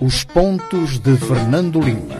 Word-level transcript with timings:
Os 0.00 0.24
pontos 0.24 0.98
de 0.98 1.16
Fernando 1.16 1.80
Lima. 1.80 2.16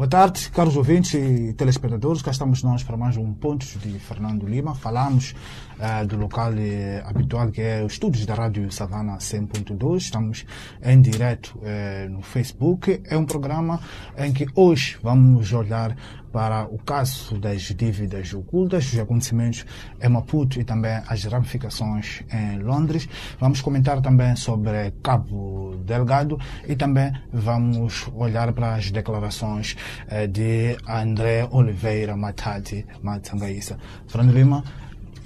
Boa 0.00 0.08
tarde, 0.08 0.50
caros 0.50 0.78
ouvintes 0.78 1.12
e 1.12 1.52
telespectadores. 1.52 2.22
Cá 2.22 2.30
estamos 2.30 2.62
nós 2.62 2.82
para 2.82 2.96
mais 2.96 3.18
um 3.18 3.34
Pontos 3.34 3.76
de 3.78 3.98
Fernando 3.98 4.46
Lima. 4.46 4.74
Falamos 4.74 5.34
uh, 5.78 6.06
do 6.06 6.16
local 6.16 6.52
uh, 6.52 7.06
habitual 7.06 7.50
que 7.50 7.60
é 7.60 7.84
os 7.84 7.92
estúdios 7.92 8.24
da 8.24 8.34
Rádio 8.34 8.72
Savana 8.72 9.18
100.2. 9.18 9.98
Estamos 9.98 10.46
em 10.82 11.02
direto 11.02 11.58
uh, 11.58 12.08
no 12.08 12.22
Facebook. 12.22 13.02
É 13.04 13.14
um 13.14 13.26
programa 13.26 13.78
em 14.16 14.32
que 14.32 14.46
hoje 14.54 14.96
vamos 15.02 15.52
olhar 15.52 15.94
para 16.32 16.64
o 16.64 16.78
caso 16.78 17.38
das 17.38 17.62
dívidas 17.62 18.32
ocultas, 18.32 18.92
os 18.92 18.98
acontecimentos 18.98 19.64
em 20.00 20.08
Maputo 20.08 20.60
e 20.60 20.64
também 20.64 21.00
as 21.06 21.24
ramificações 21.24 22.22
em 22.32 22.58
Londres. 22.58 23.08
Vamos 23.38 23.60
comentar 23.60 24.00
também 24.00 24.36
sobre 24.36 24.92
Cabo 25.02 25.76
Delgado 25.84 26.38
e 26.68 26.76
também 26.76 27.12
vamos 27.32 28.08
olhar 28.14 28.52
para 28.52 28.74
as 28.74 28.90
declarações 28.90 29.76
eh, 30.08 30.26
de 30.26 30.76
André 30.88 31.48
Oliveira 31.50 32.16
Matati 32.16 32.86
Matangaíça. 33.02 33.78
Fernando 34.06 34.34
Lima, 34.34 34.64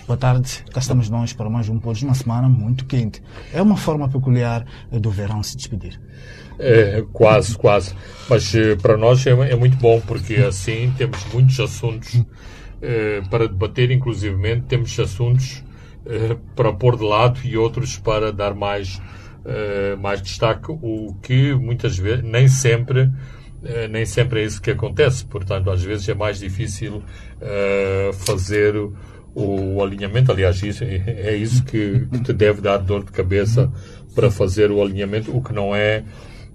Boa 0.07 0.19
tarde, 0.19 0.63
cá 0.71 0.81
estamos 0.81 1.09
nós 1.09 1.33
para 1.33 1.49
mais 1.49 1.71
um 1.71 1.79
pôr 1.79 1.95
de 1.95 2.05
uma 2.05 2.13
semana 2.13 2.47
muito 2.47 2.85
quente. 2.85 3.23
É 3.55 3.63
uma 3.63 3.75
forma 3.75 4.07
peculiar 4.07 4.67
do 4.93 5.11
verão 5.11 5.43
se 5.43 5.57
despedir. 5.57 5.99
É, 6.59 7.03
quase, 7.11 7.57
quase. 7.57 7.95
Mas 8.29 8.55
eh, 8.55 8.77
para 8.77 8.99
nós 8.99 9.27
é, 9.27 9.31
é, 9.31 9.57
muito 9.57 9.79
bom, 9.79 10.03
porque 10.03 10.35
assim 10.35 10.93
temos 10.99 11.25
muitos 11.33 11.59
assuntos 11.59 12.23
é, 12.83 13.23
para 13.31 13.49
debater, 13.49 13.91
inclusivamente 13.91 14.67
temos 14.67 15.01
assuntos 15.01 15.65
é, 16.05 16.37
para 16.55 16.71
pôr 16.71 16.99
de 16.99 17.05
lado 17.05 17.41
e 17.43 17.57
outros 17.57 17.97
para 17.97 18.31
dar 18.31 18.55
mais, 18.55 19.01
mais 20.01 20.21
destaque, 20.21 20.71
o 20.71 21.15
que 21.23 21.55
muitas 21.55 21.97
vezes, 21.97 22.23
nem 22.23 22.47
sempre, 22.47 23.11
nem 23.91 24.05
sempre 24.05 24.43
é 24.43 24.45
isso 24.45 24.61
que 24.61 24.71
acontece. 24.71 25.25
Portanto, 25.25 25.71
às 25.71 25.83
vezes 25.83 26.07
é 26.09 26.15
mais 26.15 26.39
difícil 26.39 27.03
fazer 28.27 28.75
o, 29.35 29.83
alinhamento. 29.83 30.33
Aliás, 30.33 30.63
isso, 30.63 30.85
é, 30.85 31.03
é 31.07 31.37
isso 31.37 31.65
que, 31.65 32.07
que, 32.11 32.21
te 32.21 32.33
deve 32.33 32.61
dar 32.61 32.79
dor 32.79 33.05
de 33.05 33.13
cabeça 33.13 33.71
para 34.15 34.31
fazer 34.31 34.71
o 34.71 34.83
alinhamento, 34.83 35.37
o 35.37 35.43
que 35.43 35.53
não 35.53 35.75
é 35.75 36.05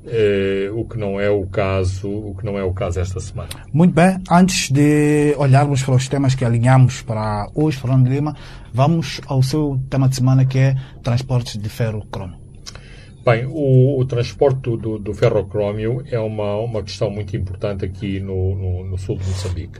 eh, 0.05 0.69
o 0.73 0.85
que 0.85 0.97
não 0.97 1.19
é 1.19 1.29
o 1.29 1.45
caso, 1.45 2.09
o 2.09 2.35
que 2.35 2.45
não 2.45 2.57
é 2.57 2.63
o 2.63 2.73
caso 2.73 2.99
esta 2.99 3.19
semana. 3.19 3.49
Muito 3.73 3.93
bem, 3.93 4.17
antes 4.31 4.71
de 4.71 5.35
olharmos 5.37 5.83
para 5.83 5.95
os 5.95 6.07
temas 6.07 6.35
que 6.35 6.45
alinhamos 6.45 7.01
para 7.01 7.47
hoje, 7.53 7.77
Fernando 7.77 8.07
Lima, 8.07 8.35
vamos 8.73 9.19
ao 9.27 9.43
seu 9.43 9.79
tema 9.89 10.07
de 10.07 10.15
semana 10.15 10.45
que 10.45 10.57
é 10.57 10.75
transportes 11.03 11.57
de 11.57 11.67
ferro-cromo. 11.67 12.35
Bem, 13.25 13.45
o, 13.45 13.99
o 13.99 14.05
transporte 14.05 14.61
do, 14.61 14.77
do, 14.77 14.99
do 14.99 15.13
ferrocrómio 15.13 16.01
é 16.09 16.17
uma, 16.17 16.55
uma 16.55 16.81
questão 16.81 17.09
muito 17.11 17.35
importante 17.35 17.83
aqui 17.83 18.19
no, 18.19 18.55
no, 18.55 18.85
no 18.85 18.97
sul 18.97 19.17
de 19.17 19.27
Moçambique. 19.27 19.79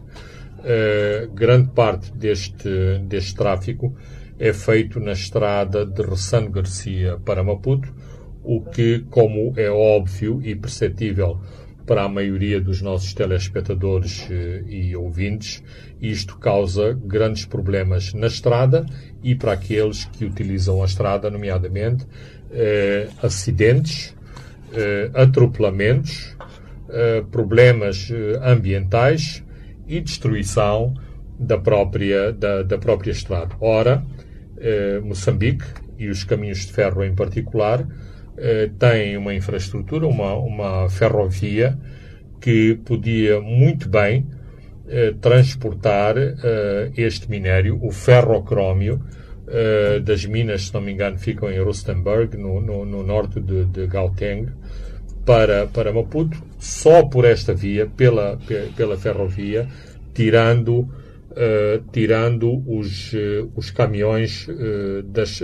Uh, 0.59 1.31
grande 1.33 1.69
parte 1.69 2.11
deste, 2.11 2.99
deste 3.05 3.33
tráfico 3.33 3.95
é 4.37 4.51
feito 4.51 4.99
na 4.99 5.13
estrada 5.13 5.85
de 5.85 6.01
Ressano 6.01 6.49
Garcia 6.49 7.17
para 7.23 7.41
Maputo, 7.41 7.93
o 8.43 8.61
que, 8.61 9.05
como 9.09 9.53
é 9.55 9.69
óbvio 9.69 10.41
e 10.43 10.53
perceptível 10.55 11.39
para 11.85 12.03
a 12.03 12.09
maioria 12.09 12.59
dos 12.59 12.81
nossos 12.81 13.13
telespectadores 13.13 14.27
uh, 14.29 14.67
e 14.67 14.93
ouvintes, 14.97 15.63
isto 16.01 16.37
causa 16.37 16.93
grandes 17.05 17.45
problemas 17.45 18.13
na 18.13 18.27
estrada 18.27 18.85
e 19.23 19.35
para 19.35 19.53
aqueles 19.53 20.05
que 20.05 20.25
utilizam 20.25 20.81
a 20.83 20.85
estrada, 20.85 21.29
nomeadamente 21.29 22.03
uh, 22.03 23.25
acidentes, 23.25 24.13
atropelamentos, 25.15 26.37
problemas 27.31 28.07
ambientais 28.43 29.43
e 29.89 29.99
destruição 29.99 30.93
da 31.37 31.57
própria, 31.57 32.31
da, 32.31 32.63
da 32.63 32.77
própria 32.77 33.11
estrada. 33.11 33.55
Ora, 33.59 34.03
eh, 34.57 34.99
Moçambique, 35.03 35.65
e 35.97 36.07
os 36.07 36.23
caminhos 36.23 36.59
de 36.59 36.71
ferro 36.71 37.03
em 37.03 37.13
particular, 37.13 37.85
eh, 38.37 38.69
têm 38.77 39.17
uma 39.17 39.33
infraestrutura, 39.33 40.07
uma, 40.07 40.33
uma 40.35 40.89
ferrovia 40.89 41.77
que 42.39 42.79
podia 42.85 43.41
muito 43.41 43.89
bem 43.89 44.25
eh, 44.87 45.13
transportar 45.21 46.17
eh, 46.17 46.91
este 46.97 47.29
minério, 47.29 47.79
o 47.81 47.91
ferrocrómio, 47.91 49.01
eh, 49.47 49.99
das 49.99 50.25
minas, 50.25 50.67
se 50.67 50.73
não 50.73 50.81
me 50.81 50.91
engano, 50.91 51.17
ficam 51.17 51.51
em 51.51 51.59
Rustenburg, 51.59 52.37
no, 52.37 52.61
no, 52.61 52.85
no 52.85 53.03
norte 53.03 53.39
de, 53.39 53.65
de 53.65 53.87
Gauteng, 53.87 54.47
para, 55.29 55.67
para 55.67 55.93
Maputo, 55.93 56.41
só 56.57 57.05
por 57.05 57.23
esta 57.23 57.53
via, 57.53 57.85
pela, 57.85 58.39
pela 58.75 58.97
ferrovia, 58.97 59.67
tirando, 60.11 60.79
uh, 60.79 61.83
tirando 61.91 62.63
os, 62.67 63.13
uh, 63.13 63.51
os 63.55 63.69
caminhões 63.69 64.47
uh, 64.47 65.03
das, 65.03 65.39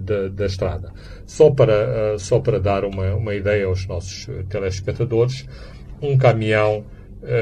da, 0.00 0.26
da, 0.26 0.44
estrada. 0.44 0.92
Só 1.24 1.52
para, 1.52 2.18
só 2.18 2.40
para 2.40 2.58
dar 2.58 2.84
uma, 2.84 3.14
uma 3.14 3.32
ideia 3.32 3.66
aos 3.66 3.86
nossos 3.86 4.28
telespectadores, 4.48 5.46
um 6.02 6.18
caminhão 6.18 6.84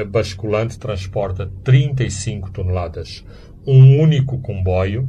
basculante 0.07 0.77
transporta 0.77 1.49
35 1.63 2.51
toneladas. 2.51 3.25
Um 3.65 3.99
único 3.99 4.37
comboio 4.39 5.07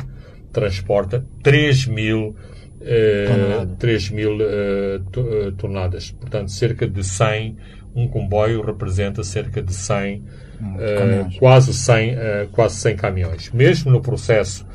transporta 0.51 1.23
3 1.43 1.87
mil 1.87 2.35
uh, 2.81 3.67
3 3.77 4.11
mil 4.11 4.37
uh, 4.37 5.53
toneladas. 5.57 6.11
Portanto, 6.11 6.51
cerca 6.51 6.87
de 6.87 7.03
100, 7.05 7.57
um 7.95 8.09
comboio 8.09 8.63
representa 8.63 9.23
cerca 9.25 9.63
de 9.63 9.75
100, 9.75 10.23
hum, 10.61 10.77
uh, 10.77 11.39
quase, 11.39 11.75
100 11.75 12.17
quase 12.53 12.77
100 12.77 12.97
caminhões. 12.97 13.51
Mesmo 13.53 13.91
no 13.91 14.01
processo 14.01 14.67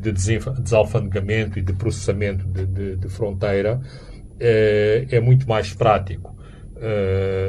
de 0.00 0.12
desalfandegamento 0.12 1.58
e 1.58 1.62
de 1.62 1.74
processamento 1.74 2.46
de, 2.46 2.64
de, 2.64 2.96
de 2.96 3.08
fronteira, 3.10 3.78
é 4.40 5.20
muito 5.20 5.46
mais 5.46 5.74
prático 5.74 6.34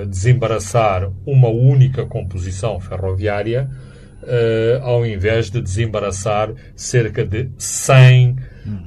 desembaraçar 0.09 1.09
uma 1.25 1.47
única 1.47 2.05
composição 2.05 2.77
ferroviária 2.81 3.69
ao 4.81 5.05
invés 5.05 5.49
de 5.49 5.61
desembaraçar 5.61 6.53
cerca 6.75 7.23
de 7.23 7.49
100 7.57 8.35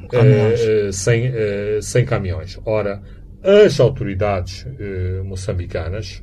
caminhões. 0.08 0.60
Uh, 0.60 0.92
sem, 0.92 1.28
uh, 1.28 1.82
sem 1.82 2.04
caminhões. 2.04 2.58
Ora, 2.64 3.02
as 3.42 3.80
autoridades 3.80 4.64
uh, 4.64 5.24
moçambicanas, 5.24 6.22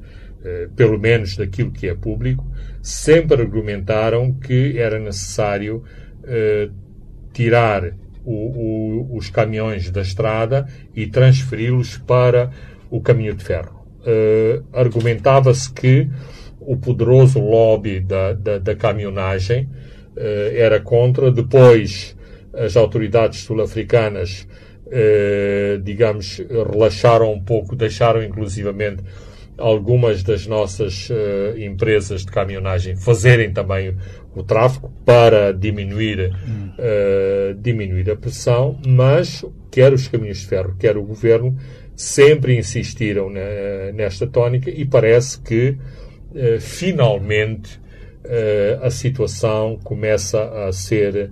pelo 0.77 0.97
menos 0.97 1.35
daquilo 1.35 1.71
que 1.71 1.89
é 1.89 1.95
público, 1.95 2.45
sempre 2.81 3.41
argumentaram 3.41 4.31
que 4.31 4.79
era 4.79 4.97
necessário 4.97 5.83
tirar 7.33 7.91
o, 8.23 8.31
o, 8.31 9.17
os 9.17 9.29
caminhões 9.29 9.91
da 9.91 10.01
estrada 10.01 10.65
e 10.95 11.07
transferi-los 11.07 11.97
para 11.97 12.49
o 12.89 13.01
caminho 13.01 13.33
de 13.33 13.43
ferro. 13.43 13.85
Argumentava-se 14.71 15.73
que 15.73 16.07
o 16.61 16.77
poderoso 16.77 17.39
lobby 17.39 17.99
da, 17.99 18.31
da, 18.31 18.57
da 18.57 18.75
caminhonagem 18.75 19.67
era 20.55 20.79
contra, 20.79 21.29
depois 21.29 22.16
as 22.57 22.75
autoridades 22.75 23.41
sul-africanas, 23.41 24.47
eh, 24.89 25.79
digamos, 25.83 26.41
relaxaram 26.71 27.33
um 27.33 27.41
pouco, 27.41 27.75
deixaram 27.75 28.23
inclusivamente 28.23 29.03
algumas 29.57 30.23
das 30.23 30.45
nossas 30.45 31.09
uh, 31.09 31.57
empresas 31.57 32.23
de 32.23 32.31
caminhonagem 32.31 32.95
fazerem 32.95 33.51
também 33.51 33.95
o 34.35 34.43
tráfego 34.43 34.93
para 35.03 35.51
diminuir, 35.51 36.31
uh, 36.31 37.53
diminuir 37.55 38.11
a 38.11 38.15
pressão, 38.15 38.79
mas 38.85 39.43
quer 39.71 39.91
os 39.93 40.07
caminhos 40.07 40.39
de 40.39 40.45
ferro, 40.45 40.75
quer 40.77 40.95
o 40.95 41.03
governo 41.03 41.57
sempre 41.95 42.55
insistiram 42.55 43.31
nesta 43.95 44.27
tónica 44.27 44.69
e 44.69 44.85
parece 44.85 45.41
que 45.41 45.75
finalmente 46.59 47.81
a 48.83 48.91
situação 48.91 49.79
começa 49.83 50.67
a 50.67 50.71
ser 50.71 51.31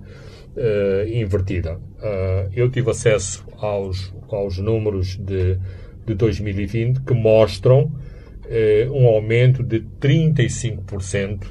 uh, 0.56 1.08
invertida. 1.08 1.76
Uh, 1.76 2.50
eu 2.54 2.70
tive 2.70 2.90
acesso 2.90 3.44
aos, 3.58 4.12
aos 4.28 4.58
números 4.58 5.16
de, 5.16 5.58
de 6.04 6.14
2020 6.14 7.02
que 7.02 7.14
mostram 7.14 7.84
uh, 7.84 8.92
um 8.92 9.06
aumento 9.06 9.62
de 9.62 9.80
35% 10.00 11.46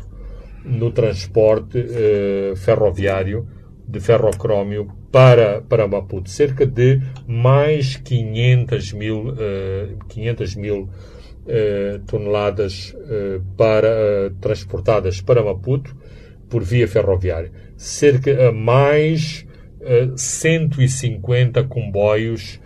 no 0.64 0.92
transporte 0.92 1.78
ferroviário 2.56 3.48
de 3.88 4.00
ferrocrómio 4.00 4.88
para, 5.12 5.62
para 5.62 5.88
Maputo. 5.88 6.28
Cerca 6.28 6.66
de 6.66 7.00
mais 7.28 7.98
500 7.98 8.94
mil, 8.94 9.36
500 10.10 10.56
mil 10.56 10.90
toneladas 12.08 12.96
para, 13.56 14.32
transportadas 14.42 15.22
para 15.22 15.44
Maputo 15.44 15.96
por 16.50 16.64
via 16.64 16.88
ferroviária 16.88 17.52
cerca 17.78 18.50
a 18.50 18.52
mais 18.52 19.46
150 20.16 21.64
comboios 21.66 22.60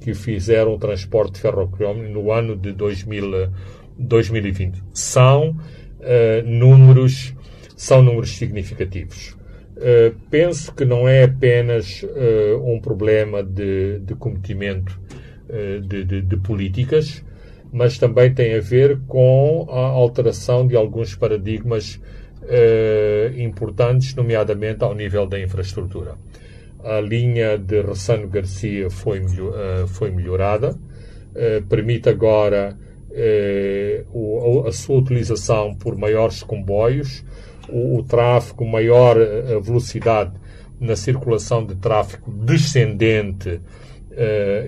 que 0.00 0.12
fizeram 0.12 0.74
o 0.74 0.78
transporte 0.78 1.40
ferroviário 1.40 2.10
no 2.10 2.30
ano 2.30 2.54
de 2.54 2.72
2000, 2.72 3.48
2020. 3.96 4.82
São 4.92 5.56
números 6.44 7.34
são 7.80 8.02
números 8.02 8.36
significativos. 8.36 9.34
Uh, 9.78 10.14
penso 10.30 10.74
que 10.74 10.84
não 10.84 11.08
é 11.08 11.24
apenas 11.24 12.02
uh, 12.02 12.62
um 12.62 12.78
problema 12.78 13.42
de, 13.42 14.00
de 14.00 14.14
cometimento 14.14 15.00
uh, 15.48 15.80
de, 15.80 16.04
de, 16.04 16.20
de, 16.20 16.36
políticas, 16.36 17.24
mas 17.72 17.96
também 17.96 18.34
tem 18.34 18.54
a 18.54 18.60
ver 18.60 18.98
com 19.08 19.66
a 19.70 19.78
alteração 19.78 20.66
de 20.66 20.76
alguns 20.76 21.14
paradigmas 21.14 21.98
importantes, 23.36 24.14
nomeadamente 24.14 24.82
ao 24.82 24.94
nível 24.94 25.26
da 25.26 25.38
infraestrutura. 25.40 26.14
A 26.82 27.00
linha 27.00 27.58
de 27.58 27.82
Ressano 27.82 28.26
Garcia 28.28 28.90
foi, 28.90 29.22
foi 29.88 30.10
melhorada, 30.10 30.76
permite 31.68 32.08
agora 32.08 32.76
o, 34.12 34.64
a 34.66 34.72
sua 34.72 34.98
utilização 34.98 35.74
por 35.74 35.96
maiores 35.96 36.42
comboios, 36.42 37.24
o, 37.68 37.98
o 37.98 38.02
tráfego, 38.02 38.66
maior 38.66 39.16
eh, 39.18 39.58
velocidade 39.60 40.32
na 40.80 40.96
circulação 40.96 41.64
de 41.64 41.74
tráfego 41.76 42.30
descendente 42.32 43.60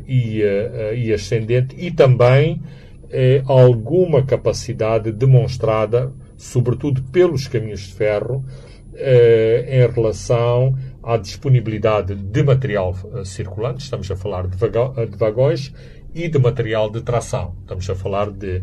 e, 0.07 0.43
e, 0.95 1.13
ascendente 1.13 1.75
e 1.79 1.91
também 1.91 2.63
alguma 3.47 4.23
capacidade 4.23 5.11
demonstrada, 5.11 6.13
sobretudo 6.43 7.03
pelos 7.05 7.47
caminhos 7.47 7.81
de 7.83 7.95
ferro, 7.95 8.45
em 8.95 9.91
relação 9.91 10.77
à 11.03 11.17
disponibilidade 11.17 12.15
de 12.15 12.43
material 12.43 12.95
circulante, 13.25 13.85
estamos 13.85 14.11
a 14.11 14.17
falar 14.17 14.47
de, 14.47 14.57
de, 14.57 15.17
vagões, 15.17 15.73
e 16.15 16.29
de 16.29 16.39
material 16.39 16.91
de 16.91 17.01
tração, 17.01 17.55
estamos 17.63 17.89
a 17.89 17.95
falar 17.95 18.31
de, 18.31 18.63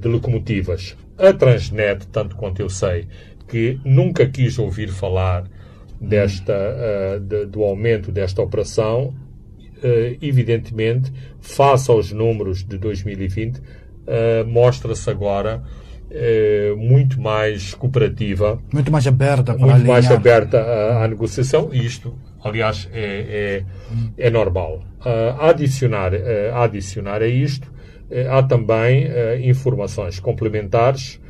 de 0.00 0.08
locomotivas. 0.08 0.96
A 1.18 1.32
Transnet, 1.32 2.06
tanto 2.06 2.34
quanto 2.36 2.60
eu 2.60 2.70
sei, 2.70 3.06
que 3.46 3.78
nunca 3.84 4.26
quis 4.26 4.58
ouvir 4.58 4.88
falar 4.88 5.44
desta, 6.00 7.18
de, 7.20 7.46
do 7.46 7.62
aumento 7.62 8.10
desta 8.10 8.40
operação, 8.40 9.14
evidentemente, 10.20 11.12
face 11.40 11.90
aos 11.90 12.12
números 12.12 12.64
de 12.64 12.78
2020, 12.78 13.58
uh, 13.58 13.62
eh, 14.06 14.44
mostra-se 14.44 15.08
agora 15.10 15.62
muito 16.76 17.20
mais 17.20 17.74
cooperativa, 17.74 18.58
muito 18.72 18.90
mais 18.90 19.06
aberta, 19.06 19.56
muito 19.56 19.84
mais 19.86 20.10
aberta 20.10 20.58
à, 20.60 21.04
à, 21.04 21.08
negociação. 21.08 21.70
E 21.72 21.84
isto, 21.84 22.16
aliás, 22.42 22.88
é, 22.92 23.64
é, 24.18 24.26
é 24.26 24.30
normal. 24.30 24.82
a 25.04 25.50
adicionar, 25.50 26.12
a 26.52 26.62
adicionar 26.62 27.22
a 27.22 27.26
isto, 27.26 27.72
há 28.30 28.42
também 28.42 29.08
informações 29.42 30.20
complementares 30.20 31.20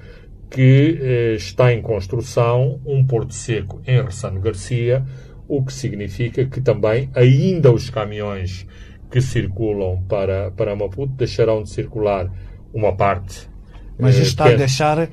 que 0.50 0.98
eh, 1.00 1.34
está 1.34 1.72
em 1.72 1.82
construção 1.82 2.80
um 2.86 3.04
porto 3.04 3.34
seco 3.34 3.80
em 3.86 4.02
Ressano 4.02 4.40
Garcia, 4.40 5.04
o 5.48 5.64
que 5.64 5.72
significa 5.72 6.44
que 6.46 6.60
também 6.60 7.10
ainda 7.14 7.72
os 7.72 7.90
caminhões 7.90 8.66
que 9.10 9.20
circulam 9.20 10.02
para, 10.08 10.50
para 10.52 10.74
Maputo 10.74 11.14
deixarão 11.14 11.62
de 11.62 11.70
circular 11.70 12.30
uma 12.72 12.94
parte. 12.94 13.48
Mas 13.98 14.16
isto 14.16 14.28
está 14.28 14.46
a 14.46 14.54
deixar 14.54 14.98
uh, 14.98 15.08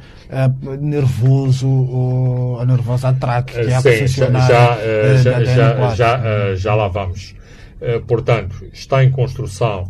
nervoso 0.81 1.67
uh, 1.67 2.59
a 2.59 2.65
nervosa 2.65 3.09
atraque 3.09 3.53
que 3.53 3.59
é 3.59 3.75
a 3.75 3.81
funcionar. 3.81 4.47
Já, 4.47 4.75
uh, 4.75 5.17
já, 5.17 5.43
já, 5.43 5.95
já, 5.95 6.55
já, 6.55 6.75
lá 6.75 6.87
vamos. 6.87 7.35
portanto, 8.07 8.65
está 8.73 9.03
em 9.03 9.09
construção 9.09 9.89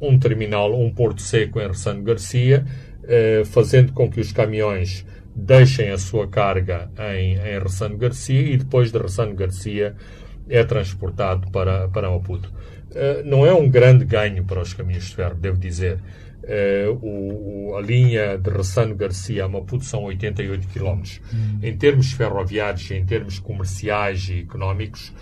um 0.00 0.18
terminal, 0.18 0.72
um 0.74 0.90
porto 0.90 1.20
seco 1.20 1.60
em 1.60 1.66
Ressano 1.66 2.02
Garcia, 2.02 2.64
eh, 3.12 3.42
fazendo 3.44 3.92
com 3.92 4.08
que 4.08 4.20
os 4.20 4.30
caminhões 4.30 5.04
deixem 5.34 5.90
a 5.90 5.98
sua 5.98 6.28
carga 6.28 6.88
em, 7.12 7.34
em 7.34 7.58
Ressano 7.58 7.96
Garcia 7.96 8.40
e 8.40 8.56
depois 8.56 8.92
de 8.92 8.98
Ressano 8.98 9.34
Garcia 9.34 9.96
é 10.48 10.62
transportado 10.64 11.50
para, 11.50 11.88
para 11.88 12.08
Maputo. 12.08 12.52
Uh, 12.90 13.24
não 13.24 13.44
é 13.46 13.52
um 13.52 13.68
grande 13.68 14.04
ganho 14.04 14.44
para 14.44 14.60
os 14.60 14.74
caminhos 14.74 15.08
de 15.08 15.16
ferro, 15.16 15.34
devo 15.36 15.56
dizer. 15.56 15.98
Uh, 16.42 16.92
o, 17.00 17.59
a 17.80 17.82
linha 17.82 18.36
de 18.36 18.50
Ressano 18.50 18.94
Garcia 18.94 19.46
a 19.46 19.48
Maputo 19.48 19.84
são 19.84 20.04
88 20.04 20.68
km. 20.68 21.02
Hum. 21.32 21.58
Em 21.62 21.76
termos 21.76 22.12
ferroviários, 22.12 22.90
em 22.90 23.04
termos 23.04 23.38
comerciais 23.38 24.28
e 24.28 24.40
económicos, 24.40 25.12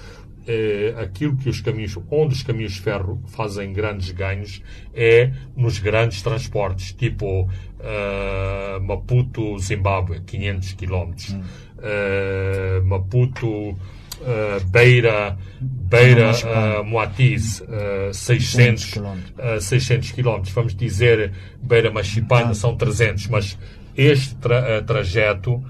eh, 0.47 0.95
aquilo 0.99 1.37
que 1.37 1.49
os 1.49 1.61
caminhos, 1.61 1.97
onde 2.11 2.35
os 2.35 2.43
caminhos 2.43 2.73
de 2.73 2.81
ferro 2.81 3.23
fazem 3.27 3.73
grandes 3.73 4.11
ganhos 4.11 4.63
é 4.95 5.31
nos 5.57 5.79
grandes 5.79 6.23
transportes, 6.23 6.93
tipo 6.93 7.43
uh, 7.43 8.81
Maputo, 8.83 9.59
Zimbábue, 9.59 10.21
500 10.21 10.73
km, 10.73 10.93
hum. 10.95 11.43
uh, 11.79 12.85
Maputo, 12.87 13.77
uh, 14.21 14.65
Beira, 14.67 15.37
Beira, 15.61 16.33
uh, 16.33 16.85
Moatiz, 16.85 17.61
uh, 17.61 18.13
600 18.13 18.85
km. 18.93 19.19
600 19.61 20.13
km. 20.13 20.43
Vamos 20.55 20.75
dizer 20.75 21.33
Beira 21.63 21.91
Machipana 21.91 22.55
são 22.55 22.77
300, 22.77 23.29
mas 23.29 23.59
este 23.97 24.35
tra 24.37 24.83
trajeto 24.83 25.63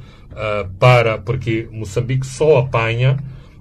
para, 0.78 1.18
porque 1.18 1.68
Moçambique 1.72 2.26
só 2.26 2.58
apanha 2.58 3.16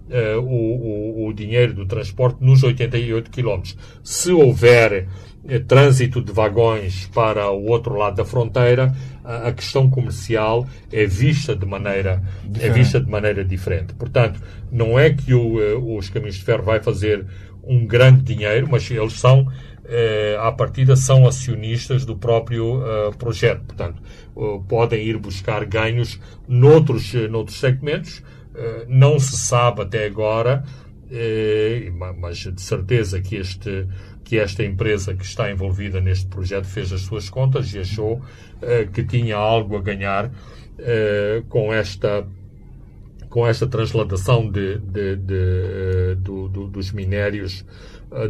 uh, 0.10 0.40
o, 0.40 1.24
o, 1.24 1.28
o, 1.28 1.34
dinheiro 1.34 1.74
do 1.74 1.86
transporte 1.86 2.38
nos 2.42 2.64
88 2.64 3.30
km. 3.32 3.62
Se 4.04 4.32
houver 4.32 5.08
uh, 5.44 5.60
trânsito 5.66 6.22
de 6.22 6.32
vagões 6.32 7.08
para 7.14 7.50
o 7.52 7.66
outro 7.66 7.96
lado 7.96 8.16
da 8.16 8.26
fronteira, 8.26 8.94
a, 9.24 9.48
a 9.50 9.54
questão 9.54 9.90
comercial 9.90 10.68
é 10.92 11.06
vista 11.06 11.56
de 11.56 11.66
maneira 11.66 12.22
é 12.60 12.70
vista 12.70 13.00
de 13.00 13.10
maneira 13.10 13.44
diferente. 13.44 13.94
Portanto, 13.94 14.42
não 14.72 14.98
é 14.98 15.12
que 15.12 15.34
o, 15.34 15.58
uh, 15.58 15.98
os 15.98 16.10
caminhos 16.10 16.36
de 16.36 16.44
ferro 16.44 16.64
vai 16.64 16.82
fazer 16.82 17.26
um 17.64 17.86
grande 17.86 18.22
dinheiro, 18.22 18.68
mas 18.70 18.90
eles 18.90 19.14
são 19.14 19.48
à 20.42 20.52
partida 20.52 20.98
são 20.98 21.26
acionistas 21.26 22.04
do 22.04 22.18
próprio 22.18 22.82
projeto. 23.18 23.62
Portanto, 23.64 24.02
podem 24.68 25.02
ir 25.02 25.18
buscar 25.18 25.64
ganhos 25.64 26.20
noutros, 26.46 27.14
noutros 27.30 27.58
segmentos, 27.58 28.22
eh, 28.22 28.37
não 28.88 29.20
se 29.20 29.38
sabe 29.38 29.82
até 29.82 30.06
agora, 30.06 30.64
eh, 31.12 31.92
mas 32.18 32.38
de 32.38 32.62
certeza 32.62 33.22
que, 33.22 33.36
este, 33.36 33.88
que 34.24 34.38
esta 34.38 34.64
empresa 34.64 35.14
que 35.16 35.24
está 35.24 35.52
envolvida 35.52 36.02
neste 36.02 36.28
projeto 36.28 36.66
fez 36.66 36.92
as 36.92 37.02
suas 37.02 37.30
contas 37.30 37.74
e 37.74 37.80
achou 37.80 38.22
eh, 38.62 38.88
que 38.92 39.04
tinha 39.04 39.36
algo 39.38 39.78
a 39.78 39.82
ganhar 39.82 40.32
com 41.50 41.74
esta 41.74 42.24
com 43.30 43.48
esta 43.48 43.66
transladação 43.66 44.48
de, 44.48 44.78
de, 44.78 45.16
de, 45.16 46.16
do, 46.20 46.48
do, 46.48 46.68
dos 46.68 46.92
minérios 46.92 47.66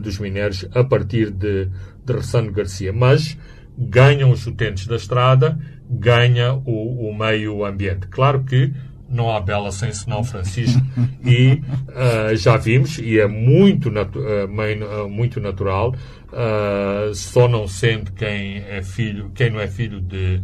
dos 0.02 0.18
minérios 0.18 0.66
a 0.74 0.82
partir 0.82 1.30
de, 1.30 1.70
de 2.06 2.14
Ressano 2.14 2.52
Garcia. 2.54 2.94
Mas 2.94 3.38
ganham 3.78 4.32
os 4.32 4.48
utentes 4.48 4.88
da 4.88 4.96
estrada, 4.96 5.60
ganha 5.90 6.54
o, 6.54 7.10
o 7.10 7.18
meio 7.18 7.64
ambiente. 7.66 8.08
Claro 8.08 8.44
que 8.44 8.74
não 9.10 9.32
há 9.32 9.40
bela 9.40 9.72
sem 9.72 9.92
senão 9.94 10.24
Francisco. 10.24 10.82
E 11.26 11.62
uh, 11.90 12.36
já 12.36 12.58
vimos 12.58 12.98
e 12.98 13.20
é 13.20 13.28
muito, 13.28 13.90
natu 13.92 14.20
uh, 14.20 15.10
muito 15.10 15.40
natural 15.40 15.96
uh, 16.28 17.14
só 17.14 17.48
não 17.48 17.68
sendo 17.68 18.12
quem 18.14 18.58
é 18.58 18.82
filho 18.82 19.32
quem 19.34 19.50
não 19.50 19.60
é 19.60 19.68
filho 19.68 20.00
de 20.00 20.42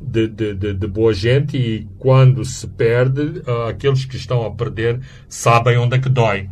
de, 0.00 0.28
de, 0.28 0.54
de, 0.54 0.74
de 0.74 0.86
boa 0.86 1.12
gente 1.12 1.58
e 1.58 1.86
quando 1.98 2.42
se 2.42 2.66
perde 2.66 3.42
aqueles 3.68 4.06
que 4.06 4.16
estão 4.16 4.46
a 4.46 4.50
perder 4.50 4.98
sabem 5.28 5.76
onde 5.76 5.96
é 5.96 5.98
que 5.98 6.08
dói. 6.08 6.48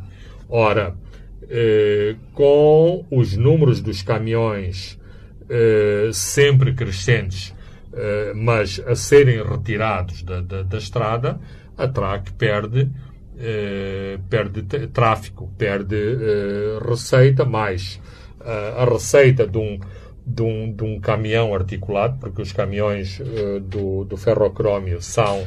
Ora 0.51 0.95
com 2.35 3.07
os 3.11 3.35
números 3.39 3.81
dos 3.81 4.03
caminhões 4.03 4.99
sempre 6.13 6.75
crescentes 6.75 7.55
mas 8.35 8.81
a 8.87 8.95
serem 8.95 9.43
retirados 9.43 10.23
da, 10.23 10.41
da, 10.41 10.63
da 10.63 10.79
estrada, 10.79 11.41
a 11.79 11.87
TRAC 11.87 12.33
perde, 12.33 12.83
uh, 12.83 14.19
perde 14.29 14.63
tráfico, 14.89 15.49
perde 15.57 15.95
uh, 15.95 16.89
receita, 16.89 17.45
mais 17.45 18.01
a 18.77 18.85
receita 18.85 19.47
de 19.47 19.59
um, 19.59 19.79
de, 20.25 20.43
um, 20.43 20.73
de 20.73 20.85
um 20.85 21.01
caminhão 21.01 21.53
articulado, 21.53 22.17
porque 22.19 22.41
os 22.41 22.51
caminhões 22.51 23.21
do, 23.63 24.05
do 24.05 24.17
ferrocrómio 24.17 25.03
são 25.03 25.47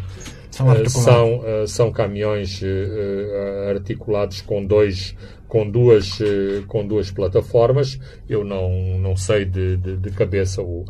são, 0.52 0.86
são, 0.90 1.42
são, 1.68 1.92
caminhões 1.92 2.62
articulados 3.70 4.42
com 4.42 4.64
dois 4.64 5.16
com 5.48 5.68
duas 5.68 6.20
com 6.68 6.86
duas 6.86 7.10
plataformas. 7.10 7.98
Eu 8.30 8.44
não 8.44 9.00
não 9.00 9.16
sei 9.16 9.46
de, 9.46 9.78
de, 9.78 9.98
de 9.98 10.12
cabeça 10.12 10.62
o 10.62 10.86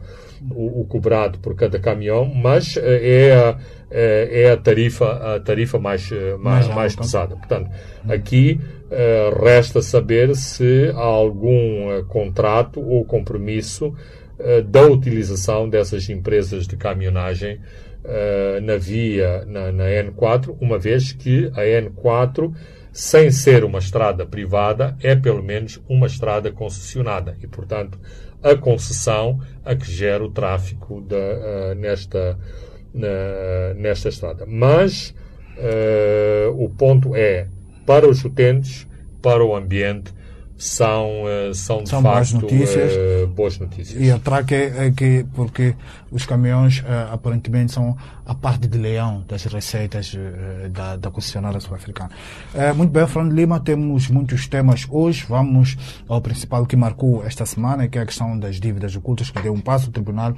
o, 0.50 0.82
o, 0.82 0.86
cobrado 0.86 1.40
por 1.40 1.56
cada 1.56 1.80
caminhão, 1.80 2.26
mas 2.26 2.78
eh, 2.78 3.30
é 3.30 3.34
a, 3.34 3.58
é 3.92 4.52
a 4.52 4.58
tarifa, 4.58 5.36
a 5.36 5.40
tarifa 5.40 5.78
mais, 5.78 6.10
mais, 6.40 6.68
mais 6.68 6.96
pesada. 6.96 7.36
Portanto, 7.36 7.70
aqui 8.08 8.60
resta 9.42 9.82
saber 9.82 10.36
se 10.36 10.92
há 10.96 11.04
algum 11.04 12.04
contrato 12.08 12.82
ou 12.82 13.04
compromisso 13.06 13.94
da 14.70 14.84
utilização 14.84 15.70
dessas 15.70 16.10
empresas 16.10 16.66
de 16.66 16.78
caminhonagem 16.78 17.60
na 18.64 18.78
via, 18.78 19.46
na, 19.46 19.72
na 19.72 19.84
N4, 19.86 20.56
uma 20.60 20.80
vez 20.80 21.12
que 21.12 21.52
a 21.54 21.62
N4 21.62 22.52
sem 22.92 23.32
ser 23.32 23.64
uma 23.64 23.80
estrada 23.80 24.26
privada, 24.26 24.98
é 25.02 25.16
pelo 25.16 25.42
menos 25.42 25.82
uma 25.88 26.08
estrada 26.08 26.52
concessionada. 26.52 27.38
E, 27.42 27.48
portanto, 27.48 27.98
a 28.44 28.56
concessão 28.56 29.40
a 29.64 29.76
que 29.76 29.90
gera 29.92 30.24
o 30.24 30.30
tráfico 30.30 31.02
de, 31.02 31.16
uh, 31.16 31.76
nesta, 31.76 32.38
na, 32.94 33.74
nesta 33.76 34.10
estrada. 34.10 34.46
Mas 34.48 35.14
uh, 35.58 36.64
o 36.64 36.70
ponto 36.70 37.16
é, 37.16 37.48
para 37.86 38.08
os 38.08 38.24
utentes, 38.24 38.88
para 39.22 39.44
o 39.44 39.56
ambiente, 39.56 40.14
são, 40.58 41.24
uh, 41.24 41.54
são 41.54 41.84
de 41.84 41.90
são 41.90 42.02
facto 42.02 42.12
boas 42.12 42.34
notícias. 42.34 42.94
boas 43.30 43.58
notícias. 43.60 44.02
E 44.02 44.12
a 44.12 44.20
traca 44.20 44.56
é, 44.56 44.88
é 44.88 44.92
que, 44.92 45.26
porque 45.34 45.76
os 46.12 46.26
caminhões 46.26 46.84
aparentemente 47.12 47.72
são 47.72 47.98
a 48.26 48.36
parte 48.36 48.68
de 48.68 48.78
leão 48.78 49.24
das 49.28 49.44
receitas 49.44 50.14
uh, 50.14 50.70
da, 50.70 50.96
da 50.96 51.12
concessionária 51.12 51.60
sul-africana. 51.60 52.12
Uh, 52.54 52.76
muito 52.76 52.92
bem, 52.92 53.06
Fernando 53.08 53.34
Lima, 53.34 53.60
temos 53.60 54.10
muitos 54.10 54.48
temas 54.48 54.88
hoje. 54.90 55.26
Vamos 55.28 55.78
ao 56.08 56.22
principal 56.22 56.66
que 56.66 56.76
marcou 56.76 57.26
esta 57.26 57.46
semana, 57.46 57.88
que 57.88 57.98
é 57.98 58.02
a 58.02 58.06
questão 58.06 58.38
das 58.40 58.60
dívidas 58.60 58.96
ocultas, 58.96 59.30
que 59.30 59.42
deu 59.42 59.54
um 59.54 59.60
passo. 59.60 59.90
O 59.90 59.92
Tribunal 59.92 60.34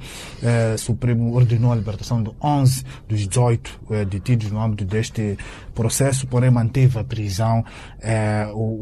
Supremo 0.78 1.34
ordenou 1.34 1.72
a 1.72 1.76
libertação 1.76 2.22
de 2.22 2.30
11 2.42 2.84
dos 3.08 3.26
18 3.28 3.80
detidos 4.08 4.50
no 4.50 4.60
âmbito 4.60 4.84
deste 4.84 5.36
processo, 5.74 6.26
porém 6.26 6.50
manteve 6.50 6.98
a 6.98 7.04
prisão 7.04 7.64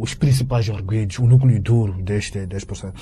os 0.01 0.15
principais 0.15 0.69
arguidos, 0.71 1.19
o 1.19 1.27
núcleo 1.27 1.61
duro 1.61 2.03
deste, 2.03 2.47
deste 2.47 2.67
processo. 2.67 2.95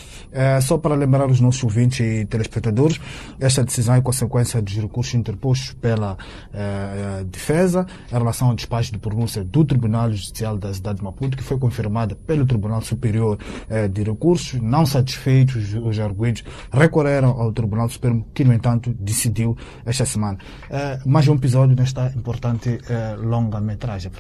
só 0.63 0.79
para 0.79 0.95
lembrar 0.95 1.29
os 1.29 1.41
nossos 1.41 1.63
ouvintes 1.63 2.01
e 2.01 2.25
telespectadores, 2.25 3.01
esta 3.39 3.63
decisão 3.63 3.80
é 3.89 4.01
consequência 4.01 4.61
dos 4.61 4.75
recursos 4.75 5.15
interpostos 5.15 5.73
pela 5.75 6.17
eh, 6.53 7.25
defesa 7.27 7.87
em 8.11 8.19
relação 8.19 8.49
ao 8.49 8.55
despacho 8.55 8.93
de 8.93 8.99
pronúncia 8.99 9.43
do 9.45 9.65
Tribunal 9.65 10.13
Judicial 10.13 10.57
da 10.57 10.73
cidade 10.73 10.99
de 10.99 11.05
Maputo, 11.05 11.37
que 11.37 11.43
foi 11.43 11.59
confirmada 11.59 12.15
pelo 12.15 12.45
Tribunal 12.47 12.83
Superior 12.83 13.39
eh, 13.69 13.89
de 13.89 14.03
Recursos. 14.03 14.61
Não 14.61 14.85
satisfeitos, 14.85 15.75
os 15.75 15.99
arguidos 15.99 16.45
recorreram 16.73 17.31
ao 17.31 17.53
Tribunal 17.53 17.89
Supremo, 17.89 18.27
que, 18.35 18.45
no 18.45 18.53
entanto, 18.53 18.95
decidiu 18.99 19.57
esta 19.85 20.05
semana. 20.05 20.39
Eh, 20.71 20.99
mais 21.05 21.27
um 21.29 21.35
episódio 21.35 21.75
nesta 21.75 22.13
importante 22.17 22.79
eh, 22.89 23.17
longa-metragem, 23.17 24.11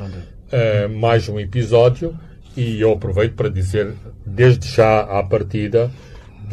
é, 0.52 0.88
mais 0.88 1.29
um 1.29 1.38
episódio 1.38 2.17
e 2.57 2.81
eu 2.81 2.93
aproveito 2.93 3.35
para 3.35 3.49
dizer 3.49 3.95
desde 4.26 4.69
já 4.69 5.00
à 5.00 5.23
partida 5.23 5.90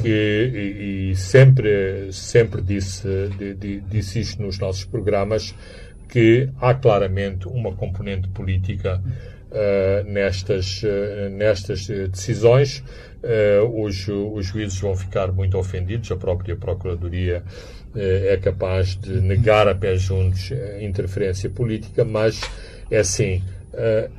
que 0.01 0.07
e, 0.07 1.11
e 1.11 1.15
sempre 1.15 2.11
sempre 2.11 2.61
disse 2.61 3.07
disse 3.89 4.19
isto 4.19 4.41
nos 4.41 4.57
nossos 4.59 4.85
programas 4.85 5.53
que 6.07 6.49
há 6.61 6.73
claramente 6.73 7.47
uma 7.47 7.73
componente 7.73 8.27
política 8.29 9.01
uh, 9.51 10.09
nestas 10.09 10.81
uh, 10.83 11.29
nestas 11.31 11.87
decisões. 11.87 12.83
Uh, 13.23 13.83
os, 13.83 14.07
os 14.07 14.45
juízes 14.45 14.79
vão 14.79 14.95
ficar 14.95 15.31
muito 15.31 15.57
ofendidos. 15.57 16.11
A 16.11 16.15
própria 16.15 16.55
procuradoria 16.55 17.43
é 17.95 18.37
capaz 18.37 18.95
de 18.95 19.19
negar 19.21 19.67
a 19.67 19.73
pé 19.73 19.95
juntos 19.95 20.51
a 20.51 20.83
interferência 20.83 21.49
política 21.49 22.05
mas 22.05 22.39
é 22.91 22.99
assim 22.99 23.41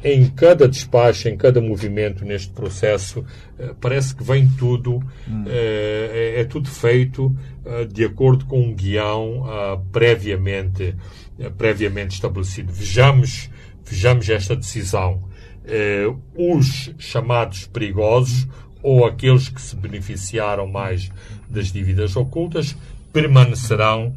em 0.05 0.31
cada 0.31 0.69
despacho, 0.69 1.29
em 1.29 1.37
cada 1.37 1.61
movimento 1.61 2.25
neste 2.25 2.53
processo, 2.53 3.21
uh, 3.59 3.75
parece 3.81 4.15
que 4.15 4.23
vem 4.23 4.49
tudo, 4.57 4.97
hum. 5.29 5.45
uh, 5.45 5.49
é, 5.49 6.41
é, 6.41 6.45
tudo 6.45 6.69
feito 6.69 7.35
de 7.93 8.03
acordo 8.03 8.47
com 8.47 8.63
um 8.63 8.75
guião 8.75 9.45
previamente, 9.93 10.97
previamente 11.59 12.15
estabelecido. 12.15 12.73
Vejamos, 12.73 13.51
vejamos 13.85 14.27
esta 14.31 14.57
decisão. 14.57 15.23
os 16.35 16.91
chamados 16.97 17.67
perigosos 17.67 18.49
ou 18.83 19.05
aqueles 19.05 19.51
que 19.51 19.61
se 19.61 19.77
beneficiaram 19.77 20.67
mais 20.67 21.11
das 21.47 21.71
dívidas 21.71 22.17
ocultas 22.17 22.75
permanecerão 23.13 24.15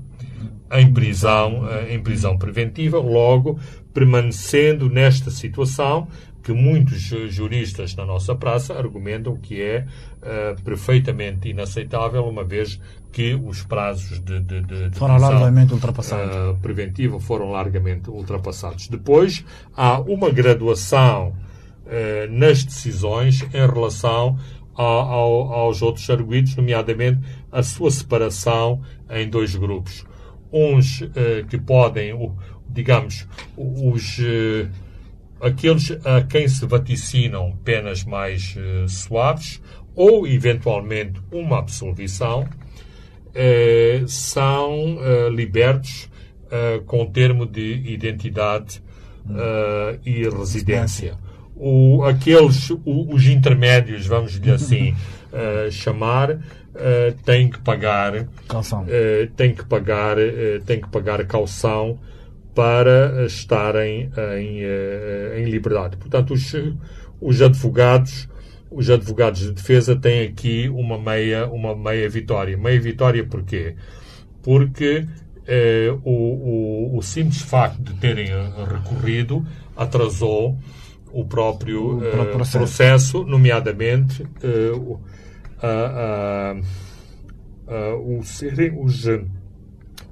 em 0.72 0.94
prisão, 0.94 1.68
em 1.90 2.02
prisão 2.02 2.38
preventiva, 2.38 3.00
logo 3.00 3.60
permanecendo 3.94 4.90
nesta 4.90 5.30
situação 5.30 6.08
que 6.42 6.52
muitos 6.52 7.00
juristas 7.30 7.96
na 7.96 8.06
nossa 8.06 8.36
praça 8.36 8.74
argumentam 8.74 9.38
que 9.38 9.62
é 9.62 9.86
uh, 10.22 10.62
perfeitamente 10.64 11.50
inaceitável, 11.50 12.26
uma 12.26 12.44
vez 12.44 12.80
que 13.12 13.36
os 13.36 13.62
prazos 13.64 14.20
de, 14.20 14.40
de, 14.40 14.62
de, 14.62 14.90
de 14.90 14.98
foram 14.98 15.18
largamente 15.18 15.74
ultrapassados. 15.74 16.36
Uh, 16.36 16.60
preventiva 16.62 17.20
foram 17.20 17.52
largamente 17.52 18.10
ultrapassados. 18.10 18.88
Depois 18.88 19.46
há 19.76 20.00
uma 20.00 20.30
graduação 20.30 21.30
uh, 21.86 22.32
nas 22.32 22.64
decisões 22.64 23.42
em 23.54 23.68
relação 23.68 24.40
a, 24.76 24.84
ao, 24.84 25.54
aos 25.54 25.82
outros 25.82 26.10
arguidos, 26.10 26.56
nomeadamente 26.56 27.20
a 27.52 27.62
sua 27.62 27.92
separação 27.92 28.82
em 29.10 29.30
dois 29.30 29.56
grupos. 29.56 30.06
Uns 30.52 31.02
que 31.50 31.58
podem, 31.58 32.14
digamos, 32.70 33.28
os 33.56 34.20
uh, 34.20 34.70
aqueles 35.40 35.92
a 36.06 36.22
quem 36.22 36.48
se 36.48 36.66
vaticinam 36.66 37.58
penas 37.64 38.04
mais 38.04 38.56
uh, 38.56 38.88
suaves 38.88 39.62
ou 39.96 40.28
eventualmente 40.28 41.20
uma 41.32 41.60
absolvição 41.60 42.48
são 44.08 44.98
libertos 45.34 46.10
com 46.86 47.06
termo 47.06 47.46
de 47.46 47.76
identidade 47.86 48.82
e 50.06 50.28
residência. 50.28 51.18
O, 51.56 52.04
aqueles, 52.04 52.70
o, 52.70 53.14
os 53.14 53.26
intermédios, 53.28 54.06
vamos 54.06 54.38
dizer 54.38 54.56
assim, 54.56 54.96
chamar, 55.72 56.40
têm 57.26 57.50
que 57.50 57.60
pagar 57.60 58.28
calção. 58.48 58.86
têm 59.36 59.54
que 59.54 59.66
pagar 59.66 60.18
têm 60.66 60.82
que 60.82 60.90
pagar 60.90 61.26
caução 61.26 62.00
para 62.56 63.26
estarem 63.26 64.10
em, 64.40 64.62
em 65.42 65.46
liberdade. 65.50 65.98
Portanto, 65.98 66.34
os, 66.34 66.54
os 67.20 67.42
advogados 67.42 68.30
os 68.72 68.90
advogados 68.90 69.42
de 69.42 69.52
defesa 69.52 69.96
têm 69.98 70.24
aqui 70.24 70.70
uma 70.70 70.98
meia, 70.98 71.46
uma 71.48 71.76
meia 71.76 72.10
vitória. 72.10 72.58
Meia 72.58 72.80
vitória 72.80 73.24
porquê? 73.26 73.76
Porque 74.42 75.06
eh, 75.46 75.94
o, 76.06 76.94
o, 76.94 76.98
o, 76.98 77.02
simples 77.02 77.42
facto 77.42 77.82
de 77.82 77.94
terem 77.96 78.28
recorrido 78.70 79.46
atrasou 79.76 80.58
o 81.12 81.26
próprio, 81.26 81.98
o 81.98 82.00
próprio 82.00 82.22
eh, 82.22 82.32
processo. 82.32 82.58
processo. 82.58 83.24
nomeadamente 83.26 84.26
eh, 84.42 84.72
o 88.04 88.24
serem, 88.24 88.78
os 88.78 89.06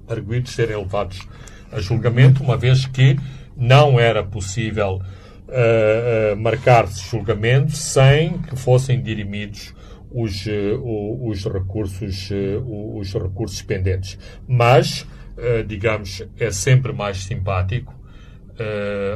arguidos 0.08 0.54
serem 0.54 0.78
levados 0.78 1.28
a 1.72 1.80
julgamento, 1.80 2.44
uma 2.44 2.58
vez 2.58 2.86
que 2.86 3.18
não 3.56 4.00
era 4.00 4.24
possível 4.24 5.02
uh, 5.50 6.34
uh, 6.34 6.38
marcar-se 6.38 7.08
julgamento 7.10 7.72
sem 7.72 8.40
que 8.40 8.56
fossem 8.56 9.02
dirimidos 9.02 9.74
os, 10.12 10.46
uh, 10.46 11.28
os, 11.28 11.44
recursos, 11.46 12.30
os 12.66 13.14
recursos 13.14 13.62
pendentes. 13.62 14.18
Mas, 14.48 15.06
digamos, 15.68 16.24
é 16.40 16.50
sempre 16.52 16.92
mais 16.92 17.24
simpático 17.24 17.94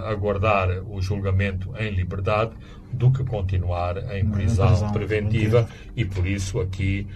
aguardar 0.06 0.70
o 0.88 1.02
julgamento 1.02 1.74
em 1.78 1.90
liberdade 1.90 2.52
do 2.94 3.12
que 3.12 3.24
continuar 3.24 3.98
em 4.16 4.26
prisão, 4.26 4.68
prisão 4.68 4.92
preventiva 4.92 5.68
e 5.96 6.06
por 6.06 6.26
isso 6.26 6.60
aqui 6.60 7.08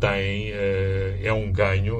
tem 0.00 0.52
é 0.52 1.32
um 1.32 1.52
ganho 1.52 1.98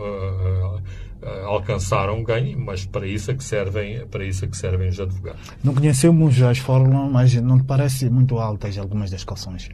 uh, 1.23 1.47
alcançaram 1.47 2.19
um 2.19 2.25
ganho, 2.25 2.59
mas 2.59 2.85
para 2.85 3.07
isso 3.07 3.31
é 3.31 3.35
que 3.35 3.43
servem, 3.43 4.07
para 4.07 4.25
isso 4.25 4.45
é 4.45 4.49
que 4.49 4.57
servem 4.57 4.89
os 4.89 5.01
advogados. 5.01 5.41
Não 5.63 5.75
conhecemos 5.75 6.41
as 6.43 6.59
fórmulas, 6.59 7.11
mas 7.11 7.35
não 7.35 7.59
te 7.59 7.65
parece 7.65 8.09
muito 8.09 8.39
altas 8.39 8.79
algumas 8.79 9.11
das 9.11 9.25
calções. 9.25 9.69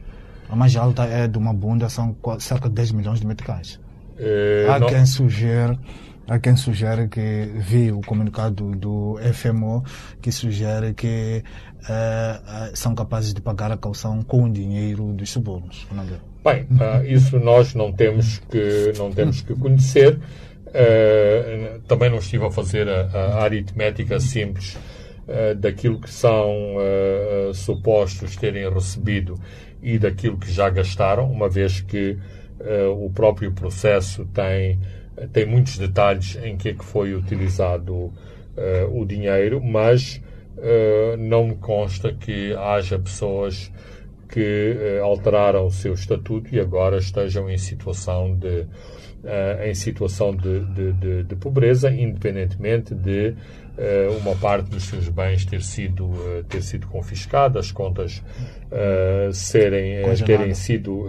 A 0.49 0.55
mais 0.55 0.75
alta 0.75 1.03
é 1.03 1.27
de 1.27 1.37
uma 1.37 1.53
bunda, 1.53 1.89
são 1.89 2.15
cerca 2.39 2.69
de 2.69 2.75
10 2.75 2.91
milhões 2.91 3.19
de 3.19 3.27
meticais. 3.27 3.79
Uh, 4.17 4.71
há 4.71 4.79
não... 4.79 4.87
quem 4.87 5.05
sugere 5.05 5.77
Há 6.27 6.39
quem 6.39 6.55
sugere 6.55 7.07
que 7.07 7.51
vi 7.55 7.91
o 7.91 8.01
comunicado 8.01 8.71
do 8.71 9.19
FMO 9.31 9.83
que 10.19 10.31
sugere 10.31 10.95
que 10.95 11.43
uh, 11.83 12.75
são 12.75 12.95
capazes 12.95 13.31
de 13.31 13.41
pagar 13.41 13.71
a 13.71 13.77
calção 13.77 14.23
com 14.23 14.45
o 14.45 14.51
dinheiro 14.51 15.13
dos 15.13 15.29
subornos. 15.29 15.85
Bem, 16.43 16.63
uh, 16.63 17.05
isso 17.05 17.39
nós 17.39 17.75
não 17.75 17.91
temos 17.91 18.39
que 18.39 18.93
não 18.97 19.11
temos 19.11 19.41
que 19.41 19.53
conhecer. 19.55 20.19
Uh, 20.67 21.79
também 21.87 22.09
não 22.09 22.17
estive 22.17 22.45
a 22.45 22.51
fazer 22.51 22.89
a, 22.89 23.01
a 23.13 23.43
aritmética 23.43 24.19
simples 24.19 24.75
uh, 25.27 25.53
daquilo 25.55 26.01
que 26.01 26.09
são 26.09 26.75
supostos 27.53 28.35
terem 28.35 28.67
recebido 28.67 29.39
e 29.81 29.99
daquilo 29.99 30.37
que 30.37 30.51
já 30.51 30.69
gastaram, 30.69 31.31
uma 31.31 31.47
vez 31.47 31.81
que 31.81 32.17
o 32.97 33.09
próprio 33.11 33.51
processo 33.51 34.25
tem, 34.33 34.79
tem 35.31 35.45
muitos 35.45 35.77
detalhes 35.77 36.37
em 36.43 36.57
que, 36.57 36.69
é 36.69 36.73
que 36.73 36.83
foi 36.83 37.13
utilizado 37.13 38.13
o 38.91 39.05
dinheiro, 39.05 39.61
mas 39.61 40.21
não 41.19 41.47
me 41.47 41.55
consta 41.55 42.13
que 42.13 42.53
haja 42.53 42.97
pessoas 42.97 43.69
que 44.29 44.75
alteraram 45.03 45.65
o 45.65 45.71
seu 45.71 45.93
estatuto 45.93 46.55
e 46.55 46.59
agora 46.59 46.97
estejam 46.97 47.49
em 47.49 47.57
situação 47.57 48.33
de 48.33 48.65
uh, 49.25 49.63
em 49.63 49.73
situação 49.73 50.35
de, 50.35 50.59
de, 50.59 50.93
de, 50.93 51.23
de, 51.23 51.35
pobreza, 51.35 51.91
independentemente 51.91 52.93
de 52.93 53.29
uh, 53.29 54.17
uma 54.19 54.35
parte 54.35 54.69
dos 54.69 54.83
seus 54.83 55.09
bens 55.09 55.45
ter 55.45 55.61
sido, 55.61 56.05
uh, 56.05 56.43
ter 56.47 56.61
sido 56.61 56.87
confiscada, 56.87 57.59
as 57.59 57.71
contas 57.71 58.23
serem, 59.33 60.03
terem 60.25 60.53
sido 60.53 61.05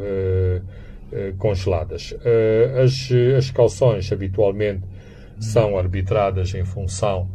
congeladas. 1.38 2.14
as, 2.82 3.08
as 3.36 3.50
calções 3.50 4.10
habitualmente 4.12 4.82
são 5.38 5.78
arbitradas 5.78 6.54
em 6.54 6.64
função 6.64 7.28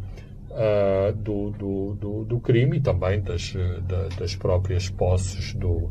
do, 1.16 1.50
do, 1.50 1.94
do, 1.94 2.24
do, 2.24 2.40
crime 2.40 2.76
e 2.76 2.80
também 2.80 3.20
das, 3.20 3.54
das 4.18 4.36
próprias 4.36 4.90
posses 4.90 5.54
do, 5.54 5.90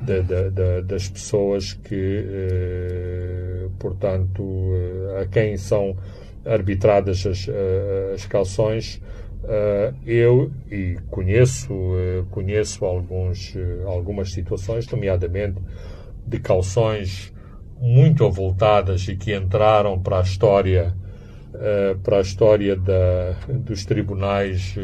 da, 0.00 0.48
da, 0.50 0.80
das 0.80 1.08
pessoas 1.08 1.72
que, 1.72 2.24
eh, 2.26 3.68
portanto, 3.78 4.42
eh, 4.42 5.22
a 5.22 5.26
quem 5.26 5.56
são 5.56 5.96
arbitradas 6.44 7.26
as, 7.26 7.48
eh, 7.48 8.12
as 8.14 8.24
calções, 8.26 9.00
eu 10.04 10.50
e 10.70 10.98
conheço, 11.10 11.72
conheço 12.30 12.84
alguns, 12.84 13.56
algumas 13.86 14.32
situações, 14.32 14.86
nomeadamente 14.88 15.56
de 16.28 16.38
calções 16.38 17.32
muito 17.80 18.24
avultadas 18.24 19.08
e 19.08 19.16
que 19.16 19.34
entraram 19.34 19.98
para 19.98 20.18
a 20.18 20.22
história 20.22 20.94
para 22.02 22.18
a 22.18 22.20
história 22.20 22.76
da, 22.76 23.34
dos 23.48 23.84
tribunais 23.84 24.76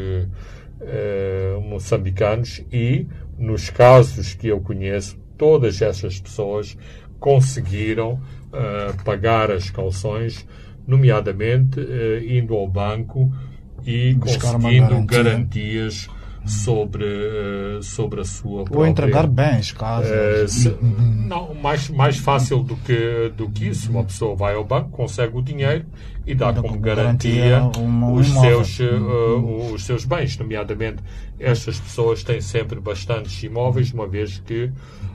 moçambicanos 1.69 2.61
e 2.71 3.07
nos 3.37 3.69
casos 3.69 4.33
que 4.33 4.47
eu 4.47 4.59
conheço, 4.59 5.17
todas 5.37 5.81
essas 5.81 6.19
pessoas 6.19 6.75
conseguiram 7.19 8.19
pagar 9.03 9.51
as 9.51 9.69
calções, 9.69 10.45
nomeadamente 10.87 11.79
indo 12.27 12.55
ao 12.55 12.67
banco 12.67 13.31
e 13.85 14.15
Buscar 14.15 14.53
conseguindo 14.53 15.05
garantias 15.05 16.09
sobre, 16.45 17.03
uh, 17.03 17.81
sobre 17.81 18.21
a 18.21 18.23
sua 18.23 18.63
própria... 18.63 18.79
Ou 18.79 18.85
entregar 18.85 19.27
bens, 19.27 19.71
caso... 19.71 20.07
Se, 20.47 20.75
não, 20.81 21.53
mais, 21.55 21.89
mais 21.89 22.17
fácil 22.17 22.61
do 22.61 22.75
que, 22.77 23.31
do 23.35 23.49
que 23.49 23.67
isso. 23.69 23.89
Uma 23.89 24.03
pessoa 24.03 24.35
vai 24.35 24.55
ao 24.55 24.63
banco, 24.63 24.89
consegue 24.89 25.37
o 25.37 25.41
dinheiro 25.41 25.85
e 26.25 26.33
dá 26.33 26.53
como 26.53 26.79
garantia, 26.79 27.61
os, 28.13 28.27
seus, 28.27 28.79
uh, 28.79 29.73
os 29.73 29.83
seus 29.85 30.05
bens. 30.05 30.37
Nomeadamente, 30.37 31.03
estas 31.39 31.79
pessoas 31.79 32.23
têm 32.23 32.41
sempre 32.41 32.79
bastantes 32.79 33.41
imóveis, 33.43 33.91
uma 33.91 34.07
vez 34.07 34.39
que 34.39 34.65
uh, 34.65 34.71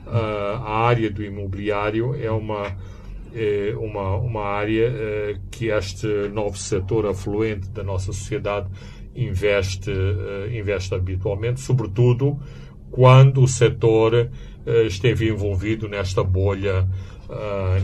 a 0.07 0.85
área 0.85 1.09
do 1.09 1.23
imobiliário 1.23 2.15
é 2.21 2.31
uma, 2.31 2.75
é 3.33 3.73
uma, 3.77 4.15
uma 4.15 4.43
área 4.43 4.89
uh, 4.89 5.39
que 5.49 5.67
este 5.67 6.07
novo 6.33 6.57
setor 6.57 7.05
afluente 7.07 7.69
da 7.69 7.83
nossa 7.83 8.13
sociedade 8.13 8.67
investe, 9.15 9.91
investe 10.53 10.93
habitualmente, 10.93 11.59
sobretudo 11.61 12.39
quando 12.89 13.41
o 13.41 13.47
setor 13.47 14.29
esteve 14.85 15.29
envolvido 15.29 15.87
nesta 15.87 16.23
bolha, 16.23 16.87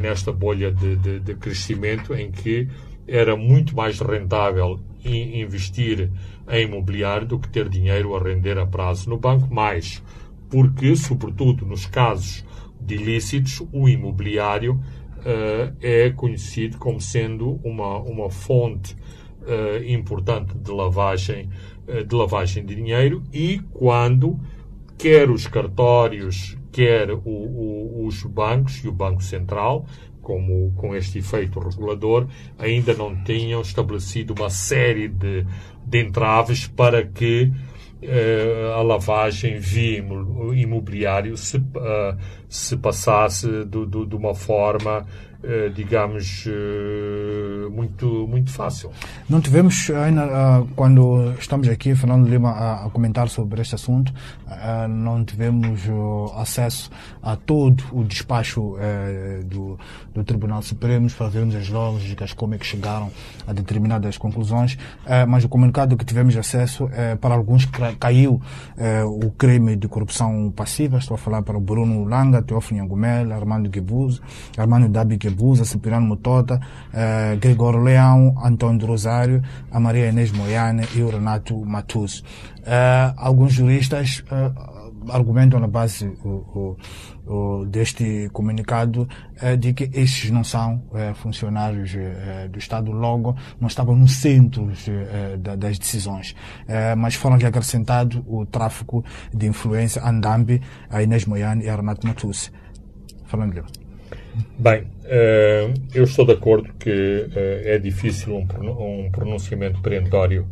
nesta 0.01 0.31
bolha 0.31 0.71
de, 0.71 0.95
de, 0.95 1.19
de 1.19 1.35
crescimento 1.35 2.13
em 2.13 2.31
que 2.31 2.67
era 3.07 3.35
muito 3.35 3.75
mais 3.75 3.99
rentável 3.99 4.79
investir 5.05 6.11
em 6.49 6.65
imobiliário 6.65 7.27
do 7.27 7.39
que 7.39 7.49
ter 7.49 7.69
dinheiro 7.69 8.15
a 8.15 8.21
render 8.21 8.57
a 8.57 8.65
prazo 8.65 9.09
no 9.09 9.17
banco, 9.17 9.53
mais 9.53 10.03
porque, 10.49 10.95
sobretudo 10.95 11.65
nos 11.65 11.85
casos 11.85 12.45
de 12.79 12.95
ilícitos, 12.95 13.61
o 13.71 13.87
imobiliário 13.87 14.73
uh, 14.75 15.75
é 15.81 16.09
conhecido 16.11 16.77
como 16.77 17.01
sendo 17.01 17.59
uma, 17.63 17.97
uma 17.99 18.29
fonte 18.29 18.95
uh, 19.47 19.83
importante 19.85 20.57
de 20.57 20.71
lavagem, 20.71 21.49
uh, 21.87 22.03
de 22.03 22.15
lavagem 22.15 22.65
de 22.65 22.75
dinheiro 22.75 23.23
e 23.33 23.59
quando 23.73 24.39
quer 24.97 25.29
os 25.29 25.47
cartórios, 25.47 26.57
quer 26.71 27.11
o, 27.11 27.21
o, 27.25 28.05
os 28.05 28.23
bancos 28.23 28.83
e 28.83 28.87
o 28.87 28.91
Banco 28.91 29.23
Central 29.23 29.85
como 30.21 30.73
com 30.75 30.93
este 30.93 31.19
efeito 31.19 31.57
regulador, 31.57 32.27
ainda 32.59 32.93
não 32.93 33.15
tinham 33.23 33.61
estabelecido 33.61 34.33
uma 34.37 34.49
série 34.49 35.07
de, 35.07 35.45
de 35.85 36.01
entraves 36.01 36.67
para 36.67 37.01
que 37.01 37.49
uh, 38.03 38.73
a 38.75 38.81
lavagem 38.81 39.57
via 39.57 40.03
imobiliário 40.53 41.37
se, 41.37 41.63
se 42.49 42.75
passasse 42.75 43.63
do, 43.63 43.85
do, 43.85 44.05
de 44.05 44.17
uma 44.17 44.35
forma 44.35 45.05
eh, 45.36 45.36
digamos, 45.75 46.45
eh, 46.47 47.69
muito, 47.69 48.27
muito 48.27 48.51
fácil. 48.51 48.91
Não 49.29 49.39
tivemos 49.39 49.89
ainda, 49.91 50.23
ah, 50.23 50.63
quando 50.75 51.33
estamos 51.39 51.67
aqui, 51.69 51.93
Fernando 51.95 52.27
Lima, 52.27 52.51
a 52.85 52.89
comentar 52.89 53.29
sobre 53.29 53.61
este 53.61 53.75
assunto, 53.75 54.11
ah, 54.47 54.87
não 54.87 55.23
tivemos 55.23 55.81
acesso 56.35 56.89
a 57.21 57.35
todo 57.35 57.83
o 57.91 58.03
despacho 58.03 58.77
eh, 58.79 59.43
do, 59.45 59.77
do 60.13 60.23
Tribunal 60.23 60.61
Supremo 60.61 61.09
para 61.11 61.29
vermos 61.29 61.55
as 61.55 61.69
lógicas, 61.69 62.33
como 62.33 62.55
é 62.55 62.57
que 62.57 62.65
chegaram 62.65 63.11
a 63.45 63.53
determinadas 63.53 64.17
conclusões, 64.17 64.77
mas 65.27 65.43
o 65.43 65.49
comunicado 65.49 65.95
que 65.95 66.03
tivemos 66.03 66.35
acesso, 66.35 66.89
para 67.21 67.33
alguns 67.33 67.65
caiu 67.99 68.41
o 69.05 69.31
crime 69.31 69.75
de 69.75 69.87
corrupção 69.87 70.51
passiva, 70.55 70.97
estou 70.97 71.15
a 71.15 71.17
falar 71.17 71.41
para 71.43 71.57
o 71.57 71.61
Bruno 71.61 72.03
Langa, 72.03 72.41
Teófilo 72.41 72.81
Angumel, 72.81 73.31
Armando 73.33 73.69
Guebuz, 73.69 74.21
Armando 74.57 74.89
Dabi 74.89 75.17
Busa, 75.37 75.63
Cipriano 75.63 76.07
Mutota, 76.07 76.59
uh, 76.59 77.37
Gregório 77.39 77.79
Leão, 77.79 78.35
Antônio 78.43 78.87
Rosário, 78.87 79.43
a 79.71 79.79
Maria 79.79 80.09
Inês 80.09 80.31
Moiane 80.31 80.83
e 80.95 81.01
o 81.01 81.09
Renato 81.09 81.55
Matus. 81.63 82.21
Uh, 82.61 83.13
alguns 83.15 83.53
juristas 83.53 84.23
uh, 84.31 85.11
argumentam 85.11 85.59
na 85.59 85.67
base 85.67 86.07
o, 86.25 86.75
o, 87.25 87.61
o, 87.61 87.65
deste 87.65 88.29
comunicado 88.33 89.07
de 89.57 89.71
que 89.71 89.89
estes 89.93 90.31
não 90.31 90.43
são 90.43 90.83
funcionários 91.15 91.95
do 92.51 92.57
Estado, 92.57 92.91
logo 92.91 93.33
não 93.61 93.69
estavam 93.69 93.95
no 93.95 94.07
centro 94.07 94.69
das 95.57 95.79
decisões, 95.79 96.35
mas 96.97 97.15
foram-lhe 97.15 97.45
acrescentado 97.45 98.21
o 98.27 98.45
tráfico 98.45 99.05
de 99.33 99.47
influência 99.47 100.03
Andambi, 100.05 100.61
a 100.89 101.01
Inês 101.01 101.25
Moiane 101.25 101.63
e 101.63 101.69
a 101.69 101.75
Renato 101.77 102.05
Matus. 102.05 102.51
Falando-lhe. 103.27 103.63
Bem, 104.59 104.87
eh, 105.05 105.73
eu 105.95 106.03
estou 106.03 106.25
de 106.25 106.33
acordo 106.33 106.71
que 106.77 107.27
eh, 107.35 107.75
é 107.75 107.79
difícil 107.79 108.35
um 108.35 109.09
pronunciamento 109.09 109.81
perentório 109.81 110.47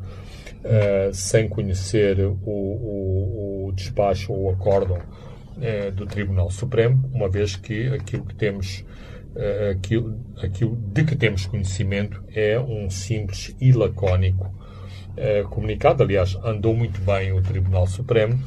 eh, 0.64 1.12
sem 1.14 1.48
conhecer 1.48 2.20
o, 2.20 2.40
o, 2.44 3.68
o 3.68 3.72
despacho 3.74 4.34
ou 4.34 4.46
o 4.46 4.50
acórdão 4.50 5.00
do 5.96 6.06
Tribunal 6.06 6.52
Supremo, 6.52 7.10
uma 7.14 7.30
vez 7.30 7.56
que 7.56 7.88
aquilo 7.88 8.26
que 8.26 8.36
temos 8.36 8.84
aquilo, 9.72 10.20
aquilo 10.44 10.76
de 10.76 11.06
que 11.06 11.16
temos 11.16 11.46
conhecimento 11.46 12.22
é 12.36 12.60
um 12.60 12.90
simples 12.90 13.56
e 13.62 13.72
lacónico 13.72 14.54
comunicado. 15.50 16.04
Aliás, 16.04 16.38
andou 16.44 16.76
muito 16.76 17.00
bem 17.00 17.32
o 17.32 17.42
Tribunal 17.42 17.88
Supremo 17.88 18.38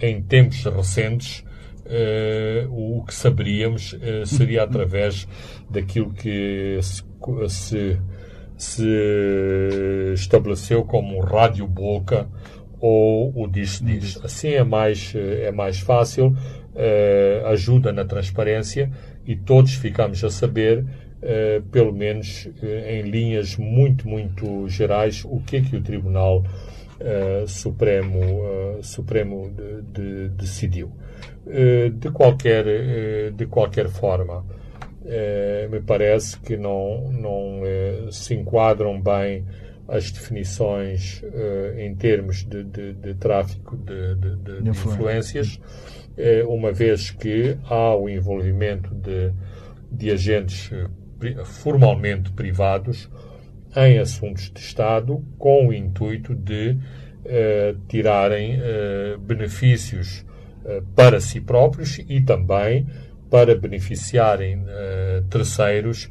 em 0.00 0.22
tempos 0.22 0.64
recentes 0.64 1.44
o 2.70 3.04
que 3.04 3.14
saberíamos 3.14 3.92
uh, 3.92 4.26
seria 4.26 4.62
através 4.62 5.26
daquilo 5.70 6.12
que 6.12 6.78
se, 6.82 7.02
se, 7.48 7.98
se 8.56 10.12
estabeleceu 10.14 10.84
como 10.84 11.20
rádio 11.20 11.66
boca 11.66 12.28
ou 12.80 13.32
o 13.34 13.46
diz-diz. 13.46 14.18
Assim 14.24 14.50
é 14.50 14.64
mais, 14.64 15.14
é 15.14 15.50
mais 15.50 15.80
fácil, 15.80 16.36
ajuda 17.46 17.90
na 17.90 18.04
transparência 18.04 18.90
e 19.26 19.34
todos 19.34 19.74
ficamos 19.74 20.22
a 20.22 20.30
saber, 20.30 20.84
pelo 21.72 21.92
menos 21.92 22.50
em 22.62 23.00
linhas 23.02 23.56
muito, 23.56 24.06
muito 24.06 24.68
gerais, 24.68 25.24
o 25.24 25.40
que 25.40 25.56
é 25.56 25.60
que 25.62 25.74
o 25.74 25.80
Tribunal 25.80 26.44
Supremo, 27.46 28.20
Supremo 28.82 29.50
de, 29.50 29.82
de, 29.82 30.28
decidiu. 30.30 30.90
Eh, 31.46 31.90
de 31.90 32.10
qualquer, 32.10 33.32
de 33.32 33.46
qualquer 33.46 33.88
forma, 33.88 34.44
me 35.70 35.80
parece 35.80 36.38
que 36.40 36.56
não, 36.56 37.10
não 37.12 37.60
se 38.10 38.34
enquadram 38.34 39.00
bem 39.00 39.44
as 39.86 40.10
definições 40.10 41.22
em 41.78 41.94
termos 41.94 42.44
de, 42.44 42.64
de, 42.64 42.92
de 42.94 43.14
tráfico 43.14 43.76
de 43.76 44.68
influências, 44.68 45.60
uma 46.48 46.72
vez 46.72 47.12
que 47.12 47.56
há 47.70 47.94
o 47.94 48.08
envolvimento 48.08 48.92
de, 48.96 49.32
de 49.92 50.10
agentes 50.10 50.70
formalmente 51.44 52.32
privados 52.32 53.08
em 53.76 53.98
assuntos 53.98 54.50
de 54.50 54.60
Estado 54.60 55.22
com 55.38 55.68
o 55.68 55.72
intuito 55.72 56.34
de 56.34 56.76
tirarem 57.88 58.58
benefícios 59.20 60.24
para 60.94 61.20
si 61.20 61.40
próprios 61.40 61.98
e 62.08 62.20
também 62.20 62.86
para 63.28 63.54
beneficiarem 63.54 64.64
terceiros 65.28 66.08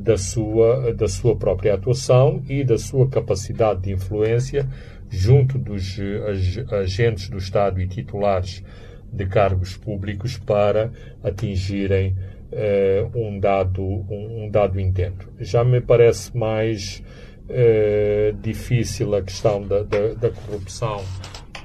da, 0.00 0.18
sua, 0.18 0.92
da 0.92 1.08
sua 1.08 1.36
própria 1.36 1.74
atuação 1.74 2.42
e 2.48 2.64
da 2.64 2.76
sua 2.76 3.08
capacidade 3.08 3.82
de 3.82 3.92
influência 3.92 4.68
junto 5.08 5.58
dos 5.58 5.98
ag 5.98 6.74
agentes 6.74 7.28
do 7.28 7.38
Estado 7.38 7.80
e 7.80 7.86
titulares 7.86 8.64
de 9.12 9.26
cargos 9.26 9.76
públicos 9.76 10.38
para 10.38 10.90
atingirem 11.22 12.16
uh, 12.52 13.18
um, 13.18 13.40
dado, 13.40 13.82
um, 13.82 14.44
um, 14.44 14.50
dado 14.50 14.78
intento. 14.80 15.28
Já 15.38 15.64
me 15.64 15.80
parece 15.80 16.36
mais 16.36 17.02
difícil 18.40 19.14
a 19.14 19.20
questão 19.20 19.60
da, 19.60 19.82
da, 19.82 20.14
da 20.14 20.30
corrupção 20.30 21.04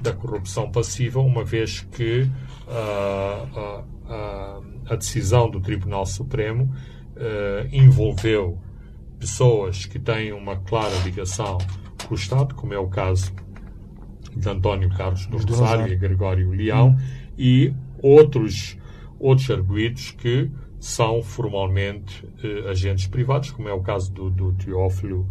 da 0.00 0.12
corrupção 0.12 0.70
passiva, 0.70 1.20
uma 1.20 1.44
vez 1.44 1.80
que 1.80 2.22
uh, 2.22 3.80
uh, 4.08 4.64
a 4.88 4.96
decisão 4.96 5.50
do 5.50 5.60
Tribunal 5.60 6.06
Supremo 6.06 6.64
uh, 7.16 7.68
envolveu 7.72 8.58
pessoas 9.18 9.84
que 9.84 9.98
têm 9.98 10.32
uma 10.32 10.56
clara 10.56 10.94
ligação 11.04 11.58
com 12.06 12.14
o 12.14 12.16
Estado, 12.16 12.54
como 12.54 12.72
é 12.72 12.78
o 12.78 12.88
caso 12.88 13.32
de 14.36 14.48
António 14.48 14.88
Carlos 14.90 15.26
do 15.26 15.36
Rosário 15.36 15.92
e 15.92 15.96
Gregório 15.96 16.50
Leão, 16.50 16.90
hum. 16.90 16.96
e 17.36 17.74
outros, 18.00 18.76
outros 19.18 19.50
arguídos 19.50 20.12
que 20.12 20.50
são 20.80 21.22
formalmente 21.22 22.24
uh, 22.24 22.68
agentes 22.68 23.06
privados, 23.06 23.50
como 23.50 23.68
é 23.68 23.72
o 23.72 23.80
caso 23.80 24.12
do, 24.12 24.30
do 24.30 24.52
Teófilo 24.52 25.26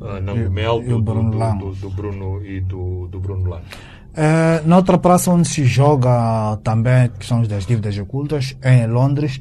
uh, 0.00 0.20
Nangomel, 0.20 0.80
do, 0.80 1.00
do, 1.00 1.74
do, 1.74 1.90
Bruno 1.90 2.44
e 2.44 2.60
do, 2.60 3.08
Bruno 3.20 3.48
Lano. 3.48 3.64
Uh, 4.10 4.66
noutra 4.66 4.98
praça 4.98 5.30
onde 5.30 5.46
se 5.46 5.64
joga 5.64 6.56
também 6.64 7.08
questões 7.10 7.46
das 7.46 7.64
dívidas 7.64 7.96
ocultas, 7.98 8.56
é 8.60 8.82
em 8.82 8.86
Londres, 8.86 9.40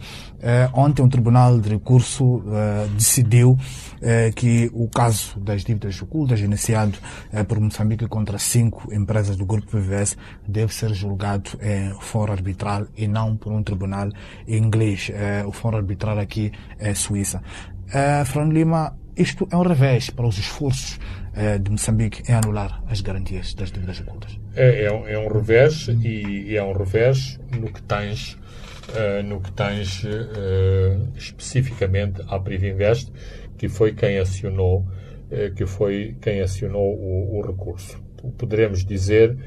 ontem 0.74 1.02
um 1.02 1.10
tribunal 1.10 1.60
de 1.60 1.70
recurso 1.70 2.24
uh, 2.26 2.88
decidiu 2.96 3.58
que 4.36 4.70
o 4.74 4.88
caso 4.88 5.40
das 5.40 5.64
dívidas 5.64 6.00
ocultas, 6.02 6.40
iniciado 6.40 7.00
por 7.48 7.60
Moçambique 7.60 8.08
contra 8.08 8.38
cinco 8.38 8.94
empresas 8.94 9.36
do 9.36 9.44
grupo 9.44 9.66
PVS, 9.68 10.16
deve 10.48 10.72
ser 10.72 10.94
julgado 10.94 11.50
em 11.60 12.00
foro 12.00 12.32
arbitral 12.32 12.86
e 12.96 13.08
não 13.08 13.36
por 13.36 13.52
um 13.52 13.64
tribunal 13.64 14.10
inglês. 14.48 15.10
o 15.48 15.52
foro 15.52 15.78
arbitral 15.78 16.20
aqui 16.20 16.52
é 16.78 16.94
Suíça. 16.94 17.42
Uh, 17.88 18.24
Fran 18.26 18.50
Lima, 18.50 18.96
isto 19.16 19.48
é 19.50 19.58
um 19.58 19.64
revés 19.64 20.12
para 20.12 20.28
os 20.28 20.38
esforços 20.38 21.00
de 21.62 21.70
Moçambique 21.72 22.24
em 22.32 22.34
anular 22.34 22.84
as 22.90 23.00
garantias 23.02 23.54
das 23.54 23.72
dívidas 23.72 24.00
ocultas. 24.00 24.40
É, 24.58 24.86
é, 24.86 24.92
um, 24.92 25.08
é 25.08 25.20
um 25.20 25.28
revés 25.32 25.88
e, 26.04 26.56
é 26.56 26.64
um 26.64 26.74
revés 26.74 27.40
no 27.56 27.72
que 27.72 27.82
tens, 27.84 28.36
uh, 28.90 29.24
no 29.24 29.42
que 29.42 29.52
tens 29.52 30.04
uh, 30.04 30.08
especificamente 31.16 32.22
à 32.28 32.40
Privinvest, 32.40 33.12
que 33.58 33.68
foi 33.68 33.94
quem 33.94 34.20
acionou, 34.20 34.80
uh, 35.32 35.54
que 35.56 35.66
foi 35.66 36.16
quem 36.22 36.42
acionou 36.42 36.96
o, 36.96 37.38
o 37.38 37.42
recurso. 37.42 38.02
Poderemos 38.38 38.84
dizer 38.84 39.38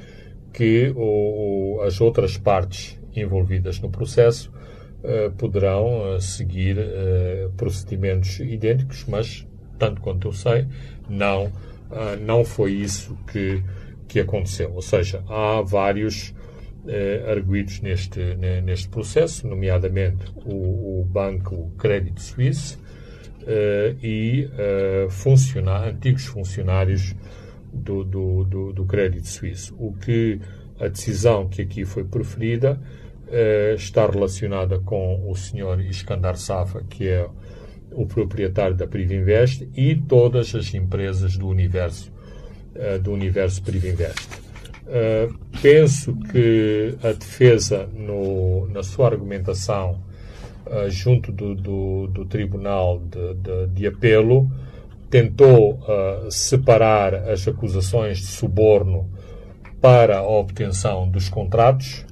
que 0.52 0.92
o, 0.96 1.78
o, 1.78 1.82
as 1.82 2.00
outras 2.00 2.36
partes 2.36 2.98
envolvidas 3.14 3.80
no 3.80 3.90
processo 3.90 4.52
poderão 5.38 6.20
seguir 6.20 6.76
procedimentos 7.56 8.38
idênticos, 8.38 9.06
mas 9.08 9.46
tanto 9.78 10.00
quanto 10.02 10.28
eu 10.28 10.32
sei, 10.32 10.66
não, 11.08 11.50
não 12.20 12.44
foi 12.44 12.72
isso 12.72 13.16
que 13.32 13.62
que 14.10 14.18
aconteceu. 14.20 14.72
Ou 14.74 14.82
seja, 14.82 15.22
há 15.28 15.62
vários 15.62 16.34
eh, 16.86 17.24
arguídos 17.28 17.80
neste, 17.80 18.20
neste 18.62 18.88
processo, 18.88 19.46
nomeadamente 19.46 20.24
o, 20.44 21.00
o 21.00 21.04
Banco 21.04 21.72
Credit 21.78 22.20
Suisse 22.20 22.78
eh, 23.46 23.94
e 24.02 24.48
eh, 24.58 25.08
antigos 25.88 26.26
funcionários 26.26 27.14
do, 27.72 28.04
do, 28.04 28.44
do, 28.44 28.72
do 28.72 28.84
Credit 28.84 29.26
Suisse. 29.26 29.72
O 29.78 29.92
que 29.92 30.40
a 30.78 30.88
decisão 30.88 31.48
que 31.48 31.62
aqui 31.62 31.84
foi 31.84 32.04
preferida 32.04 32.80
eh, 33.28 33.74
está 33.76 34.06
relacionada 34.06 34.78
com 34.80 35.30
o 35.30 35.34
Sr. 35.36 35.80
Iskandar 35.88 36.36
Safa, 36.36 36.82
que 36.88 37.06
é 37.06 37.28
o 37.92 38.06
proprietário 38.06 38.76
da 38.76 38.86
Privinvest 38.86 39.68
e 39.74 39.94
todas 39.94 40.54
as 40.54 40.74
empresas 40.74 41.36
do 41.36 41.48
universo 41.48 42.12
uh, 42.74 42.98
do 43.00 43.12
universo 43.12 43.62
Privinvest. 43.62 44.49
Uh, 44.90 45.32
penso 45.62 46.16
que 46.32 46.96
a 47.00 47.12
defesa, 47.12 47.88
no, 47.94 48.66
na 48.70 48.82
sua 48.82 49.06
argumentação, 49.06 50.02
uh, 50.66 50.90
junto 50.90 51.30
do, 51.30 51.54
do, 51.54 52.06
do 52.08 52.24
Tribunal 52.24 52.98
de, 52.98 53.34
de, 53.34 53.66
de, 53.68 53.86
Apelo, 53.86 54.50
tentou 55.08 55.74
uh, 55.74 56.28
separar 56.28 57.14
as 57.14 57.46
acusações 57.46 58.18
de 58.18 58.26
suborno 58.26 59.08
para 59.80 60.18
a 60.18 60.28
obtenção 60.28 61.08
dos 61.08 61.28
contratos 61.28 62.04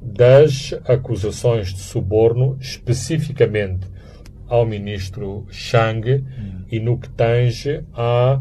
das 0.00 0.74
acusações 0.84 1.74
de 1.74 1.80
suborno 1.80 2.56
especificamente 2.60 3.88
ao 4.46 4.64
ministro 4.64 5.44
Chang 5.50 6.12
hum. 6.12 6.64
e 6.70 6.78
no 6.78 6.98
que 6.98 7.08
tange 7.10 7.82
a 7.94 8.40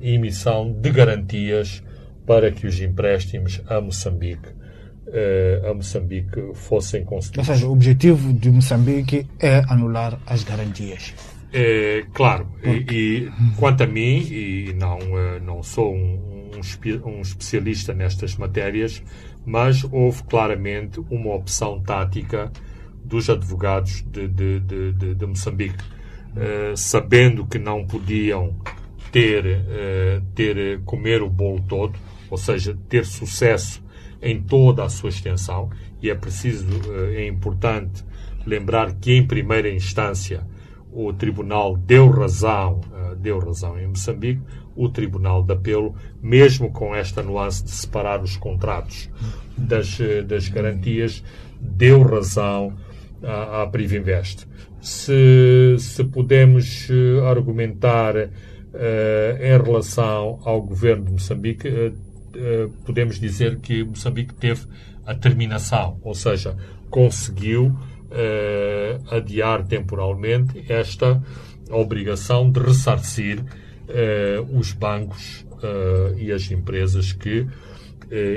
emissão 0.00 0.70
de 0.70 0.90
garantias 0.90 1.82
para 2.26 2.50
que 2.50 2.66
os 2.66 2.80
empréstimos 2.80 3.60
a 3.66 3.80
Moçambique, 3.80 4.48
uh, 4.48 5.70
a 5.70 5.74
Moçambique 5.74 6.52
fossem 6.54 7.04
concedidos. 7.04 7.48
Ou 7.48 7.54
seja, 7.54 7.66
o 7.66 7.72
objetivo 7.72 8.32
de 8.32 8.50
Moçambique 8.50 9.26
é 9.40 9.62
anular 9.68 10.18
as 10.26 10.44
garantias. 10.44 11.14
É, 11.54 12.06
claro, 12.14 12.48
e, 12.64 12.86
e, 12.90 13.32
quanto 13.58 13.82
a 13.82 13.86
mim, 13.86 14.22
e 14.22 14.72
não, 14.72 14.98
eh, 14.98 15.38
não 15.40 15.62
sou 15.62 15.94
um, 15.94 16.50
um, 16.56 17.20
especialista 17.20 17.92
nestas 17.92 18.36
matérias, 18.36 19.02
mas 19.44 19.84
houve 19.84 20.22
claramente 20.22 20.98
uma 21.10 21.34
opção 21.34 21.78
tática 21.80 22.50
dos 23.04 23.28
advogados 23.28 24.02
de, 24.10 24.28
de, 24.28 24.60
de, 24.60 25.14
de, 25.14 25.26
Moçambique, 25.26 25.84
uh, 26.34 26.74
sabendo 26.74 27.44
que 27.44 27.58
não 27.58 27.84
podiam 27.84 28.56
ter, 29.10 29.44
uh, 29.44 30.22
ter 30.34 30.56
eh, 30.56 30.78
comer 30.86 31.22
o 31.22 31.28
bolo 31.28 31.60
todo, 31.68 31.98
ou 32.32 32.38
seja, 32.38 32.74
ter 32.88 33.04
sucesso 33.04 33.84
em 34.22 34.40
toda 34.40 34.82
a 34.82 34.88
sua 34.88 35.10
extensão, 35.10 35.68
e 36.00 36.08
é 36.08 36.14
preciso, 36.14 36.66
uh, 36.66 37.12
é 37.12 37.26
importante 37.26 38.02
lembrar 38.46 38.94
que 38.94 39.12
em 39.12 39.26
primeira 39.26 39.68
instância 39.70 40.46
o 40.90 41.12
Tribunal 41.12 41.76
deu 41.76 42.08
razão, 42.08 42.80
uh, 42.90 43.14
deu 43.16 43.38
razão 43.38 43.78
em 43.78 43.86
Moçambique, 43.86 44.40
o 44.74 44.88
Tribunal 44.88 45.42
de 45.42 45.52
Apelo, 45.52 45.94
mesmo 46.22 46.72
com 46.72 46.94
esta 46.94 47.22
nuance 47.22 47.64
de 47.64 47.70
separar 47.70 48.22
os 48.22 48.38
contratos 48.38 49.10
das, 49.54 49.98
das 50.26 50.48
garantias, 50.48 51.22
deu 51.60 52.00
razão 52.00 52.72
à, 53.22 53.60
à 53.60 53.66
Privinvest. 53.66 54.48
Se, 54.80 55.76
se 55.78 56.02
podemos 56.02 56.88
argumentar 57.28 58.14
Uh, 58.74 59.36
em 59.38 59.62
relação 59.62 60.40
ao 60.46 60.62
governo 60.62 61.04
de 61.04 61.12
Moçambique, 61.12 61.68
uh, 61.68 61.92
podemos 62.84 63.18
dizer 63.18 63.58
que 63.58 63.84
Moçambique 63.84 64.34
teve 64.34 64.66
a 65.04 65.14
terminação, 65.14 65.98
ou 66.02 66.14
seja, 66.14 66.56
conseguiu 66.90 67.76
adiar 69.10 69.64
temporalmente 69.64 70.64
esta 70.68 71.22
obrigação 71.70 72.50
de 72.50 72.60
ressarcir 72.60 73.42
os 74.52 74.72
bancos 74.72 75.46
e 76.18 76.30
as 76.30 76.50
empresas 76.50 77.12
que 77.12 77.46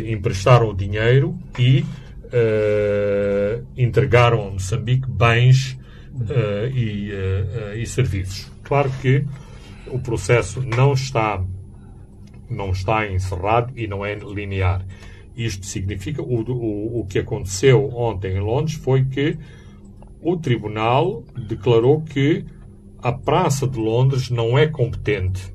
emprestaram 0.07 0.69
o 0.69 0.73
dinheiro 0.73 1.37
e 1.59 1.85
entregaram 3.77 4.47
a 4.47 4.51
Moçambique 4.51 5.09
bens 5.09 5.77
e, 6.73 7.11
e 7.75 7.85
serviços. 7.85 8.51
Claro 8.63 8.89
que 9.01 9.25
o 9.87 9.99
processo 9.99 10.61
não 10.61 10.93
está, 10.93 11.43
não 12.49 12.71
está 12.71 13.07
encerrado 13.07 13.73
e 13.75 13.87
não 13.87 14.05
é 14.05 14.15
linear. 14.15 14.85
Isto 15.35 15.65
significa, 15.65 16.21
o, 16.21 16.41
o, 16.41 16.99
o 17.01 17.05
que 17.05 17.19
aconteceu 17.19 17.89
ontem 17.93 18.37
em 18.37 18.39
Londres 18.39 18.75
foi 18.75 19.03
que 19.05 19.37
o 20.21 20.37
tribunal 20.37 21.23
declarou 21.47 22.01
que 22.01 22.45
a 23.01 23.11
Praça 23.11 23.67
de 23.67 23.77
Londres 23.77 24.29
não 24.29 24.57
é 24.57 24.65
competente 24.65 25.53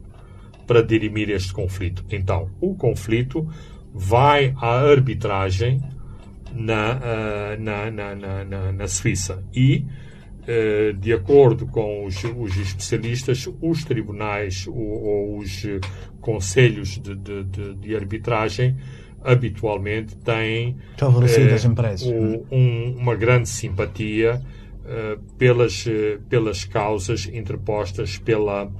para 0.66 0.82
dirimir 0.82 1.30
este 1.30 1.52
conflito. 1.52 2.04
Então, 2.10 2.48
o 2.60 2.76
conflito 2.76 3.48
vai 3.92 4.54
à 4.56 4.78
arbitragem 4.78 5.82
na, 6.54 6.96
uh, 6.96 7.60
na, 7.60 7.90
na, 7.90 8.14
na, 8.44 8.72
na, 8.72 8.88
Suíça. 8.88 9.42
E, 9.52 9.84
de 10.98 11.12
acordo 11.12 11.66
com 11.66 12.06
os, 12.06 12.24
os, 12.24 12.56
especialistas, 12.56 13.48
os 13.60 13.84
tribunais 13.84 14.66
ou, 14.66 14.74
ou 14.74 15.38
os 15.38 15.66
conselhos 16.20 16.98
de, 16.98 17.14
de, 17.14 17.74
de, 17.74 17.94
arbitragem 17.94 18.76
habitualmente 19.22 20.16
têm 20.16 20.76
uh, 22.06 22.12
um, 22.50 22.56
um, 22.56 22.96
uma 22.98 23.14
grande 23.14 23.48
simpatia 23.48 24.40
pelas, 25.38 25.84
pelas 26.28 26.64
causas 26.64 27.26
interpostas 27.26 28.16
pela 28.18 28.70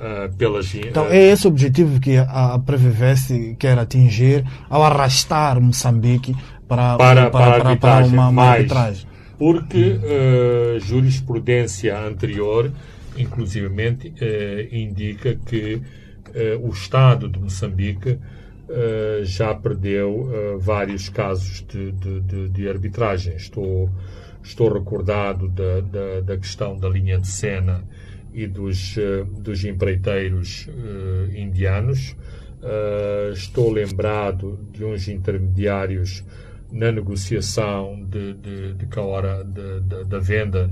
Uh, 0.00 0.34
pelas, 0.34 0.74
então 0.74 1.04
é 1.08 1.18
esse 1.26 1.46
o 1.46 1.50
objetivo 1.50 2.00
que 2.00 2.16
a, 2.16 2.58
Previvesse 2.64 3.54
quer 3.58 3.78
atingir 3.78 4.42
ao 4.70 4.82
arrastar 4.82 5.60
Moçambique 5.60 6.34
para, 6.66 6.96
para, 6.96 7.30
para, 7.30 7.60
para, 7.60 7.76
para 7.76 8.06
uma, 8.06 8.28
uma 8.28 8.44
arbitragem. 8.44 9.09
Porque 9.40 9.96
uh, 9.96 10.78
jurisprudência 10.80 11.98
anterior, 11.98 12.70
inclusivamente, 13.16 14.08
uh, 14.08 14.74
indica 14.74 15.34
que 15.34 15.76
uh, 15.76 16.68
o 16.68 16.68
Estado 16.68 17.26
de 17.26 17.38
Moçambique 17.40 18.18
já 19.24 19.52
perdeu 19.52 20.28
vários 20.60 21.08
casos 21.08 21.66
de, 21.68 21.90
de, 21.90 22.20
de, 22.20 22.48
de, 22.50 22.68
arbitragem. 22.68 23.34
Estou, 23.34 23.90
estou 24.44 24.72
recordado 24.72 25.48
da, 25.48 25.80
da, 25.80 26.20
da, 26.20 26.36
questão 26.36 26.78
da 26.78 26.88
linha 26.88 27.18
de 27.18 27.26
Sena 27.26 27.82
e 28.32 28.46
dos, 28.46 28.96
dos 29.40 29.64
empreiteiros 29.64 30.68
indianos. 31.34 32.14
estou 33.34 33.72
lembrado 33.72 34.56
de 34.70 34.84
uns 34.84 35.08
intermediários 35.08 36.22
na 36.72 36.92
negociação 36.92 38.04
de, 38.08 38.34
de, 38.34 38.74
de 38.74 38.98
hora 38.98 39.44
da 39.44 40.18
venda 40.18 40.70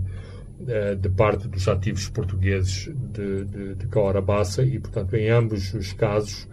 eh, 0.66 0.96
de 0.96 1.08
parte 1.08 1.46
dos 1.46 1.68
ativos 1.68 2.08
portugueses 2.08 2.90
de, 3.12 3.44
de, 3.44 3.74
de 3.76 4.20
Bassa 4.20 4.64
e, 4.64 4.80
portanto, 4.80 5.14
em 5.14 5.30
ambos 5.30 5.72
os 5.72 5.92
casos, 5.92 6.48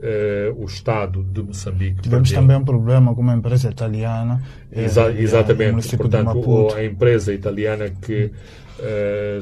eh, 0.00 0.52
o 0.56 0.66
Estado 0.66 1.24
de 1.24 1.42
Moçambique. 1.42 2.00
Tivemos 2.00 2.30
também 2.30 2.56
um 2.56 2.64
problema 2.64 3.12
com 3.12 3.20
uma 3.20 3.34
empresa 3.34 3.68
italiana. 3.68 4.40
Eh, 4.70 4.84
Exa 4.84 5.10
exatamente, 5.12 5.96
portanto, 5.96 6.68
a 6.76 6.84
empresa 6.84 7.34
italiana 7.34 7.90
que 7.90 8.30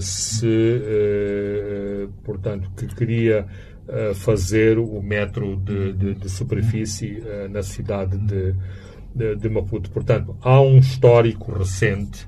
se, 0.01 0.81
portanto, 2.25 2.71
que 2.77 2.87
queria 2.89 3.47
fazer 4.15 4.79
o 4.79 5.01
metro 5.01 5.55
de, 5.57 5.93
de, 5.93 6.15
de 6.15 6.29
superfície 6.29 7.23
na 7.49 7.63
cidade 7.63 8.19
de 8.19 8.55
de, 9.15 9.37
de 9.37 9.49
Maputo. 9.49 9.91
Portanto, 9.91 10.37
há 10.43 10.61
um 10.61 10.79
histórico 10.79 11.53
recente 11.53 12.27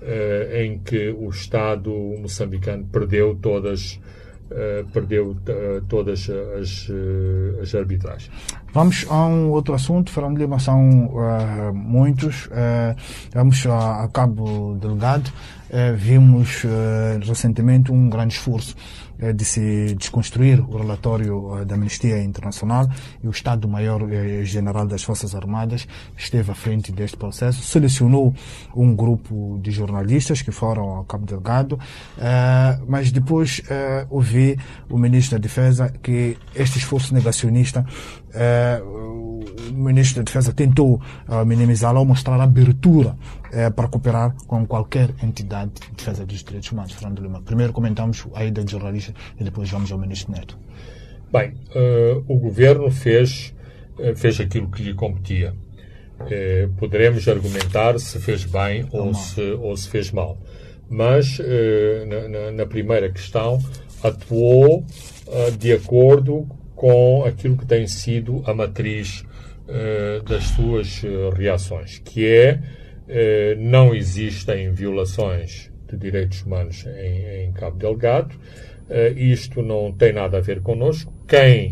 uh, 0.00 0.56
em 0.56 0.78
que 0.78 1.10
o 1.10 1.28
Estado 1.30 1.90
moçambicano 2.18 2.84
perdeu 2.86 3.34
todas 3.34 4.00
Uh, 4.44 4.84
perdeu 4.92 5.30
uh, 5.30 5.80
todas 5.88 6.28
as, 6.28 6.88
as 7.62 7.74
arbitragens. 7.74 8.30
Vamos 8.74 9.06
a 9.08 9.24
um 9.26 9.52
outro 9.52 9.72
assunto, 9.72 10.10
Fernando 10.10 10.36
Lima, 10.36 10.58
são 10.58 10.82
muitos. 11.72 12.48
vamos 13.32 13.64
a, 13.66 14.02
a 14.02 14.08
Cabo 14.08 14.76
Delgado. 14.80 15.30
vimos 15.96 16.64
recentemente 17.24 17.92
um 17.92 18.10
grande 18.10 18.34
esforço 18.34 18.74
de 19.32 19.44
se 19.44 19.94
desconstruir 19.94 20.60
o 20.60 20.76
relatório 20.76 21.58
eh, 21.58 21.64
da 21.64 21.76
Amnistia 21.76 22.20
Internacional 22.22 22.88
e 23.22 23.28
o 23.28 23.30
Estado-Maior-General 23.30 24.86
das 24.86 25.02
Forças 25.02 25.34
Armadas 25.34 25.86
esteve 26.16 26.50
à 26.50 26.54
frente 26.54 26.90
deste 26.90 27.16
processo, 27.16 27.62
selecionou 27.62 28.34
um 28.74 28.94
grupo 28.94 29.58
de 29.62 29.70
jornalistas 29.70 30.42
que 30.42 30.50
foram 30.50 30.90
ao 30.90 31.04
Cabo 31.04 31.26
Delgado, 31.26 31.78
eh, 32.18 32.78
mas 32.86 33.12
depois 33.12 33.62
eh, 33.68 34.06
ouvi 34.10 34.58
o 34.90 34.98
Ministro 34.98 35.38
da 35.38 35.42
Defesa 35.42 35.92
que 36.02 36.36
este 36.54 36.78
esforço 36.78 37.14
negacionista 37.14 37.86
o 38.82 39.40
Ministro 39.72 40.22
da 40.22 40.24
Defesa 40.24 40.52
tentou 40.52 41.00
minimizá-lo 41.46 41.98
ao 41.98 42.04
mostrar 42.04 42.40
abertura 42.40 43.16
para 43.74 43.88
cooperar 43.88 44.34
com 44.46 44.66
qualquer 44.66 45.10
entidade 45.22 45.72
de 45.74 45.96
defesa 45.96 46.24
dos 46.24 46.42
direitos 46.42 46.70
humanos. 46.70 46.92
Fernando 46.92 47.20
Lima, 47.20 47.42
primeiro 47.42 47.72
comentamos 47.72 48.26
a 48.34 48.44
ida 48.44 48.64
de 48.64 48.72
jornalistas 48.72 49.14
e 49.38 49.44
depois 49.44 49.70
vamos 49.70 49.90
ao 49.92 49.98
Ministro 49.98 50.32
Neto. 50.32 50.58
Bem, 51.34 51.52
uh, 51.74 52.24
o 52.28 52.38
Governo 52.38 52.88
fez, 52.92 53.52
fez 54.14 54.38
aquilo 54.38 54.70
que 54.70 54.84
lhe 54.84 54.94
competia. 54.94 55.52
Uh, 56.20 56.72
poderemos 56.74 57.26
argumentar 57.26 57.98
se 57.98 58.20
fez 58.20 58.44
bem 58.44 58.86
ou, 58.92 59.08
ou 59.08 59.14
se, 59.14 59.40
ou 59.40 59.76
se 59.76 59.88
fez 59.88 60.12
mal. 60.12 60.38
Mas, 60.88 61.40
na, 62.06 62.28
na, 62.28 62.50
na, 62.52 62.66
primeira 62.66 63.10
questão, 63.10 63.58
atuou 64.02 64.84
de 65.58 65.72
acordo 65.72 66.46
com 66.74 67.24
aquilo 67.24 67.56
que 67.56 67.66
tem 67.66 67.86
sido 67.86 68.42
a 68.46 68.54
matriz 68.54 69.24
das 70.28 70.44
suas 70.44 71.02
reações, 71.34 71.98
que 71.98 72.26
é 72.26 72.58
não 73.56 73.94
existem 73.94 74.70
violações 74.70 75.70
de 75.88 75.96
direitos 75.96 76.42
humanos 76.42 76.84
em, 76.86 77.46
em 77.46 77.52
Cabo 77.52 77.78
Delgado, 77.78 78.36
Uh, 78.88 79.16
isto 79.18 79.62
não 79.62 79.92
tem 79.92 80.12
nada 80.12 80.38
a 80.38 80.40
ver 80.40 80.60
connosco. 80.60 81.12
Quem 81.26 81.70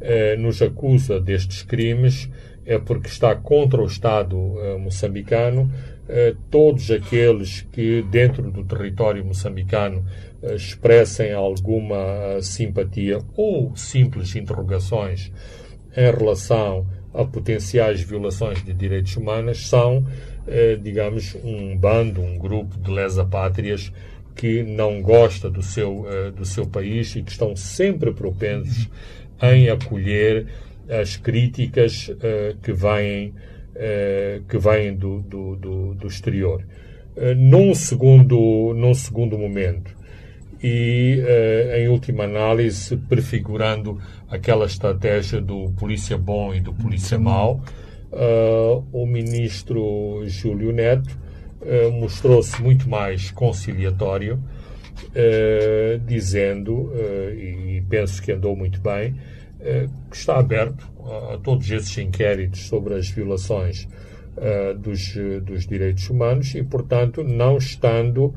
uh, 0.00 0.40
nos 0.40 0.62
acusa 0.62 1.20
destes 1.20 1.62
crimes 1.62 2.30
é 2.64 2.78
porque 2.78 3.08
está 3.08 3.34
contra 3.36 3.80
o 3.80 3.86
Estado 3.86 4.36
uh, 4.36 4.78
moçambicano. 4.78 5.70
todos 6.50 6.90
aqueles 6.90 7.62
que, 7.72 8.00
dentro 8.10 8.48
do 8.50 8.64
território 8.64 9.24
moçambicano, 9.24 10.04
expressem 10.54 11.32
alguma 11.32 12.40
simpatia 12.40 13.18
ou 13.36 13.74
simples 13.76 14.36
interrogações 14.36 15.32
em 15.96 16.10
relação 16.10 16.86
a 17.12 17.24
potenciais 17.24 18.02
violações 18.02 18.62
de 18.62 18.74
direitos 18.74 19.16
humanos 19.16 19.68
são, 19.68 20.04
digamos, 20.82 21.34
um 21.42 21.74
bando, 21.74 22.20
um 22.20 22.36
grupo 22.36 22.78
de 22.78 22.90
lesa-pátrias 22.90 23.90
que 24.36 24.62
não 24.62 25.00
gosta 25.00 25.48
do 25.48 25.62
seu, 25.62 26.02
uh, 26.02 26.30
do 26.30 26.44
seu 26.44 26.66
país 26.66 27.16
e 27.16 27.22
que 27.22 27.32
estão 27.32 27.56
sempre 27.56 28.12
propensos 28.12 28.88
em 29.42 29.70
acolher 29.70 30.46
as 30.88 31.16
críticas 31.16 32.08
uh, 32.08 32.56
que 32.62 32.72
vêm, 32.72 33.34
que 34.48 34.56
vêm 34.56 34.94
do, 34.94 35.20
do, 35.20 35.56
do, 35.56 35.94
do 35.94 36.06
exterior. 36.06 36.64
num, 37.36 37.74
segundo, 37.74 38.72
num 38.74 38.94
segundo 38.94 39.36
momento, 39.36 39.94
e, 40.62 41.22
em 41.76 41.88
última 41.88 42.24
análise, 42.24 42.96
prefigurando 42.96 44.00
aquela 44.28 44.66
estratégia 44.66 45.40
do 45.40 45.70
polícia 45.72 46.16
bom 46.16 46.54
e 46.54 46.60
do 46.60 46.72
polícia 46.72 47.18
mau, 47.18 47.60
o 48.92 49.06
ministro 49.06 50.22
Júlio 50.26 50.72
Neto 50.72 51.16
eh, 51.62 51.88
mostrou-se 51.90 52.60
muito 52.62 52.88
mais 52.88 53.30
conciliatório, 53.30 54.42
dizendo, 56.06 56.90
e 57.34 57.82
penso 57.88 58.22
que 58.22 58.32
andou 58.32 58.56
muito 58.56 58.80
bem, 58.80 59.14
que 60.10 60.16
está 60.16 60.38
aberto 60.38 60.86
a, 61.04 61.34
a, 61.34 61.38
todos 61.38 61.70
esses 61.70 61.96
inquéritos 61.98 62.66
sobre 62.66 62.94
as 62.94 63.08
violações 63.08 63.88
dos, 64.78 65.14
dos 65.42 65.66
direitos 65.66 66.08
humanos 66.10 66.54
e, 66.54 66.62
portanto, 66.62 67.24
não 67.24 67.56
estando 67.56 68.34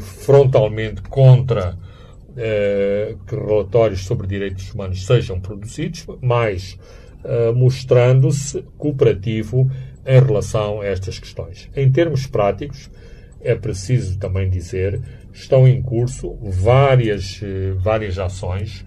frontalmente 0.00 1.02
contra 1.02 1.76
que 3.26 3.34
relatórios 3.34 4.04
sobre 4.04 4.26
direitos 4.26 4.72
humanos 4.72 5.04
sejam 5.04 5.40
produzidos, 5.40 6.06
mas 6.22 6.78
mostrando-se 7.54 8.62
cooperativo 8.78 9.68
em 10.06 10.20
relação 10.20 10.80
a 10.80 10.86
estas 10.86 11.18
questões. 11.18 11.68
Em 11.76 11.90
termos 11.90 12.26
práticos, 12.26 12.90
é 13.40 13.54
preciso 13.54 14.18
também 14.18 14.48
dizer, 14.48 15.00
estão 15.32 15.68
em 15.68 15.80
curso 15.80 16.36
várias, 16.42 17.40
eh, 17.42 17.72
várias 17.76 18.18
ações, 18.18 18.84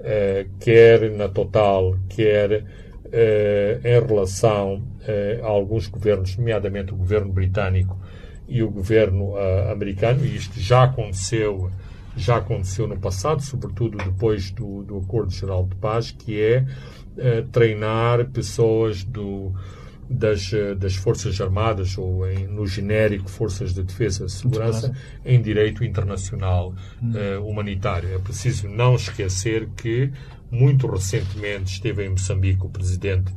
eh, 0.00 0.46
quer 0.58 1.10
na 1.10 1.28
Total, 1.28 1.96
quer 2.08 2.64
eh, 3.12 3.80
em 3.84 4.06
relação 4.06 4.82
a 5.42 5.46
alguns 5.46 5.88
governos, 5.88 6.36
nomeadamente 6.36 6.92
o 6.92 6.96
governo 6.96 7.32
britânico 7.32 7.98
e 8.50 8.62
o 8.62 8.70
governo 8.70 9.34
americano, 9.70 10.26
e 10.26 10.36
isto 10.36 10.60
já 10.60 10.82
aconteceu, 10.82 11.70
já 12.16 12.36
aconteceu 12.36 12.86
no 12.86 12.98
passado, 12.98 13.40
sobretudo 13.40 13.96
depois 13.96 14.50
do, 14.50 14.82
do 14.82 14.98
Acordo 14.98 15.32
Geral 15.32 15.64
de 15.66 15.76
Paz, 15.76 16.10
que 16.10 16.38
é 16.38 16.66
treinar 17.52 18.28
pessoas 18.30 19.04
do, 19.04 19.54
das, 20.10 20.50
das 20.76 20.96
Forças 20.96 21.40
Armadas, 21.40 21.96
ou 21.96 22.28
em, 22.28 22.48
no 22.48 22.66
genérico 22.66 23.30
Forças 23.30 23.72
de 23.72 23.84
Defesa 23.84 24.24
e 24.24 24.28
Segurança, 24.30 24.92
em 25.24 25.40
direito 25.40 25.84
internacional 25.84 26.74
uh, 27.00 27.46
humanitário. 27.46 28.12
É 28.12 28.18
preciso 28.18 28.68
não 28.68 28.96
esquecer 28.96 29.68
que, 29.76 30.10
muito 30.50 30.88
recentemente, 30.88 31.74
esteve 31.74 32.04
em 32.04 32.08
Moçambique 32.08 32.66
o 32.66 32.68
presidente 32.68 33.32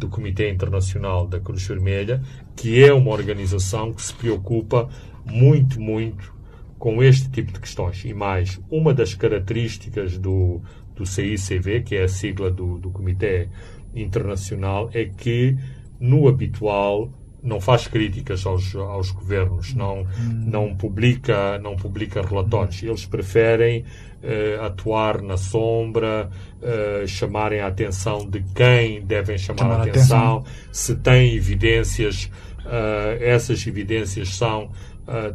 do 0.00 0.08
Comitê 0.08 0.50
Internacional 0.50 1.26
da 1.26 1.38
Cruz 1.38 1.66
Vermelha, 1.66 2.22
que 2.56 2.82
é 2.82 2.92
uma 2.92 3.12
organização 3.12 3.92
que 3.92 4.02
se 4.02 4.14
preocupa 4.14 4.88
muito, 5.24 5.80
muito 5.80 6.34
com 6.78 7.02
este 7.02 7.30
tipo 7.30 7.52
de 7.52 7.60
questões. 7.60 8.04
E 8.04 8.14
mais, 8.14 8.58
uma 8.70 8.94
das 8.94 9.14
características 9.14 10.16
do, 10.16 10.62
do 10.96 11.04
CICV, 11.04 11.82
que 11.82 11.94
é 11.94 12.04
a 12.04 12.08
sigla 12.08 12.50
do, 12.50 12.78
do 12.78 12.90
Comitê 12.90 13.48
Internacional, 13.94 14.90
é 14.92 15.04
que 15.04 15.56
no 16.00 16.26
habitual, 16.26 17.12
não 17.42 17.60
faz 17.60 17.86
críticas 17.86 18.44
aos, 18.46 18.74
aos 18.74 19.10
governos, 19.10 19.74
não, 19.74 20.06
não, 20.44 20.74
publica, 20.74 21.58
não 21.58 21.76
publica 21.76 22.22
relatórios. 22.22 22.82
Eles 22.82 23.06
preferem 23.06 23.84
uh, 24.22 24.64
atuar 24.64 25.22
na 25.22 25.36
sombra, 25.36 26.30
uh, 26.60 27.06
chamarem 27.06 27.60
a 27.60 27.66
atenção 27.66 28.28
de 28.28 28.42
quem 28.54 29.04
devem 29.04 29.38
chamar, 29.38 29.58
chamar 29.58 29.74
a 29.74 29.82
atenção, 29.82 30.36
atenção, 30.38 30.44
se 30.72 30.96
têm 30.96 31.34
evidências, 31.34 32.30
uh, 32.64 33.22
essas 33.22 33.66
evidências 33.66 34.34
são 34.34 34.70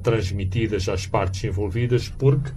transmitidas 0.04 0.88
às 0.88 1.06
partes 1.06 1.44
envolvidas, 1.44 2.08
porque 2.08 2.50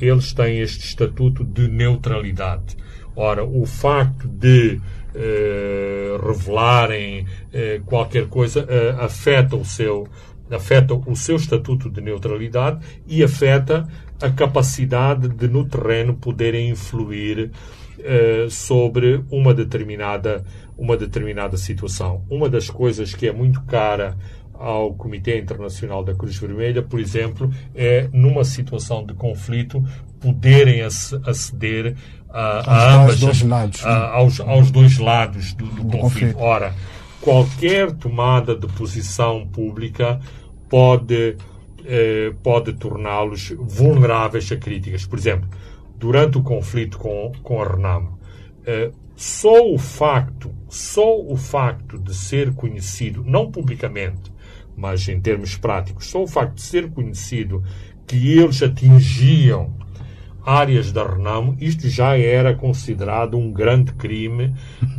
eles 0.00 0.32
têm 0.32 0.60
este 0.60 0.86
estatuto 0.86 1.44
de 1.44 1.68
neutralidade. 1.68 2.74
Ora, 3.14 3.44
o 3.44 3.66
facto 3.66 4.26
de 4.26 4.80
eh, 5.18 6.18
revelarem 6.22 7.26
eh, 7.50 7.80
qualquer 7.86 8.26
coisa 8.26 8.66
eh, 8.68 8.94
afeta 8.98 9.56
o 9.56 9.64
seu 9.64 10.06
afeta 10.50 10.92
o 10.94 11.16
seu 11.16 11.36
estatuto 11.36 11.88
de 11.88 12.02
neutralidade 12.02 12.84
e 13.06 13.24
afeta 13.24 13.88
a 14.20 14.30
capacidade 14.30 15.28
de 15.28 15.48
no 15.48 15.64
terreno 15.64 16.14
poderem 16.14 16.68
influir 16.68 17.50
sobre 18.48 19.24
uma 19.30 19.52
determinada 19.52 20.44
uma 20.78 20.96
determinada 20.96 21.56
situação. 21.56 22.22
Uma 22.30 22.48
das 22.48 22.70
coisas 22.70 23.12
que 23.12 23.26
é 23.26 23.32
muito 23.32 23.62
cara 23.62 24.16
ao 24.54 24.94
Comitê 24.94 25.38
Internacional 25.38 26.04
da 26.04 26.14
Cruz 26.14 26.36
Vermelha, 26.36 26.82
por 26.82 27.00
exemplo, 27.00 27.50
é 27.74 28.08
numa 28.12 28.44
situação 28.44 29.04
de 29.04 29.14
conflito 29.14 29.82
poderem 30.20 30.82
aceder 30.82 31.96
a, 32.30 32.60
a 32.60 32.94
ambas, 33.02 33.20
dois 33.20 33.42
lados, 33.42 33.84
a, 33.84 34.08
aos, 34.10 34.40
aos, 34.40 34.70
dois 34.70 34.98
lados 34.98 35.54
do, 35.54 35.64
do, 35.66 35.84
do 35.84 35.98
conflito. 35.98 36.34
conflito. 36.34 36.38
Ora, 36.38 36.74
qualquer 37.20 37.92
tomada 37.92 38.54
de 38.54 38.66
posição 38.68 39.46
pública 39.46 40.20
pode, 40.68 41.36
eh, 41.84 42.32
pode 42.42 42.72
torná-los 42.74 43.54
vulneráveis 43.58 44.50
a 44.52 44.56
críticas. 44.56 45.06
Por 45.06 45.18
exemplo, 45.18 45.48
durante 45.96 46.38
o 46.38 46.42
conflito 46.42 46.98
com, 46.98 47.32
com 47.42 47.62
a 47.62 47.66
Renamo, 47.66 48.18
eh, 48.64 48.90
só 49.16 49.66
o 49.66 49.78
facto, 49.78 50.54
só 50.68 51.18
o 51.18 51.36
facto 51.36 51.98
de 51.98 52.14
ser 52.14 52.52
conhecido, 52.54 53.24
não 53.24 53.50
publicamente, 53.50 54.30
mas 54.76 55.08
em 55.08 55.18
termos 55.18 55.56
práticos, 55.56 56.06
só 56.06 56.22
o 56.22 56.26
facto 56.26 56.56
de 56.56 56.62
ser 56.62 56.90
conhecido 56.90 57.62
que 58.06 58.38
eles 58.38 58.62
atingiam 58.62 59.74
áreas 60.46 60.92
da 60.92 61.04
Renamo, 61.04 61.56
isto 61.60 61.88
já 61.88 62.16
era 62.16 62.54
considerado 62.54 63.36
um 63.36 63.52
grande 63.52 63.92
crime 63.92 64.54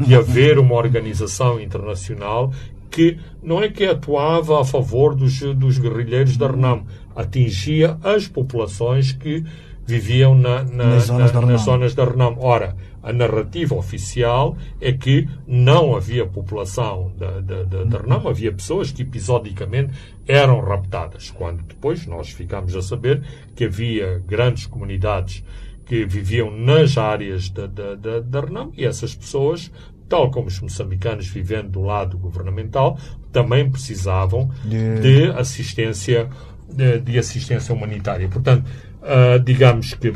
de 0.05 0.13
haver 0.13 0.59
uma 0.59 0.75
organização 0.75 1.59
internacional 1.59 2.51
que 2.91 3.17
não 3.41 3.63
é 3.63 3.69
que 3.69 3.85
atuava 3.85 4.61
a 4.61 4.65
favor 4.65 5.15
dos, 5.15 5.39
dos 5.55 5.77
guerrilheiros 5.77 6.35
da 6.35 6.47
Renamo, 6.47 6.85
atingia 7.15 7.97
as 8.03 8.27
populações 8.27 9.13
que 9.13 9.43
viviam 9.85 10.35
na, 10.35 10.63
na, 10.63 10.83
nas, 10.85 11.03
zonas, 11.05 11.31
na, 11.31 11.41
nas 11.41 11.61
zonas 11.61 11.95
da 11.95 12.03
Renamo. 12.03 12.37
Ora, 12.41 12.75
a 13.01 13.13
narrativa 13.13 13.75
oficial 13.75 14.57
é 14.81 14.91
que 14.91 15.27
não 15.45 15.95
havia 15.95 16.25
população 16.25 17.11
da, 17.17 17.39
da, 17.39 17.63
da, 17.63 17.83
da 17.83 17.97
Renamo, 17.99 18.29
havia 18.29 18.51
pessoas 18.51 18.91
que 18.91 19.03
episodicamente 19.03 19.93
eram 20.27 20.59
raptadas, 20.59 21.31
quando 21.31 21.63
depois 21.63 22.05
nós 22.05 22.29
ficámos 22.29 22.75
a 22.75 22.81
saber 22.81 23.23
que 23.55 23.65
havia 23.65 24.21
grandes 24.27 24.65
comunidades 24.65 25.43
que 25.85 26.05
viviam 26.05 26.51
nas 26.51 26.97
áreas 26.97 27.49
da, 27.49 27.65
da, 27.65 27.95
da, 27.95 28.19
da 28.19 28.41
Renamo 28.41 28.73
e 28.75 28.85
essas 28.85 29.15
pessoas, 29.15 29.71
tal 30.09 30.29
como 30.31 30.47
os 30.47 30.59
moçambicanos 30.59 31.27
vivendo 31.27 31.69
do 31.69 31.81
lado 31.81 32.17
governamental, 32.17 32.97
também 33.31 33.69
precisavam 33.69 34.49
de, 34.65 34.99
de 34.99 35.31
assistência 35.31 36.29
de, 36.69 36.99
de, 36.99 37.17
assistência 37.17 37.73
humanitária. 37.73 38.27
Portanto, 38.27 38.65
uh, 39.01 39.39
digamos 39.39 39.93
que 39.93 40.13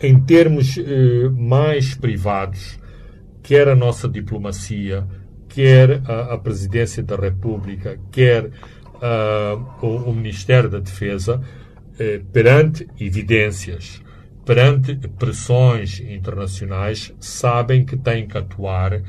em 0.00 0.18
termos 0.20 0.76
uh, 0.76 1.30
mais 1.36 1.94
privados, 1.94 2.78
quer 3.42 3.68
a 3.68 3.74
nossa 3.74 4.08
diplomacia, 4.08 5.06
quer 5.48 6.02
a, 6.04 6.34
a 6.34 6.38
Presidência 6.38 7.02
da 7.02 7.16
República, 7.16 7.98
quer 8.12 8.46
uh, 8.46 9.64
o, 9.82 10.10
o, 10.10 10.14
Ministério 10.14 10.68
da 10.68 10.78
Defesa, 10.78 11.40
perante 12.32 12.86
evidências, 13.00 14.00
perante 14.44 14.94
pressões 15.18 15.98
internacionais, 15.98 17.12
sabem 17.18 17.84
que 17.84 17.96
têm 17.96 18.28
que 18.28 18.38
atuar 18.38 19.02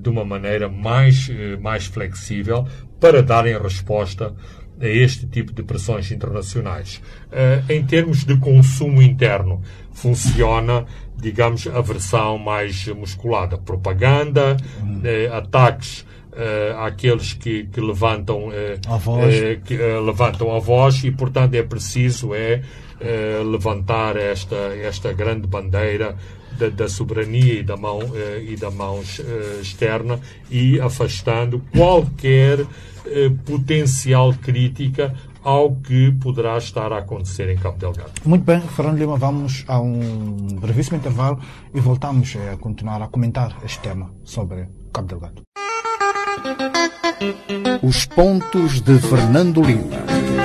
de 0.00 0.08
uma 0.08 0.24
maneira 0.24 0.70
mais, 0.70 1.28
mais 1.60 1.84
flexível 1.84 2.66
para 2.98 3.22
darem 3.22 3.60
resposta 3.60 4.34
a 4.80 4.86
este 4.86 5.26
tipo 5.26 5.52
de 5.52 5.62
pressões 5.62 6.10
internacionais. 6.10 7.00
Uh, 7.26 7.72
em 7.72 7.84
termos 7.84 8.24
de 8.24 8.36
consumo 8.36 9.02
interno, 9.02 9.60
funciona, 9.92 10.86
digamos, 11.16 11.66
a 11.66 11.80
versão 11.80 12.38
mais 12.38 12.86
musculada. 12.88 13.58
Propaganda, 13.58 14.56
uh, 14.80 15.34
ataques 15.34 16.06
uh, 16.32 16.78
àqueles 16.80 17.32
que, 17.32 17.64
que 17.64 17.80
levantam, 17.80 18.50
a 18.88 18.96
voz. 18.96 19.34
que, 19.64 19.76
levantam 19.76 20.54
a 20.54 20.58
voz 20.58 21.02
e, 21.04 21.10
portanto, 21.10 21.54
é 21.54 21.62
preciso 21.62 22.34
é, 22.34 22.62
levantar 23.44 24.16
esta, 24.16 24.56
esta 24.56 25.12
grande 25.12 25.46
bandeira 25.46 26.16
da, 26.58 26.68
da, 26.68 26.88
soberania 26.88 27.60
e 27.60 27.62
da 27.62 27.76
mão, 27.76 28.00
e 28.46 28.56
da 28.56 28.70
mão 28.70 29.00
externa 29.60 30.20
e 30.50 30.80
afastando 30.80 31.62
qualquer 31.72 32.66
eh, 33.06 33.30
potencial 33.46 34.34
crítica 34.34 35.14
ao 35.42 35.74
que 35.76 36.12
poderá 36.12 36.58
estar 36.58 36.92
a 36.92 36.98
acontecer 36.98 37.48
em 37.48 37.56
Cabo 37.56 37.78
Delgado. 37.78 38.10
Muito 38.24 38.44
bem, 38.44 38.60
Fernando 38.60 38.98
Lima, 38.98 39.16
vamos 39.16 39.64
a 39.66 39.80
um 39.80 40.46
brevíssimo 40.60 40.98
intervalo 40.98 41.40
e 41.74 41.80
voltamos 41.80 42.36
a 42.52 42.56
continuar 42.58 43.00
a 43.00 43.08
comentar 43.08 43.56
este 43.64 43.78
tema 43.80 44.10
sobre 44.24 44.68
Cabo 44.92 45.08
Delgado. 45.08 45.42
Os 47.82 48.04
pontos 48.04 48.82
de 48.82 48.98
Fernando 48.98 49.62
Lima. 49.62 50.37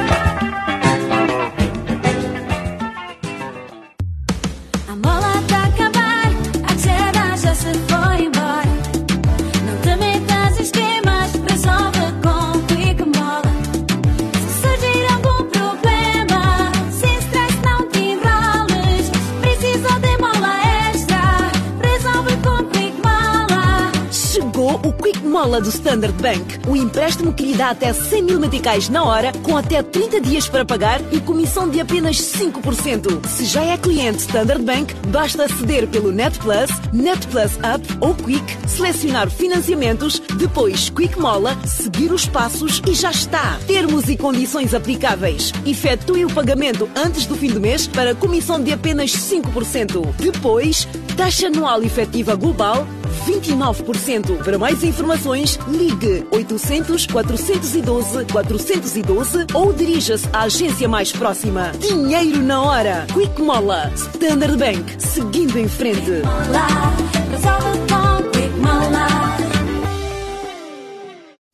Do 25.59 25.69
Standard 25.69 26.13
Bank. 26.21 26.59
O 26.67 26.75
empréstimo 26.75 27.33
que 27.33 27.43
lhe 27.43 27.53
dá 27.53 27.69
até 27.69 27.93
100 27.93 28.23
mil 28.23 28.39
meticais 28.39 28.89
na 28.89 29.03
hora, 29.03 29.31
com 29.43 29.55
até 29.55 29.81
30 29.81 30.21
dias 30.21 30.47
para 30.47 30.65
pagar 30.65 30.99
e 31.11 31.19
comissão 31.19 31.69
de 31.69 31.79
apenas 31.79 32.17
5%. 32.17 33.27
Se 33.27 33.45
já 33.45 33.63
é 33.63 33.77
cliente 33.77 34.19
Standard 34.19 34.63
Bank, 34.63 34.93
basta 35.07 35.45
aceder 35.45 35.87
pelo 35.87 36.11
Net 36.11 36.37
Plus, 36.39 36.69
Net 36.91 37.27
Plus 37.27 37.51
Up 37.57 37.97
ou 37.99 38.13
Quick, 38.15 38.57
selecionar 38.67 39.29
financiamentos, 39.29 40.19
depois 40.37 40.89
Quick 40.89 41.19
Mola, 41.19 41.57
seguir 41.65 42.11
os 42.11 42.25
passos 42.25 42.81
e 42.87 42.93
já 42.93 43.11
está. 43.11 43.59
Termos 43.67 44.09
e 44.09 44.17
condições 44.17 44.73
aplicáveis. 44.73 45.51
Efetue 45.65 46.25
o 46.25 46.33
pagamento 46.33 46.89
antes 46.95 47.25
do 47.25 47.35
fim 47.35 47.49
do 47.49 47.59
mês 47.59 47.87
para 47.87 48.15
comissão 48.15 48.61
de 48.61 48.71
apenas 48.71 49.11
5%. 49.11 50.15
Depois, 50.17 50.87
taxa 51.15 51.47
anual 51.47 51.83
efetiva 51.83 52.35
global 52.35 52.87
29%. 53.25 54.43
Para 54.43 54.57
mais 54.57 54.83
informações, 54.83 55.42
ligue 55.67 56.25
800 56.31 57.07
412 57.07 58.25
412 58.31 59.45
ou 59.53 59.73
dirija-se 59.73 60.27
à 60.31 60.43
agência 60.43 60.87
mais 60.87 61.11
próxima. 61.11 61.71
Dinheiro 61.79 62.41
na 62.41 62.61
hora. 62.61 63.05
Quick 63.13 63.41
Mola. 63.41 63.91
Standard 63.93 64.57
Bank. 64.57 64.95
Seguindo 64.97 65.57
em 65.57 65.67
frente. 65.67 66.21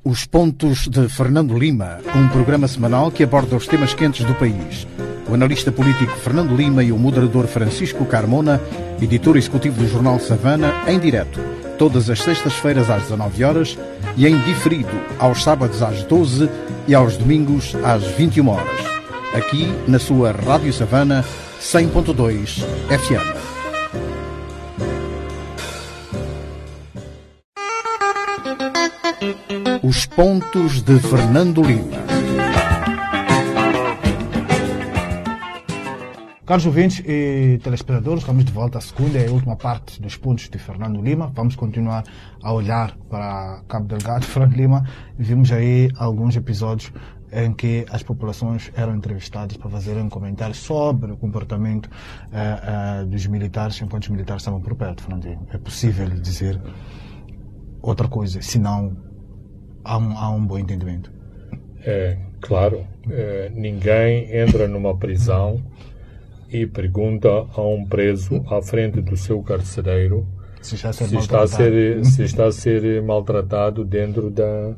Os 0.04 0.26
Pontos 0.26 0.88
de 0.88 1.08
Fernando 1.08 1.58
Lima, 1.58 2.00
um 2.16 2.28
programa 2.30 2.68
semanal 2.68 3.12
que 3.12 3.24
aborda 3.24 3.56
os 3.56 3.68
temas 3.68 3.94
quentes 3.94 4.26
do 4.26 4.34
país. 4.36 4.88
O 5.30 5.36
analista 5.36 5.72
político 5.72 6.18
Fernando 6.18 6.56
Lima 6.56 6.84
e 6.84 6.92
o 6.92 6.98
moderador 6.98 7.46
Francisco 7.46 8.04
Carmona, 8.04 8.60
editor 9.00 9.38
executivo 9.38 9.80
do 9.80 9.88
jornal 9.88 10.20
Savana, 10.20 10.74
em 10.88 10.98
direto, 10.98 11.40
todas 11.78 12.10
as 12.10 12.20
sextas-feiras 12.20 12.90
às 12.90 13.04
19 13.04 13.44
horas 13.44 13.78
e 14.18 14.26
em 14.26 14.40
diferido 14.40 14.90
aos 15.20 15.44
sábados 15.44 15.84
às 15.84 16.02
12 16.04 16.50
e 16.88 16.96
aos 16.96 17.16
domingos 17.16 17.76
às 17.84 18.04
21 18.06 18.50
horas. 18.50 18.82
Aqui 19.36 19.72
na 19.88 20.00
sua 20.00 20.32
Rádio 20.32 20.74
Savana 20.74 21.24
100.2 21.62 22.64
FM. 22.90 23.38
Os 29.84 30.08
pontos 30.08 30.82
de 30.82 31.00
Fernando 31.00 31.62
Lima. 31.62 32.09
Caros 36.50 36.66
ouvintes 36.66 37.04
e 37.06 37.60
telespectadores, 37.62 38.24
estamos 38.24 38.44
de 38.44 38.52
volta 38.52 38.80
à 38.80 38.82
segunda 38.82 39.20
e 39.20 39.30
última 39.30 39.56
parte 39.56 40.02
dos 40.02 40.18
pontos 40.18 40.50
de 40.50 40.58
Fernando 40.58 41.00
Lima. 41.00 41.32
Vamos 41.36 41.56
continuar 41.56 42.04
a 42.42 42.52
olhar 42.52 42.98
para 43.08 43.62
Cabo 43.68 43.86
Delgado. 43.86 44.26
Fernando 44.26 44.56
Lima, 44.56 44.84
vimos 45.16 45.52
aí 45.52 45.92
alguns 45.96 46.36
episódios 46.36 46.92
em 47.32 47.54
que 47.54 47.86
as 47.92 48.02
populações 48.02 48.72
eram 48.76 48.96
entrevistadas 48.96 49.58
para 49.58 49.70
fazerem 49.70 50.10
comentários 50.10 50.58
sobre 50.58 51.12
o 51.12 51.18
comportamento 51.18 51.86
uh, 51.86 53.04
uh, 53.04 53.06
dos 53.06 53.28
militares 53.28 53.80
enquanto 53.80 54.06
os 54.06 54.10
militares 54.10 54.42
estavam 54.42 54.60
por 54.60 54.74
perto. 54.74 55.04
Fernando, 55.04 55.28
é 55.54 55.58
possível 55.60 56.10
dizer 56.10 56.60
outra 57.80 58.08
coisa, 58.08 58.42
senão 58.42 58.98
há 59.84 60.00
um, 60.00 60.18
há 60.18 60.32
um 60.32 60.44
bom 60.44 60.58
entendimento. 60.58 61.14
É, 61.86 62.18
claro. 62.42 62.88
É, 63.08 63.52
ninguém 63.54 64.36
entra 64.36 64.68
numa 64.68 64.98
prisão 64.98 65.64
e 66.52 66.66
pergunta 66.66 67.30
a 67.30 67.62
um 67.62 67.86
preso 67.86 68.44
à 68.50 68.62
frente 68.62 69.02
do 69.02 69.16
seu 69.16 69.42
carcereiro 69.42 70.28
se 70.62 70.76
está 70.76 70.90
a 70.90 70.94
ser, 70.94 71.08
se 71.08 71.16
está 71.16 71.42
a 71.42 71.48
ser, 71.48 72.06
se 72.06 72.24
está 72.24 72.46
a 72.48 72.52
ser 72.52 73.02
maltratado 73.02 73.86
dentro 73.86 74.30
da, 74.30 74.76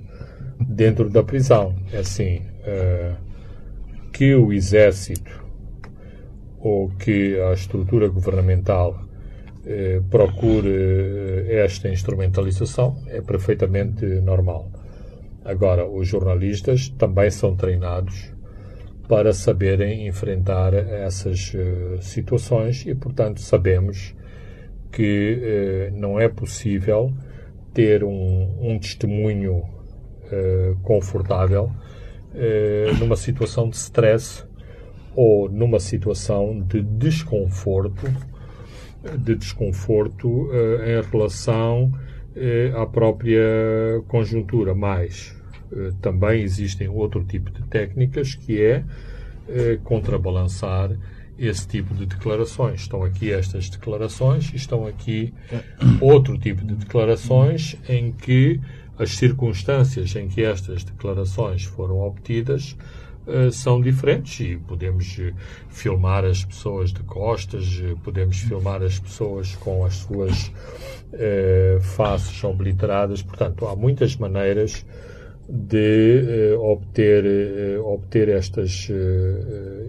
dentro 0.60 1.10
da 1.10 1.24
prisão. 1.24 1.76
É 1.92 2.00
assim, 2.00 2.42
é, 2.64 3.14
que 4.14 4.36
o 4.36 4.54
exército 4.54 5.44
ou 6.60 6.90
que 6.90 7.40
a 7.40 7.54
estrutura 7.54 8.08
governamental 8.08 9.04
eh, 9.66 10.02
procure 10.10 10.70
eh, 10.70 11.64
esta 11.64 11.90
instrumentalização 11.90 13.02
é 13.08 13.22
perfeitamente 13.22 14.06
normal. 14.06 14.72
Agora, 15.44 15.88
os 15.88 16.08
jornalistas 16.08 16.90
também 16.90 17.32
são 17.32 17.56
treinados 17.56 18.31
para 19.12 19.34
saberem 19.34 20.08
enfrentar 20.08 20.74
essas 20.74 21.54
uh, 21.54 22.02
situações 22.02 22.86
e, 22.88 22.96
portanto, 22.96 23.42
sabemos 23.42 24.16
que 24.90 25.90
uh, 25.92 26.00
não 26.00 26.18
é 26.18 26.30
possível 26.30 27.12
ter 27.74 28.06
um, 28.06 28.58
um 28.62 28.80
testemunho 28.80 29.58
uh, 29.58 30.78
confortável 30.82 31.70
numa 32.98 33.18
situação 33.18 33.68
de 33.68 33.76
stress 33.76 34.46
ou 35.14 35.50
numa 35.50 35.82
situação 35.82 36.62
de 36.62 36.82
desconforto, 36.82 38.08
de 39.18 39.36
desconforto 39.36 40.50
em 40.86 41.12
relação 41.12 41.92
à 42.74 42.86
própria 42.86 43.44
conjuntura, 44.08 44.74
mas 44.74 45.36
também 46.02 46.42
existem 46.42 46.88
outro 46.88 47.24
tipo 47.24 47.50
de 47.52 47.62
técnicas 47.64 48.36
que 48.36 48.62
é 48.62 48.84
contrabalançar 49.84 50.92
esse 51.38 51.68
tipo 51.68 51.94
de 51.96 52.06
declarações. 52.06 52.82
Estão 52.82 53.04
aqui 53.04 53.32
estas 53.32 53.70
declarações, 53.70 54.52
estão 54.54 54.86
aqui 54.86 55.34
outro 56.00 56.38
tipo 56.38 56.64
de 56.64 56.76
declarações 56.76 57.76
em 57.90 58.12
que 58.12 58.60
as 58.98 59.18
circunstâncias 59.18 60.16
em 60.16 60.28
que 60.28 60.44
estas 60.44 60.84
declarações 60.84 61.64
foram 61.64 62.02
obtidas 62.02 62.78
uh, 63.26 63.52
são 63.52 63.82
diferentes 63.82 64.40
e 64.40 64.58
podemos 64.58 65.20
filmar 65.70 66.24
as 66.24 66.46
pessoas 66.46 66.94
de 66.94 67.02
costas, 67.02 67.82
podemos 68.04 68.38
filmar 68.38 68.84
as 68.84 69.00
pessoas 69.00 69.56
com 69.56 69.84
as 69.84 69.96
suas 69.96 70.52
faces 71.82 72.42
obliteradas. 72.44 73.22
Portanto, 73.22 73.66
há 73.68 73.76
muitas 73.76 74.16
maneiras 74.16 74.86
de 75.52 76.56
obter, 76.58 77.80
obter 77.84 78.30
estas, 78.30 78.88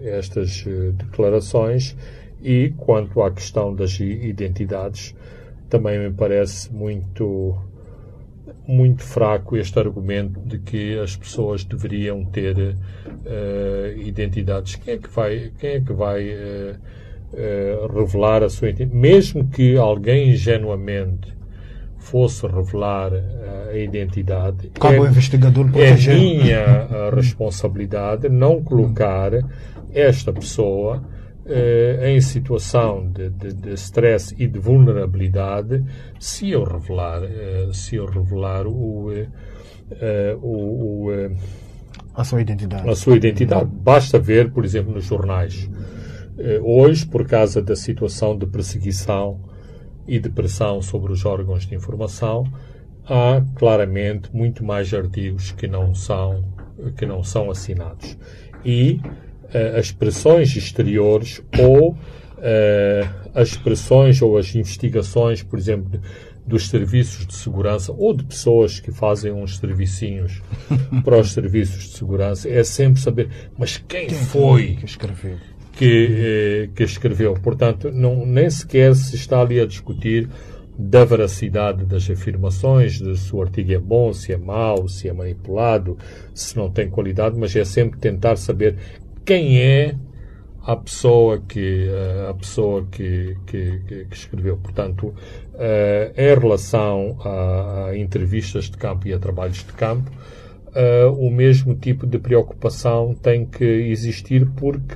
estas 0.03 0.65
declarações 0.97 1.95
e 2.41 2.73
quanto 2.75 3.21
à 3.21 3.31
questão 3.31 3.73
das 3.73 3.97
identidades 3.99 5.15
também 5.69 5.97
me 5.97 6.11
parece 6.11 6.71
muito 6.73 7.57
muito 8.67 9.03
fraco 9.03 9.57
este 9.57 9.77
argumento 9.79 10.39
de 10.39 10.59
que 10.59 10.97
as 10.99 11.15
pessoas 11.15 11.63
deveriam 11.63 12.23
ter 12.25 12.55
uh, 12.57 13.97
identidades. 13.97 14.75
Quem 14.75 14.93
é 14.93 14.97
que 14.97 15.09
vai, 15.09 15.51
quem 15.59 15.69
é 15.71 15.81
que 15.81 15.93
vai 15.93 16.29
uh, 16.29 16.75
uh, 17.33 17.99
revelar 17.99 18.43
a 18.43 18.49
sua 18.49 18.69
identidade? 18.69 18.95
Mesmo 18.95 19.47
que 19.49 19.75
alguém 19.75 20.29
ingenuamente 20.29 21.33
fosse 22.03 22.45
revelar 22.45 23.11
a 23.69 23.77
identidade, 23.77 24.69
Cabe 24.79 24.97
é, 24.97 24.99
investigador 24.99 25.69
é 25.75 25.95
minha 25.95 27.09
responsabilidade 27.15 28.29
não 28.29 28.61
colocar 28.61 29.31
esta 29.93 30.31
pessoa 30.33 31.03
eh, 31.45 32.13
em 32.13 32.21
situação 32.21 33.11
de, 33.11 33.73
stress 33.73 34.33
e 34.37 34.47
de 34.47 34.59
vulnerabilidade 34.59 35.83
se 36.17 36.49
eu 36.51 36.63
revelar, 36.63 37.21
eh, 37.23 37.69
se 37.73 37.97
eu 37.97 38.05
revelar 38.05 38.65
o, 38.65 39.11
eh, 39.11 40.37
o, 40.41 41.07
o 41.07 41.31
a 42.15 42.23
sua 42.23 42.41
identidade. 42.41 42.89
A 42.89 42.95
sua 42.95 43.17
identidade. 43.17 43.65
Basta 43.65 44.17
ver, 44.17 44.51
por 44.51 44.63
exemplo, 44.63 44.93
nos 44.93 45.03
jornais. 45.03 45.69
Hoje, 46.63 47.05
por 47.05 47.27
causa 47.27 47.61
da 47.61 47.75
situação 47.75 48.37
de 48.37 48.45
perseguição 48.45 49.41
e 50.07 50.19
de 50.19 50.29
pressão 50.29 50.81
sobre 50.81 51.11
os 51.11 51.25
órgãos 51.25 51.65
de 51.65 51.75
informação, 51.75 52.45
há 53.05 53.43
claramente 53.55 54.35
muito 54.35 54.63
mais 54.63 54.93
artigos 54.93 55.51
que 55.51 55.67
não 55.67 55.93
são 55.93 56.43
que 56.97 57.05
não 57.05 57.23
são 57.23 57.51
assinados. 57.51 58.17
E 58.65 58.99
uh, 59.03 59.77
as 59.77 59.91
pressões 59.91 60.55
exteriores 60.55 61.41
ou 61.59 61.91
uh, 61.91 61.97
as 63.33 63.49
expressões 63.49 64.21
ou 64.21 64.37
as 64.37 64.53
investigações, 64.55 65.43
por 65.43 65.57
exemplo, 65.57 65.99
dos 66.45 66.67
serviços 66.67 67.25
de 67.25 67.33
segurança 67.35 67.93
ou 67.93 68.13
de 68.13 68.23
pessoas 68.25 68.79
que 68.79 68.91
fazem 68.91 69.31
uns 69.31 69.57
servicinhos 69.57 70.41
para 71.03 71.19
os 71.19 71.31
serviços 71.31 71.83
de 71.85 71.97
segurança, 71.97 72.49
é 72.49 72.63
sempre 72.63 72.99
saber, 72.99 73.29
mas 73.57 73.77
quem, 73.77 74.07
quem 74.07 74.17
foi 74.17 74.75
que 74.75 74.85
escreveu? 74.85 75.37
Que, 75.73 76.65
eh, 76.65 76.69
que 76.75 76.83
escreveu. 76.83 77.33
Portanto, 77.33 77.91
não, 77.91 78.25
nem 78.25 78.47
sequer 78.49 78.95
se 78.95 79.15
está 79.15 79.41
ali 79.41 79.59
a 79.59 79.65
discutir 79.65 80.29
da 80.77 81.05
veracidade 81.05 81.85
das 81.85 82.09
afirmações, 82.09 82.99
de 82.99 83.17
se 83.17 83.35
o 83.35 83.41
artigo 83.41 83.71
é 83.71 83.79
bom, 83.79 84.13
se 84.13 84.33
é 84.33 84.37
mau, 84.37 84.87
se 84.87 85.07
é 85.07 85.13
manipulado, 85.13 85.97
se 86.33 86.55
não 86.57 86.69
tem 86.69 86.89
qualidade, 86.89 87.37
mas 87.37 87.55
é 87.55 87.63
sempre 87.63 87.99
tentar 87.99 88.35
saber 88.37 88.75
quem 89.25 89.59
é 89.59 89.95
a 90.65 90.75
pessoa 90.75 91.41
que 91.41 91.89
eh, 91.89 92.27
a 92.29 92.33
pessoa 92.33 92.87
que, 92.89 93.35
que, 93.45 94.05
que 94.09 94.15
escreveu. 94.15 94.57
Portanto, 94.57 95.07
uh, 95.07 96.13
em 96.15 96.39
relação 96.39 97.17
a, 97.21 97.87
a, 97.87 97.97
entrevistas 97.97 98.69
de 98.69 98.77
campo 98.77 99.07
e 99.07 99.13
a 99.13 99.19
trabalhos 99.19 99.57
de 99.57 99.73
campo, 99.73 100.09
o 101.19 101.29
mesmo 101.29 101.75
tipo 101.75 102.07
de 102.07 102.17
preocupação 102.17 103.13
tem 103.13 103.45
que 103.45 103.63
existir 103.63 104.49
porque 104.55 104.95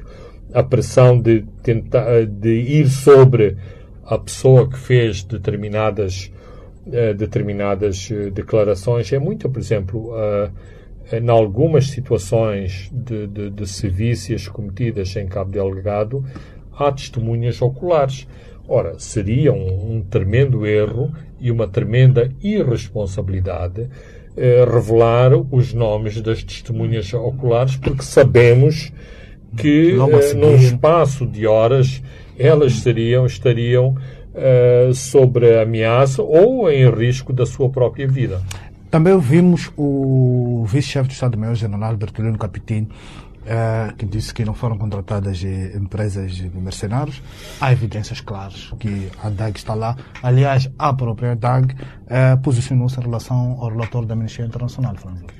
a 0.58 0.64
pressão 0.64 1.20
de 1.20 1.46
tentar 1.62 2.26
de 2.26 2.50
ir 2.50 2.88
sobre 2.90 3.58
a 4.04 4.18
pessoa 4.18 4.68
que 4.70 4.78
fez 4.78 5.24
determinadas 5.24 6.32
uh, 6.88 7.14
determinadas 7.14 8.10
declarações 8.34 9.12
é 9.12 9.20
muito, 9.20 9.50
por 9.50 9.60
exemplo, 9.60 10.14
em 11.12 11.30
algumas 11.30 11.90
situações 11.90 12.90
de, 12.92 13.28
de, 13.28 13.50
de 13.50 13.68
sevícias 13.68 14.48
cometidas 14.48 15.16
em 15.16 15.28
Cabo 15.28 15.52
Delgado, 15.52 16.26
há 16.78 16.92
testemunhas 16.92 17.62
oculares. 17.62 18.28
Ora, 18.68 19.00
seria 19.00 19.54
um, 19.54 19.98
um 19.98 20.02
tremendo 20.02 20.66
erro 20.66 21.14
e 21.40 21.50
uma 21.52 21.68
tremenda 21.68 22.30
irresponsabilidade 22.42 23.90
eh, 24.36 24.66
revelar 24.66 25.32
os 25.52 25.74
nomes 25.74 26.22
das 26.22 26.44
testemunhas 26.44 27.12
oculares, 27.14 27.76
porque 27.78 28.04
sabemos 28.04 28.92
que 29.56 29.92
eh, 29.92 30.34
num 30.34 30.56
espaço 30.56 31.26
de 31.26 31.48
horas 31.48 32.02
elas 32.38 32.74
seriam, 32.80 33.26
estariam 33.26 33.96
eh, 34.34 34.92
sobre 34.94 35.60
ameaça 35.60 36.22
ou 36.22 36.70
em 36.70 36.90
risco 36.90 37.34
da 37.34 37.46
sua 37.46 37.70
própria 37.70 38.08
vida. 38.08 38.42
Também 38.92 39.18
vimos 39.20 39.72
o 39.76 40.66
vice-chefe 40.68 41.10
do 41.10 41.12
Estado-Maior-General, 41.12 41.96
Bertolino 41.98 42.38
Capitini, 42.38 42.88
eh, 43.46 43.94
que 43.98 44.06
disse 44.06 44.34
que 44.34 44.46
não 44.46 44.54
foram 44.54 44.78
contratadas 44.78 45.44
empresas 45.44 46.36
de 46.36 46.50
mercenários. 46.58 47.22
Há 47.60 47.72
evidências 47.72 48.22
claras 48.22 48.72
que 48.80 49.10
a 49.24 49.30
DAG 49.30 49.58
está 49.58 49.74
lá. 49.74 49.98
Aliás, 50.22 50.70
a 50.78 50.94
própria 50.94 51.36
DAG 51.36 51.76
posicionou-se 52.44 53.00
em 53.00 53.04
relação 53.04 53.58
ao 53.60 53.70
relatório 53.70 54.08
da 54.08 54.16
Ministria 54.16 54.46
Internacional, 54.46 54.96
Fernando. 54.96 55.37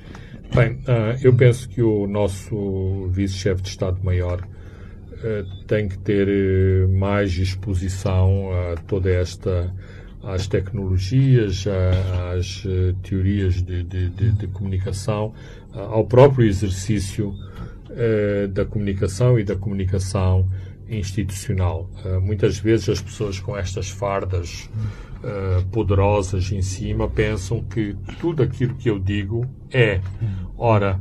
Bem, 0.54 0.72
uh, 0.72 1.18
eu 1.22 1.34
penso 1.34 1.68
que 1.68 1.82
o 1.82 2.06
nosso 2.06 3.08
vice-chefe 3.10 3.62
de 3.62 3.68
Estado-Maior 3.68 4.40
uh, 4.40 5.64
tem 5.66 5.88
que 5.88 5.98
ter 5.98 6.26
uh, 6.26 6.88
mais 6.88 7.36
exposição 7.36 8.50
a 8.50 8.76
toda 8.82 9.10
esta 9.10 9.72
às 10.20 10.48
tecnologias, 10.48 11.64
às 12.36 12.64
teorias 13.04 13.62
de, 13.62 13.84
de, 13.84 14.10
de, 14.10 14.32
de 14.32 14.46
comunicação, 14.48 15.32
ao 15.72 16.04
próprio 16.04 16.46
exercício 16.46 17.32
da 18.52 18.64
comunicação 18.64 19.38
e 19.38 19.44
da 19.44 19.54
comunicação 19.54 20.50
institucional. 20.88 21.88
muitas 22.20 22.58
vezes 22.58 22.88
as 22.88 23.00
pessoas 23.00 23.38
com 23.38 23.56
estas 23.56 23.88
fardas 23.88 24.68
poderosas 25.70 26.50
em 26.50 26.62
cima 26.62 27.08
pensam 27.08 27.62
que 27.62 27.96
tudo 28.20 28.42
aquilo 28.42 28.74
que 28.74 28.90
eu 28.90 28.98
digo 28.98 29.48
é. 29.72 30.00
Ora, 30.56 31.00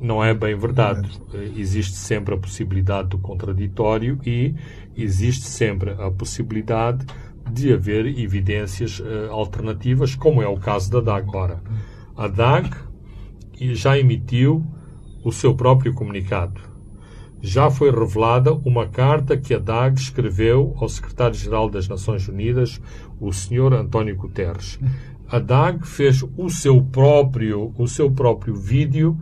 não 0.00 0.22
é 0.22 0.34
bem 0.34 0.56
verdade. 0.56 1.10
Uh, 1.32 1.58
existe 1.58 1.96
sempre 1.96 2.34
a 2.34 2.38
possibilidade 2.38 3.08
do 3.08 3.18
contraditório 3.18 4.18
e 4.24 4.54
existe 4.96 5.46
sempre 5.46 5.92
a 5.92 6.10
possibilidade 6.10 7.04
de 7.50 7.72
haver 7.72 8.06
evidências 8.06 9.00
uh, 9.00 9.30
alternativas, 9.30 10.14
como 10.14 10.42
é 10.42 10.48
o 10.48 10.58
caso 10.58 10.90
da 10.90 11.00
DAG. 11.00 11.28
Ora, 11.34 11.62
a 12.16 12.28
DAG 12.28 12.70
já 13.72 13.98
emitiu 13.98 14.64
o 15.24 15.32
seu 15.32 15.54
próprio 15.54 15.92
comunicado 15.94 16.68
já 17.40 17.70
foi 17.70 17.90
revelada 17.90 18.52
uma 18.52 18.86
carta 18.88 19.36
que 19.36 19.54
a 19.54 19.58
DAG 19.58 19.98
escreveu 20.00 20.74
ao 20.78 20.88
secretário-geral 20.88 21.70
das 21.70 21.88
Nações 21.88 22.26
Unidas, 22.28 22.80
o 23.20 23.32
Sr. 23.32 23.74
António 23.74 24.16
Guterres. 24.16 24.78
A 25.30 25.38
DAG 25.38 25.86
fez 25.86 26.24
o 26.36 26.48
seu 26.48 26.82
próprio, 26.82 27.72
o 27.76 27.86
seu 27.86 28.10
próprio 28.10 28.54
vídeo 28.54 29.18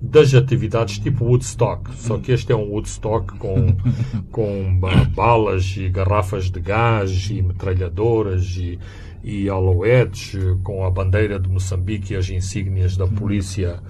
das 0.00 0.34
atividades 0.34 0.98
tipo 0.98 1.24
Woodstock, 1.26 1.94
só 1.94 2.16
que 2.16 2.32
este 2.32 2.50
é 2.50 2.56
um 2.56 2.70
Woodstock 2.70 3.36
com, 3.36 3.76
com 4.32 4.80
balas 5.14 5.74
e 5.76 5.90
garrafas 5.90 6.50
de 6.50 6.60
gás 6.60 7.28
e 7.30 7.42
metralhadoras 7.42 8.56
e, 8.56 8.78
e 9.22 9.50
aloetes, 9.50 10.38
com 10.64 10.84
a 10.84 10.90
bandeira 10.90 11.38
de 11.38 11.48
Moçambique 11.50 12.14
e 12.14 12.16
as 12.16 12.30
insígnias 12.30 12.96
da 12.96 13.06
polícia 13.06 13.82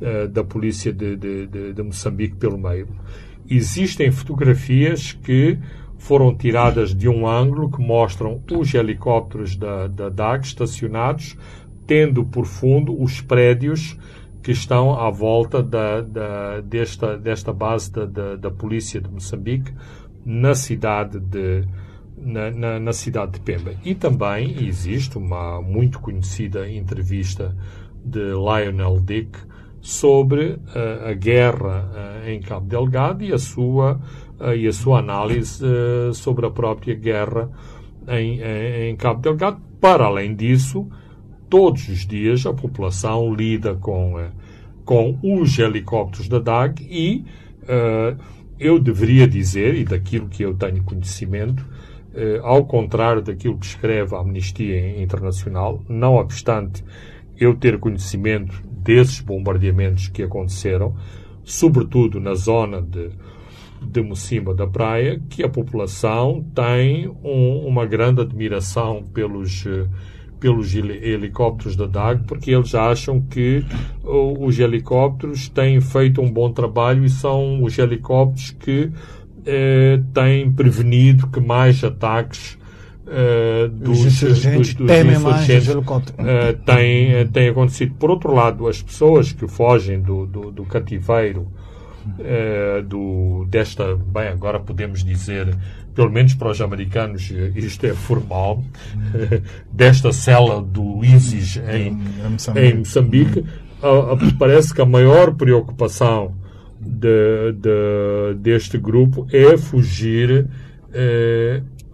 uh, 0.00 0.28
da 0.28 0.44
polícia 0.44 0.92
de, 0.92 1.16
de, 1.16 1.46
de, 1.48 1.72
de, 1.72 1.82
Moçambique 1.82 2.36
pelo 2.36 2.56
meio. 2.56 2.86
Existem 3.50 4.12
fotografias 4.12 5.12
que 5.12 5.58
foram 5.98 6.34
tiradas 6.34 6.94
de 6.94 7.08
um 7.08 7.26
ângulo 7.26 7.70
que 7.70 7.80
mostram 7.80 8.40
os 8.50 8.72
helicópteros 8.72 9.56
da, 9.56 9.88
da 9.88 10.08
DAG 10.08 10.46
estacionados, 10.46 11.36
tendo 11.86 12.24
por 12.24 12.46
fundo 12.46 12.98
os 13.02 13.20
prédios 13.20 13.98
que 14.42 14.52
estão 14.52 14.94
à 14.94 15.10
volta 15.10 15.62
da, 15.62 16.00
da, 16.00 16.60
desta, 16.60 17.18
desta 17.18 17.52
base 17.52 17.92
da, 17.92 18.06
da, 18.06 18.36
da, 18.36 18.50
polícia 18.50 19.00
de 19.00 19.10
Moçambique 19.10 19.74
na 20.24 20.54
cidade 20.54 21.18
de 21.18 21.64
na, 22.16 22.50
na, 22.50 22.80
na, 22.80 22.92
cidade 22.92 23.32
de 23.32 23.40
Pemba. 23.40 23.74
E 23.84 23.94
também 23.94 24.64
existe 24.66 25.16
uma 25.16 25.60
muito 25.60 26.00
conhecida 26.00 26.68
entrevista 26.68 27.54
de 28.04 28.30
Lionel 28.30 29.00
Dick 29.00 29.38
sobre 29.80 30.58
a, 30.74 31.10
a 31.10 31.12
guerra 31.14 31.90
em 32.26 32.40
Cabo 32.40 32.66
Delgado 32.66 33.24
e 33.24 33.32
a 33.32 33.38
sua, 33.38 34.00
e 34.56 34.66
a 34.66 34.72
sua 34.72 35.00
análise 35.00 35.64
sobre 36.14 36.46
a 36.46 36.50
própria 36.50 36.94
guerra 36.94 37.50
em, 38.08 38.40
em, 38.90 38.96
Cabo 38.96 39.20
Delgado. 39.20 39.60
Para 39.80 40.04
além 40.04 40.34
disso, 40.34 40.88
todos 41.48 41.88
os 41.88 42.06
dias 42.06 42.44
a 42.46 42.52
população 42.52 43.34
lida 43.34 43.74
com, 43.74 44.14
com 44.84 45.18
os 45.22 45.58
helicópteros 45.58 46.28
da 46.28 46.38
DAG 46.38 46.86
e 46.88 47.24
uh, 47.64 48.18
eu 48.58 48.78
deveria 48.78 49.26
dizer, 49.28 49.74
e 49.74 49.84
daquilo 49.84 50.28
que 50.28 50.42
eu 50.42 50.54
tenho 50.54 50.82
conhecimento, 50.82 51.60
uh, 51.60 52.44
ao 52.44 52.64
contrário 52.64 53.22
daquilo 53.22 53.58
que 53.58 53.66
escreve 53.66 54.14
a 54.14 54.18
Amnistia 54.18 55.00
Internacional, 55.00 55.82
não 55.88 56.16
obstante 56.16 56.84
eu 57.36 57.54
ter 57.54 57.78
conhecimento 57.78 58.60
desses 58.66 59.20
bombardeamentos 59.20 60.08
que 60.08 60.22
aconteceram, 60.22 60.96
sobretudo 61.44 62.18
na 62.18 62.34
zona 62.34 62.82
de, 62.82 63.10
de 63.82 64.02
Mocimba 64.02 64.54
da 64.54 64.66
Praia, 64.66 65.20
que 65.28 65.42
a 65.42 65.48
população 65.48 66.44
tem 66.54 67.08
um, 67.22 67.66
uma 67.66 67.86
grande 67.86 68.20
admiração 68.20 69.02
pelos, 69.12 69.64
pelos 70.38 70.74
helicópteros 70.74 71.76
da 71.76 71.86
DAG, 71.86 72.24
porque 72.26 72.50
eles 72.50 72.74
acham 72.74 73.20
que 73.20 73.64
os 74.04 74.58
helicópteros 74.58 75.48
têm 75.48 75.80
feito 75.80 76.20
um 76.20 76.30
bom 76.30 76.52
trabalho 76.52 77.04
e 77.04 77.08
são 77.08 77.62
os 77.62 77.78
helicópteros 77.78 78.50
que 78.52 78.90
eh, 79.46 80.00
têm 80.12 80.50
prevenido 80.52 81.26
que 81.28 81.40
mais 81.40 81.82
ataques 81.82 82.58
uh, 83.06 83.68
dos, 83.68 84.00
os 84.00 84.06
insurgentes 84.06 84.74
dos, 84.74 84.74
dos 84.74 84.86
temem 84.86 85.16
insurgentes, 85.16 85.74
tem, 86.66 87.12
eh, 87.14 87.24
tem 87.32 87.48
acontecido. 87.48 87.94
Por 87.94 88.10
outro 88.10 88.34
lado, 88.34 88.68
as 88.68 88.82
pessoas 88.82 89.32
que 89.32 89.48
fogem 89.48 90.00
do, 90.00 90.26
do, 90.26 90.50
do 90.50 90.64
cativeiro 90.64 91.48
uh, 92.06 92.82
do, 92.82 93.46
desta, 93.48 93.96
bem, 93.96 94.28
agora 94.28 94.60
podemos 94.60 95.04
dizer, 95.04 95.56
pelo 95.94 96.10
menos 96.10 96.34
para 96.34 96.50
os 96.50 96.60
americanos, 96.60 97.30
isto 97.54 97.86
é 97.86 97.94
formal, 97.94 98.62
desta 99.72 100.12
cela 100.12 100.62
do 100.62 101.04
ISIS 101.04 101.56
em, 101.56 101.98
em 102.56 102.78
Moçambique, 102.78 103.44
parece 104.38 104.74
que 104.74 104.80
a 104.80 104.86
maior 104.86 105.34
preocupação 105.34 106.34
de, 106.80 107.52
de, 107.52 108.34
deste 108.38 108.78
grupo 108.78 109.26
é 109.32 109.56
fugir 109.56 110.48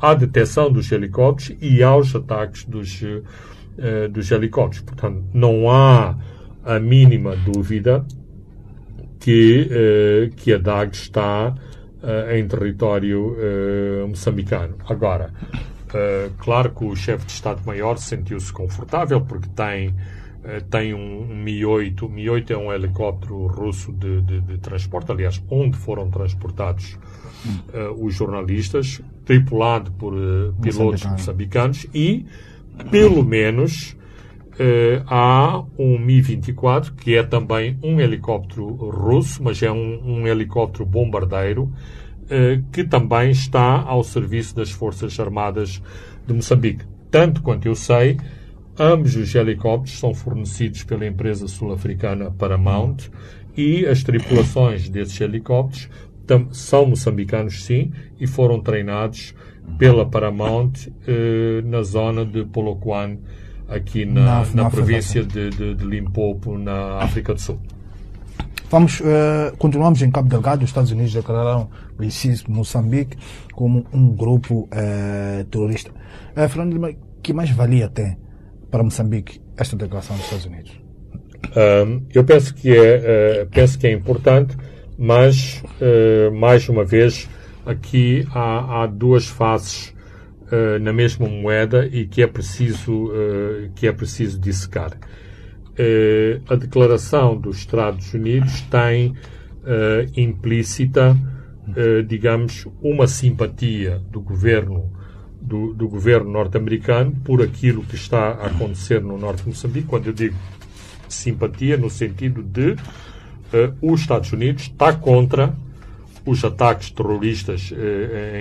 à 0.00 0.14
detecção 0.14 0.70
dos 0.70 0.90
helicópteros 0.92 1.56
e 1.60 1.82
aos 1.82 2.14
ataques 2.14 2.64
dos, 2.64 3.02
uh, 3.02 4.08
dos 4.10 4.30
helicópteros. 4.30 4.84
Portanto, 4.84 5.24
não 5.32 5.70
há 5.70 6.16
a 6.64 6.78
mínima 6.78 7.36
dúvida 7.36 8.04
que, 9.24 9.70
uh, 9.70 10.34
que 10.36 10.52
a 10.52 10.58
DAG 10.58 10.92
está 10.92 11.48
uh, 11.48 12.30
em 12.30 12.46
território 12.46 13.34
moçambicano. 14.06 14.76
Agora, 14.86 15.32
claro 16.38 16.70
que 16.70 16.84
o 16.84 16.94
chefe 16.94 17.24
de 17.24 17.32
Estado-Maior 17.32 17.96
sentiu-se 17.96 18.52
confortável 18.52 19.22
porque 19.22 19.48
tem 19.48 19.94
tem 20.68 20.92
um, 20.92 21.26
Mi-8. 21.26 22.02
O 22.02 22.08
Mi-8 22.10 22.50
é 22.50 22.56
um 22.58 22.70
helicóptero 22.70 23.46
russo 23.46 23.90
de, 23.90 24.20
de, 24.20 24.40
de, 24.42 24.58
transporte, 24.58 25.10
aliás, 25.10 25.42
onde 25.48 25.74
foram 25.78 26.10
transportados 26.10 26.98
uh, 27.72 28.04
os 28.04 28.14
jornalistas, 28.14 29.00
tripulado 29.24 29.90
por 29.92 30.12
uh, 30.12 30.52
pilotos 30.60 31.02
moçambicanos 31.06 31.86
e, 31.94 32.26
pelo 32.90 33.24
menos, 33.24 33.96
uh, 34.54 35.04
há 35.06 35.64
um 35.78 35.98
Mi-24, 35.98 36.94
que 36.94 37.14
é 37.16 37.22
também 37.22 37.78
um 37.82 38.00
helicóptero 38.00 38.66
russo, 38.66 39.42
mas 39.42 39.62
é 39.62 39.70
um, 39.70 40.00
um 40.04 40.26
helicóptero 40.26 40.84
bombardeiro, 40.84 41.72
que 42.72 42.82
também 42.82 43.30
está 43.30 43.82
ao 43.82 44.02
serviço 44.02 44.56
das 44.56 44.70
Forças 44.70 45.20
Armadas 45.20 45.82
de 46.26 46.32
Moçambique. 46.32 46.86
Tanto 47.10 47.42
quanto 47.42 47.66
eu 47.66 47.74
sei, 47.74 48.16
ambos 48.78 49.14
os 49.14 49.34
helicópteros 49.34 49.98
são 49.98 50.14
fornecidos 50.14 50.84
pela 50.84 51.06
empresa 51.06 51.46
sul-africana 51.46 52.30
Paramount 52.30 53.10
e 53.54 53.86
as 53.86 54.02
tripulações 54.02 54.88
desses 54.88 55.20
helicópteros 55.20 55.88
são 56.52 56.86
moçambicanos, 56.86 57.64
sim, 57.64 57.92
e 58.18 58.26
foram 58.26 58.60
treinados 58.60 59.34
pela 59.78 60.08
Paramount 60.08 60.72
eh, 61.06 61.62
na 61.64 61.82
zona 61.82 62.24
de 62.24 62.44
Polokwane, 62.44 63.20
aqui 63.68 64.04
na, 64.04 64.44
na, 64.44 64.62
na 64.64 64.70
província 64.70 65.24
de, 65.24 65.50
de, 65.50 65.74
de, 65.74 65.84
Limpopo, 65.84 66.58
na 66.58 66.98
África 66.98 67.34
do 67.34 67.40
Sul. 67.40 67.60
Vamos, 68.70 69.00
uh, 69.00 69.56
continuamos 69.58 70.02
em 70.02 70.10
Cabo 70.10 70.28
Delgado. 70.28 70.62
Os 70.64 70.70
Estados 70.70 70.90
Unidos 70.90 71.12
declararam 71.12 71.70
o 71.98 72.02
ISIS 72.02 72.44
Moçambique 72.44 73.16
como 73.52 73.86
um 73.92 74.14
grupo 74.14 74.68
uh, 74.72 75.44
terrorista. 75.44 75.90
Uh, 76.36 76.48
Fernando, 76.48 76.96
que 77.22 77.32
mais 77.32 77.50
valia 77.50 77.88
tem 77.88 78.16
para 78.70 78.82
Moçambique 78.82 79.40
esta 79.56 79.76
declaração 79.76 80.16
dos 80.16 80.24
Estados 80.24 80.46
Unidos? 80.46 80.72
Um, 81.56 82.02
eu 82.12 82.24
penso 82.24 82.54
que 82.54 82.74
é, 82.74 83.44
uh, 83.44 83.50
penso 83.50 83.78
que 83.78 83.86
é 83.86 83.92
importante 83.92 84.56
mas, 84.96 85.62
uh, 85.80 86.32
mais 86.34 86.68
uma 86.68 86.84
vez, 86.84 87.28
aqui 87.66 88.26
há, 88.32 88.82
há 88.82 88.86
duas 88.86 89.26
faces 89.26 89.93
uh, 90.52 90.78
na 90.80 90.92
mesma 90.92 91.28
moeda 91.28 91.86
e 91.86 92.06
que 92.06 92.22
é 92.22 92.26
preciso, 92.26 93.06
uh, 93.06 93.70
que 93.74 93.86
é 93.86 93.92
preciso 93.92 94.38
dissecar. 94.38 94.98
eh, 95.76 96.40
a 96.48 96.54
declaração 96.54 97.36
dos 97.36 97.58
Estados 97.58 98.12
Unidos 98.14 98.60
tem 98.62 99.14
eh, 99.66 100.06
implícita, 100.16 101.16
eh, 101.74 102.02
digamos, 102.02 102.66
uma 102.80 103.06
simpatia 103.06 104.00
do 104.10 104.20
governo 104.20 104.92
do, 105.40 105.74
do 105.74 105.88
governo 105.88 106.30
norte-americano 106.30 107.12
por 107.22 107.42
aquilo 107.42 107.82
que 107.82 107.96
está 107.96 108.30
a 108.30 108.46
acontecer 108.46 109.02
no 109.02 109.18
norte 109.18 109.42
de 109.42 109.48
Moçambique. 109.50 109.86
Quando 109.86 110.06
eu 110.06 110.12
digo 110.12 110.34
simpatia, 111.06 111.76
no 111.76 111.90
sentido 111.90 112.42
de 112.42 112.76
os 113.80 114.00
Estados 114.00 114.32
Unidos 114.32 114.62
está 114.62 114.94
contra 114.94 115.54
os 116.26 116.42
ataques 116.44 116.90
terroristas 116.90 117.72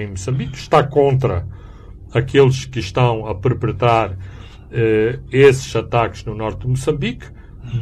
em 0.01 0.07
Moçambique, 0.07 0.57
está 0.57 0.81
contra 0.81 1.45
aqueles 2.13 2.65
que 2.65 2.79
estão 2.79 3.27
a 3.27 3.35
perpetrar 3.35 4.17
eh, 4.71 5.19
esses 5.31 5.75
ataques 5.75 6.23
no 6.25 6.35
norte 6.35 6.61
de 6.61 6.67
Moçambique, 6.67 7.25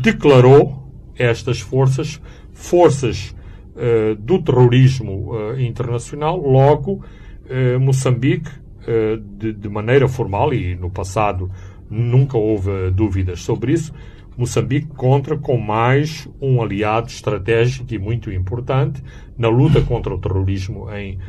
declarou 0.02 0.92
estas 1.16 1.60
forças 1.60 2.22
forças 2.54 3.36
eh, 3.76 4.16
do 4.20 4.42
terrorismo 4.42 5.32
eh, 5.34 5.64
internacional, 5.64 6.38
logo 6.38 7.04
eh, 7.50 7.78
Moçambique, 7.78 8.50
eh, 8.88 9.20
de, 9.38 9.54
de, 9.54 9.70
maneira 9.70 10.08
formal, 10.08 10.54
e 10.54 10.76
no 10.76 10.90
passado 10.90 11.50
nunca 11.90 12.38
houve 12.38 12.92
dúvidas 12.92 13.42
sobre 13.42 13.74
isso, 13.74 13.94
Moçambique 14.38 14.88
conta 14.88 15.38
com 15.38 15.58
mais 15.58 16.28
um 16.42 16.62
aliado 16.62 17.08
estratégico 17.08 17.94
e 17.94 18.00
muito 18.00 18.32
importante 18.32 19.04
na 19.38 19.50
luta 19.50 19.82
contra 19.82 20.14
o 20.14 20.18
terrorismo 20.18 20.90
em, 20.92 21.20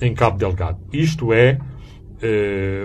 em 0.00 0.14
Cabo 0.14 0.38
Delgado. 0.38 0.78
Isto 0.92 1.32
é 1.32 1.50
eh, 1.50 1.58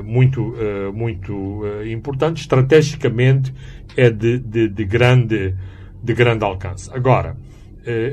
muito, 0.04 0.42
uh, 0.42 0.92
muito 0.94 1.34
uh, 1.34 1.86
importante, 1.86 2.42
estrategicamente 2.42 3.54
é 3.96 4.10
de, 4.10 4.40
de, 4.40 4.68
de, 4.68 4.86
grande, 4.86 5.56
de 6.04 6.14
grande 6.14 6.44
alcance. 6.44 6.90
Agora, 6.94 7.38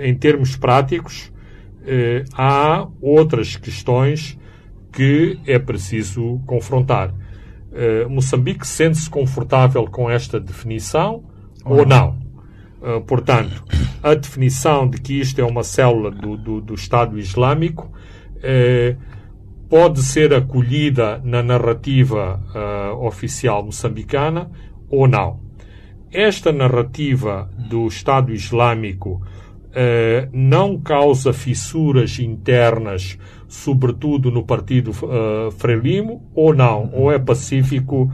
em 0.03 0.15
termos 0.15 0.55
práticos, 0.55 1.33
há 2.33 2.87
outras 3.01 3.57
questões 3.57 4.39
que 4.93 5.41
é 5.45 5.59
preciso 5.59 6.41
confrontar. 6.47 7.13
Moçambique 8.09 8.65
sente-se 8.65 9.11
confortável 9.11 9.85
com 9.87 10.09
esta 10.09 10.39
definição 10.39 11.25
ou, 11.65 11.79
ou 11.79 11.87
não? 11.87 12.17
portanto, 13.05 13.65
a 14.01 14.15
definição 14.15 14.89
de 14.89 15.01
que 15.01 15.19
isto 15.19 15.41
é 15.41 15.45
uma 15.45 15.65
célula 15.65 16.13
do, 16.13 16.37
do, 16.37 16.61
do 16.61 16.75
Estado 16.75 17.19
Islâmico 17.19 17.91
pode 19.69 20.03
ser 20.03 20.33
acolhida 20.35 21.21
na 21.25 21.43
narrativa 21.43 22.41
uh, 22.55 23.07
oficial 23.07 23.65
moçambicana 23.65 24.51
ou 24.91 25.09
não. 25.09 25.41
Esta 26.13 26.53
narrativa 26.53 27.51
do 27.69 27.87
Estado 27.87 28.33
Islâmico 28.33 29.21
uh, 29.71 30.29
não 30.33 30.79
causa 30.79 31.33
fissuras 31.33 32.19
internas, 32.19 33.19
sobretudo 33.49 34.31
no 34.31 34.45
partido 34.45 34.91
uh, 34.91 35.51
Frelimo, 35.53 36.23
ou 36.35 36.55
não? 36.55 36.91
Ou 36.93 37.11
é 37.11 37.19
pacífico 37.19 38.11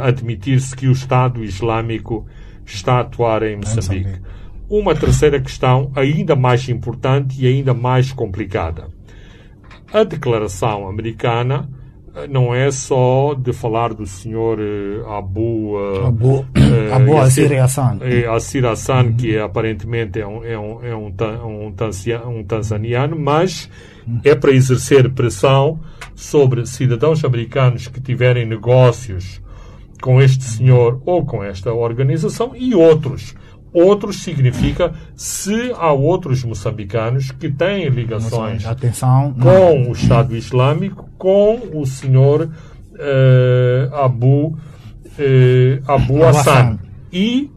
admitir-se 0.00 0.74
que 0.74 0.86
o 0.86 0.92
Estado 0.92 1.44
Islâmico 1.44 2.24
está 2.64 2.94
a 2.94 3.00
atuar 3.00 3.42
em 3.42 3.56
Moçambique? 3.56 4.20
Uma 4.70 4.94
terceira 4.94 5.38
questão, 5.40 5.90
ainda 5.94 6.34
mais 6.34 6.66
importante 6.68 7.44
e 7.44 7.46
ainda 7.46 7.74
mais 7.74 8.10
complicada 8.12 8.88
a 9.92 10.04
declaração 10.04 10.88
americana 10.88 11.68
eh, 12.14 12.26
não 12.28 12.54
é 12.54 12.70
só 12.70 13.34
de 13.34 13.52
falar 13.52 13.94
do 13.94 14.06
senhor 14.06 14.58
eh, 14.60 15.02
Abu, 15.08 15.76
uh, 15.76 16.06
Abu, 16.06 16.46
Abu 16.92 17.16
Assir 17.18 17.52
Hassan, 17.60 17.98
Assir 18.34 18.66
Hassan 18.66 19.12
que 19.14 19.38
aparentemente 19.38 20.20
é 20.20 20.26
um, 20.26 20.44
é 20.44 20.58
um, 20.58 20.84
é 20.84 20.96
um, 20.96 21.12
um, 21.44 22.38
um 22.38 22.44
tanzaniano, 22.44 23.18
mas 23.18 23.70
é 24.24 24.34
para 24.34 24.52
exercer 24.52 25.10
pressão 25.12 25.80
sobre 26.14 26.66
cidadãos 26.66 27.24
americanos 27.24 27.86
que 27.88 28.00
tiverem 28.00 28.44
negócios 28.46 29.40
com 30.00 30.20
este 30.20 30.44
senhor 30.44 31.00
ou 31.04 31.24
com 31.24 31.44
esta 31.44 31.72
organização 31.72 32.52
e 32.56 32.74
outros 32.74 33.34
Outros 33.72 34.22
significa 34.22 34.92
se 35.14 35.72
há 35.76 35.92
outros 35.92 36.42
moçambicanos 36.42 37.30
que 37.30 37.48
têm 37.48 37.88
ligações 37.88 38.66
Atenção. 38.66 39.34
com 39.34 39.88
o 39.88 39.92
Estado 39.92 40.36
Islâmico, 40.36 41.08
com 41.16 41.60
o 41.74 41.86
senhor 41.86 42.42
uh, 42.48 43.94
Abu, 43.94 44.46
uh, 44.48 44.58
Abu 45.86 46.24
Hassan. 46.24 46.78
E 47.12 47.50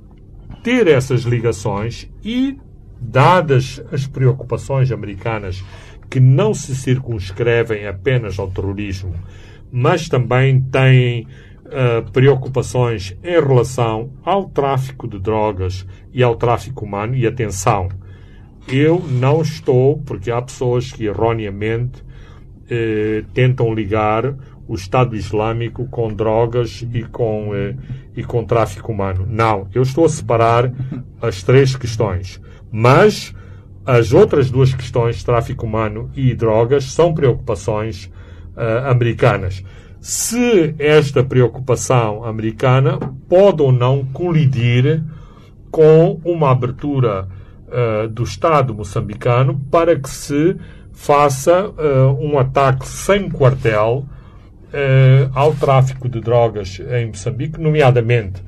ter 0.64 0.88
essas 0.88 1.24
ligações 1.24 2.10
e, 2.24 2.58
dadas 3.00 3.84
as 3.92 4.08
preocupações 4.08 4.92
americanas 4.92 5.64
que 6.10 6.20
não 6.20 6.54
se 6.54 6.76
circunscrevem 6.76 7.88
apenas 7.88 8.40
ao 8.40 8.50
terrorismo, 8.50 9.14
mas 9.72 10.08
também 10.08 10.62
têm 10.62 11.28
uh, 11.74 12.10
preocupações 12.12 13.18
em 13.24 13.42
relação 13.42 14.12
ao 14.24 14.46
tráfico 14.46 15.08
de 15.08 15.20
drogas 15.20 15.86
e 16.14 16.22
ao 16.22 16.36
tráfico 16.36 16.86
humano. 16.86 17.16
E 17.16 17.26
atenção, 17.26 17.90
eu 18.68 19.00
não 19.00 19.42
estou, 19.42 19.98
porque 20.06 20.32
há 20.32 20.42
pessoas 20.42 20.92
que 20.92 21.06
erroneamente 21.06 22.02
uh, 22.02 23.26
tentam 23.34 23.74
ligar 23.74 24.36
o 24.68 24.76
Estado 24.76 25.16
Islâmico 25.16 25.88
com 25.88 26.14
drogas 26.14 26.86
e 26.94 27.04
com, 27.04 27.50
uh, 27.50 27.78
e 28.16 28.24
com 28.24 28.46
tráfico 28.46 28.92
humano. 28.92 29.26
Não, 29.28 29.68
eu 29.74 29.82
estou 29.82 30.06
a 30.06 30.10
separar 30.10 30.72
as 31.22 31.44
três 31.44 31.76
questões. 31.76 32.40
Mas 32.72 33.34
as 33.86 34.14
outras 34.14 34.50
duas 34.50 34.74
questões, 34.74 35.24
tráfico 35.24 35.66
humano 35.66 36.10
e 36.16 36.34
drogas, 36.34 36.86
são 36.86 37.14
preocupações 37.14 38.10
americanas 38.86 39.64
se 40.04 40.76
esta 40.78 41.24
preocupação 41.24 42.26
americana 42.26 43.00
pode 43.30 43.62
ou 43.62 43.72
não 43.72 44.04
colidir 44.04 45.02
com 45.72 46.20
uma 46.26 46.52
abertura 46.52 47.26
uh, 47.70 48.10
do 48.10 48.24
Estado 48.24 48.76
moçambicano 48.76 49.62
para 49.72 49.98
que 49.98 50.10
se 50.10 50.58
faça 50.92 51.70
uh, 51.70 52.20
um 52.20 52.38
ataque 52.38 52.86
sem 52.86 53.30
quartel 53.30 54.06
uh, 54.74 55.32
ao 55.34 55.56
tráfico 55.56 56.10
de 56.10 56.20
drogas 56.20 56.82
em 56.92 57.08
Moçambique, 57.08 57.58
nomeadamente 57.58 58.44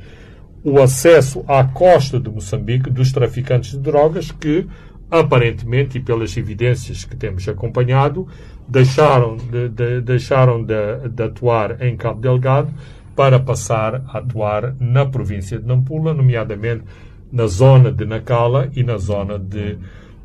o 0.61 0.81
acesso 0.81 1.45
à 1.47 1.63
costa 1.63 2.19
de 2.19 2.29
Moçambique 2.29 2.89
dos 2.89 3.13
traficantes 3.13 3.71
de 3.71 3.79
drogas 3.79 4.29
que, 4.29 4.67
aparentemente, 5.09 5.97
e 5.97 6.01
pelas 6.01 6.35
evidências 6.35 7.05
que 7.05 7.15
temos 7.15 7.47
acompanhado, 7.47 8.27
deixaram 8.67 9.37
de, 9.37 9.69
de 9.69 10.01
deixaram 10.01 10.63
de, 10.63 11.09
de, 11.09 11.23
atuar 11.23 11.81
em 11.81 11.95
Cabo 11.95 12.19
Delgado 12.19 12.73
para 13.15 13.39
passar 13.39 14.03
a 14.07 14.17
atuar 14.17 14.75
na 14.79 15.05
província 15.05 15.59
de 15.59 15.65
Nampula, 15.65 16.13
nomeadamente 16.13 16.83
na 17.31 17.47
zona 17.47 17.91
de 17.91 18.05
Nacala 18.05 18.69
e 18.75 18.83
na 18.83 18.97
zona 18.97 19.37
de, 19.37 19.77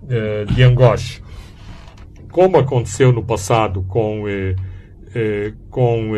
eh, 0.08 0.44
de 0.44 0.62
Angoche. 0.62 1.22
Como 2.30 2.56
aconteceu 2.56 3.12
no 3.12 3.24
passado 3.24 3.82
com, 3.82 4.28
eh, 4.28 4.54
eh, 5.14 5.52
com, 5.68 6.12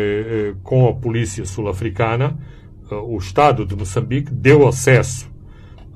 com 0.63 0.87
a 0.87 0.93
polícia 0.93 1.45
sul-africana, 1.45 2.37
o 2.91 3.17
Estado 3.17 3.65
de 3.65 3.75
Moçambique 3.75 4.31
deu 4.31 4.67
acesso 4.67 5.32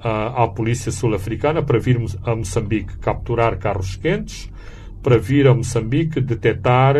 à, 0.01 0.43
à 0.43 0.47
polícia 0.47 0.91
sul-africana 0.91 1.61
para 1.61 1.79
vir 1.79 1.99
a 2.23 2.35
Moçambique 2.35 2.97
capturar 2.97 3.57
carros 3.57 3.95
quentes, 3.95 4.49
para 5.01 5.17
vir 5.17 5.47
a 5.47 5.53
Moçambique 5.53 6.19
detectar 6.21 6.95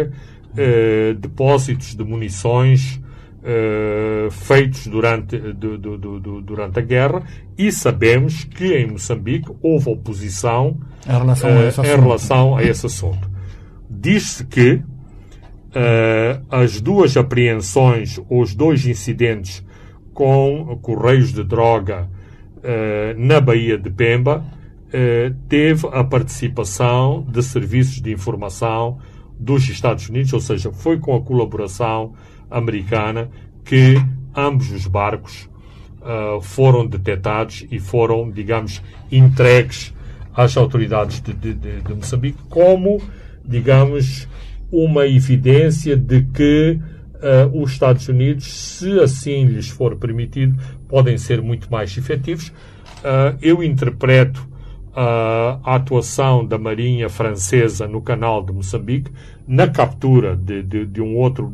eh, 0.57 1.15
depósitos 1.17 1.95
de 1.95 2.03
munições 2.03 3.01
eh, 3.43 4.27
feitos 4.31 4.87
durante, 4.87 5.37
do, 5.37 5.77
do, 5.77 5.97
do, 5.97 6.41
durante 6.41 6.79
a 6.79 6.81
guerra 6.81 7.23
e 7.57 7.71
sabemos 7.71 8.43
que 8.43 8.73
em 8.73 8.87
Moçambique 8.87 9.51
houve 9.61 9.89
oposição 9.89 10.77
em 11.07 11.17
relação, 11.17 11.49
a, 11.49 11.63
esse 11.63 11.81
eh, 11.81 11.83
em 11.93 11.99
relação 11.99 12.57
a 12.57 12.63
esse 12.63 12.85
assunto. 12.85 13.29
Diz-se 13.89 14.45
que 14.45 14.81
eh, 15.73 16.39
as 16.49 16.81
duas 16.81 17.15
apreensões 17.15 18.19
ou 18.29 18.41
os 18.41 18.55
dois 18.55 18.85
incidentes 18.85 19.65
com 20.13 20.77
correios 20.81 21.31
de 21.31 21.43
droga 21.43 22.09
eh, 22.11 22.16
na 23.17 23.39
Baía 23.39 23.77
de 23.77 23.89
Pemba 23.89 24.43
eh, 24.91 25.33
teve 25.49 25.85
a 25.91 26.01
participação 26.01 27.25
de 27.29 27.43
serviços 27.43 28.01
de 28.01 28.09
informação 28.11 28.99
dos 29.37 29.67
Estados 29.67 30.07
Unidos, 30.07 30.31
ou 30.31 30.39
seja, 30.39 30.71
foi 30.71 30.97
com 30.97 31.13
a 31.13 31.21
colaboração 31.21 32.13
americana 32.49 33.29
que 33.65 33.95
ambos 34.33 34.71
os 34.71 34.87
barcos 34.87 35.49
uh, 36.01 36.41
foram 36.41 36.87
detectados 36.87 37.65
e 37.69 37.79
foram, 37.79 38.31
digamos, 38.31 38.81
entregues 39.11 39.93
às 40.33 40.55
autoridades 40.55 41.21
de, 41.21 41.33
de, 41.33 41.53
de, 41.53 41.81
de 41.81 41.93
Moçambique 41.93 42.39
como, 42.49 43.01
digamos, 43.43 44.27
uma 44.71 45.05
evidência 45.05 45.97
de 45.97 46.23
que 46.23 46.79
uh, 47.15 47.61
os 47.61 47.73
Estados 47.73 48.07
Unidos, 48.07 48.51
se 48.53 48.99
assim 49.01 49.45
lhes 49.45 49.67
for 49.67 49.97
permitido, 49.97 50.57
podem 50.87 51.17
ser 51.17 51.41
muito 51.41 51.69
mais 51.71 51.95
efetivos. 51.97 52.49
Uh, 52.99 53.37
eu 53.41 53.63
interpreto 53.63 54.47
uh, 54.89 55.59
a 55.63 55.75
atuação 55.75 56.45
da 56.45 56.57
Marinha 56.57 57.09
Francesa 57.09 57.87
no 57.87 58.01
canal 58.01 58.43
de 58.43 58.51
Moçambique 58.51 59.11
na 59.47 59.67
captura 59.67 60.35
de, 60.35 60.63
de, 60.63 60.85
de 60.85 61.01
um 61.01 61.15
outro 61.15 61.51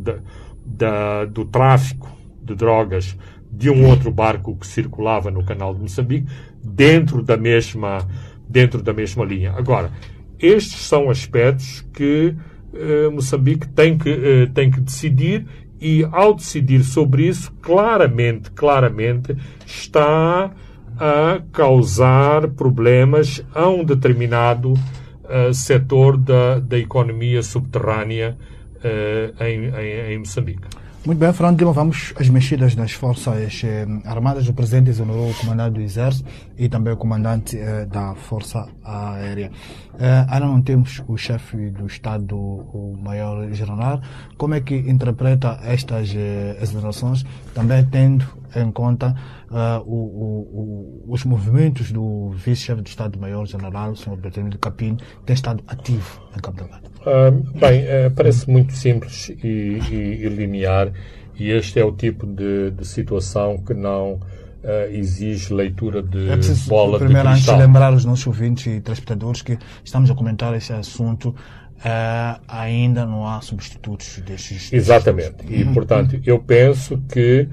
do 1.32 1.46
tráfico 1.46 2.10
de 2.42 2.56
drogas 2.56 3.18
de 3.52 3.70
um 3.70 3.88
outro 3.88 4.10
barco 4.10 4.56
que 4.56 4.66
circulava 4.66 5.30
no 5.30 5.44
canal 5.44 5.76
de 5.76 5.82
Moçambique 5.82 6.28
dentro 6.64 7.22
da 7.22 7.38
mesma 7.38 8.08
dentro 8.50 8.82
da 8.82 8.94
mesma 8.94 9.24
linha. 9.24 9.54
Agora, 9.56 9.92
estes 10.40 10.82
são 10.82 11.10
aspectos 11.10 11.82
que 11.94 12.36
eh, 12.74 13.10
Moçambique 13.10 13.68
tem 13.68 13.98
que, 13.98 14.10
eh, 14.10 14.46
tem 14.54 14.70
que 14.70 14.82
decidir 14.82 15.46
e, 15.84 16.08
ao 16.14 16.34
decidir 16.34 16.82
sobre 16.82 17.28
isso, 17.28 17.52
claramente, 17.62 18.50
claramente 18.52 19.36
está 19.66 20.50
a 20.98 21.42
causar 21.52 22.48
problemas 22.52 23.46
a 23.54 23.68
um 23.68 23.84
determinado 23.84 24.72
uh, 24.72 25.54
setor 25.54 26.16
da, 26.16 26.60
da 26.60 26.80
economia 26.80 27.44
subterrânea 27.44 28.38
uh, 28.78 29.44
em, 29.44 29.66
em, 29.66 30.14
em 30.14 30.18
Moçambique. 30.20 30.68
Muito 31.06 31.20
bem, 31.20 31.34
Fernando 31.34 31.60
Lima, 31.60 31.74
vamos 31.74 32.14
às 32.18 32.30
mexidas 32.30 32.76
das 32.76 32.94
Forças 32.94 33.62
eh, 33.66 33.86
Armadas. 34.06 34.48
O 34.48 34.54
Presidente 34.54 34.90
exonerou 34.90 35.32
o 35.32 35.34
comandante 35.34 35.74
do 35.74 35.82
Exército 35.82 36.30
e 36.58 36.70
também 36.70 36.94
o 36.94 36.98
comandante 36.98 37.58
eh, 37.58 37.86
da 37.86 38.16
Força 38.16 38.70
Aérea. 38.82 39.52
Eh, 40.00 40.26
ainda 40.30 40.46
não 40.46 40.62
temos 40.62 41.04
o 41.06 41.18
chefe 41.18 41.70
do 41.72 41.88
Estado, 41.88 42.38
o 42.38 42.98
Maior-General. 43.04 44.02
Como 44.38 44.54
é 44.54 44.62
que 44.62 44.76
interpreta 44.76 45.60
estas 45.64 46.10
eh, 46.16 46.58
exonerações, 46.62 47.26
também 47.54 47.86
tendo 47.86 48.26
em 48.56 48.72
conta 48.72 49.16
uh, 49.50 49.82
o, 49.86 51.06
o, 51.06 51.06
os 51.08 51.24
movimentos 51.24 51.92
do 51.92 52.30
vice-chefe 52.30 52.82
do 52.82 52.88
Estado-Maior-General, 52.88 53.92
o 53.92 53.96
Sr. 53.96 54.16
Bertolino 54.18 54.58
Capim, 54.58 54.98
tem 55.26 55.34
estado 55.34 55.64
ativo 55.68 56.22
em 56.36 56.40
Cabo 56.40 56.58
Delgado? 56.58 56.88
Uh, 57.02 57.60
bem, 57.60 57.84
uh, 57.84 58.12
parece 58.16 58.50
muito 58.50 58.74
simples 58.74 59.30
e, 59.30 59.48
e, 59.48 60.26
e, 60.26 60.30
linear, 60.30 60.92
e 61.38 61.50
este 61.50 61.80
é 61.80 61.86
o 61.86 61.92
tipo 61.92 62.26
de, 62.26 62.72
de 62.72 62.86
situação 62.86 63.58
que 63.58 63.74
não 63.74 64.20
Uh, 64.64 64.90
exige 64.94 65.54
leitura 65.54 66.02
de 66.02 66.30
é 66.30 66.38
preciso, 66.38 66.70
bola 66.70 66.98
primeiro, 66.98 67.28
de 67.28 67.34
cristal. 67.34 67.56
antes 67.56 67.66
de 67.66 67.68
lembrar 67.68 67.94
os 67.94 68.06
nossos 68.06 68.26
ouvintes 68.28 68.66
e 68.68 68.80
telespectadores 68.80 69.42
que 69.42 69.60
estamos 69.84 70.10
a 70.10 70.16
comentar 70.16 70.56
esse 70.56 70.72
assunto, 70.72 71.36
uh, 71.84 72.42
ainda 72.48 73.06
não 73.06 73.28
há 73.28 73.42
substitutos 73.42 74.20
destes. 74.26 74.72
Exatamente. 74.72 75.46
E, 75.50 75.66
portanto, 75.66 76.20
eu 76.26 76.40
penso 76.40 76.98
que 77.12 77.48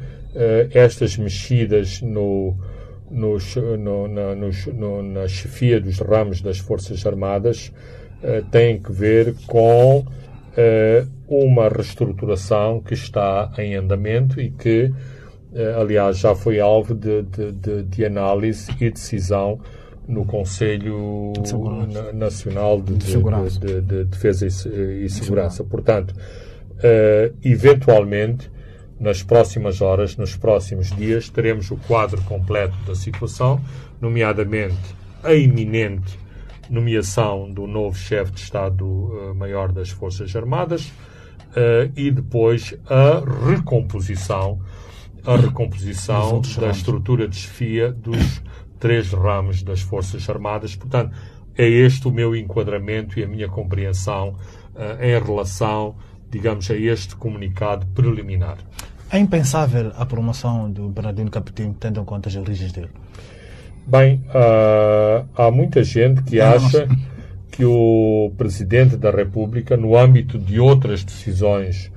estas 0.72 1.16
mexidas 1.16 2.01
no, 2.01 2.57
nos, 3.11 3.57
no, 3.57 4.09
na, 4.09 4.35
nos, 4.35 4.66
no, 4.66 5.03
na 5.03 5.26
chefia 5.26 5.81
dos 5.81 5.99
ramos 5.99 6.41
das 6.41 6.59
Forças 6.59 7.05
Armadas 7.05 7.72
uh, 8.22 8.45
têm 8.51 8.81
que 8.81 8.93
ver 8.93 9.35
com 9.47 9.99
uh, 9.99 11.09
uma 11.28 11.68
reestruturação 11.68 12.81
que 12.81 12.95
está 12.95 13.53
em 13.59 13.74
andamento 13.74 14.41
e 14.41 14.51
que, 14.51 14.93
aliás, 15.76 16.18
já 16.18 16.35
foi 16.35 16.59
alvo 16.61 16.95
de, 16.95 17.22
de, 17.22 17.53
de, 17.53 17.83
de 17.85 18.05
análise 18.05 18.70
e 18.81 18.91
decisão 18.91 19.61
no 20.11 20.24
Conselho 20.24 21.33
Nacional 22.12 22.81
de, 22.81 22.95
Defesa 24.05 24.47
e, 24.47 25.05
e 25.05 25.09
Segurança. 25.09 25.62
Portanto, 25.62 26.12
uh, 26.12 27.35
eventualmente, 27.45 28.51
nas 29.01 29.23
próximas 29.23 29.81
horas, 29.81 30.17
nos 30.17 30.37
próximos 30.37 30.95
dias, 30.95 31.29
teremos 31.31 31.71
o 31.71 31.77
quadro 31.77 32.21
completo 32.23 32.77
da 32.87 32.95
situação, 32.95 33.61
nomeadamente 34.01 34.95
a 35.23 35.35
iminente 35.35 36.19
nomeação 36.69 37.51
do 37.51 37.67
novo 37.67 37.99
chefe 37.99 38.31
de 38.33 38.41
Estado-Maior 38.41 39.73
das 39.73 39.91
Forças 39.91 40.35
Armadas 40.37 40.87
uh, 40.87 41.91
e 41.97 42.11
depois 42.11 42.75
a 42.89 43.23
recomposição, 43.51 44.61
a 45.25 45.37
recomposição 45.37 46.41
da 46.59 46.71
estrutura 46.71 47.27
de 47.27 47.37
chefia 47.37 47.91
dos 47.91 48.41
três 48.79 49.13
ramos 49.13 49.63
das 49.63 49.81
Forças 49.81 50.29
Armadas. 50.31 50.77
Portanto, 50.77 51.15
é 51.57 51.67
este 51.67 52.07
o 52.07 52.13
meu 52.13 52.37
enquadramento 52.37 53.19
e 53.19 53.25
a 53.25 53.29
minha 53.29 53.49
compreensão 53.49 54.37
uh, 54.75 55.03
em 55.03 55.19
relação, 55.21 55.97
digamos, 56.31 56.70
a 56.70 56.76
este 56.76 57.16
comunicado 57.16 57.87
preliminar. 57.95 58.59
É 59.11 59.18
impensável 59.18 59.93
a 59.97 60.07
promoção 60.07 60.70
do 60.70 60.89
Bernardino 60.89 61.31
Capetinho, 61.31 61.74
tendo 61.78 62.01
em 62.01 62.05
conta 62.05 62.28
as 62.28 62.37
origens 62.37 62.72
dele? 62.72 62.91
Bem, 63.87 64.22
uh, 64.28 65.26
há 65.35 65.51
muita 65.51 65.83
gente 65.83 66.22
que 66.22 66.41
acha 66.41 66.87
que 67.51 67.64
o 67.64 68.33
Presidente 68.39 68.97
da 68.97 69.11
República, 69.11 69.76
no 69.76 69.97
âmbito 69.99 70.39
de 70.39 70.61
outras 70.61 71.03
decisões 71.03 71.91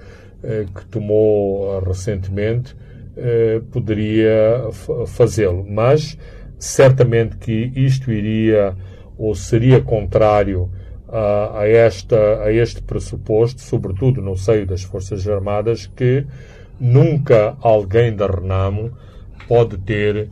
uh, 0.43 0.71
que 0.73 0.85
tomou 0.87 1.77
uh, 1.77 1.83
recentemente, 1.85 2.75
eh, 3.15 3.61
poderia 3.71 4.69
fazê-lo. 5.05 5.63
Mas, 5.69 6.17
certamente 6.57 7.37
que 7.37 7.71
isto 7.75 8.11
iria 8.11 8.75
ou 9.15 9.35
seria 9.35 9.79
contrário 9.81 10.67
a, 11.13 11.59
a, 11.59 11.67
esta, 11.67 12.41
a 12.43 12.51
este 12.51 12.81
pressuposto, 12.81 13.61
sobretudo 13.61 14.19
no 14.19 14.35
seio 14.35 14.65
das 14.65 14.81
Forças 14.81 15.27
Armadas, 15.27 15.85
que 15.85 16.25
nunca 16.79 17.55
alguém 17.61 18.15
da 18.15 18.25
Renamo 18.25 18.91
pode 19.47 19.77
ter 19.77 20.23
uh, 20.23 20.27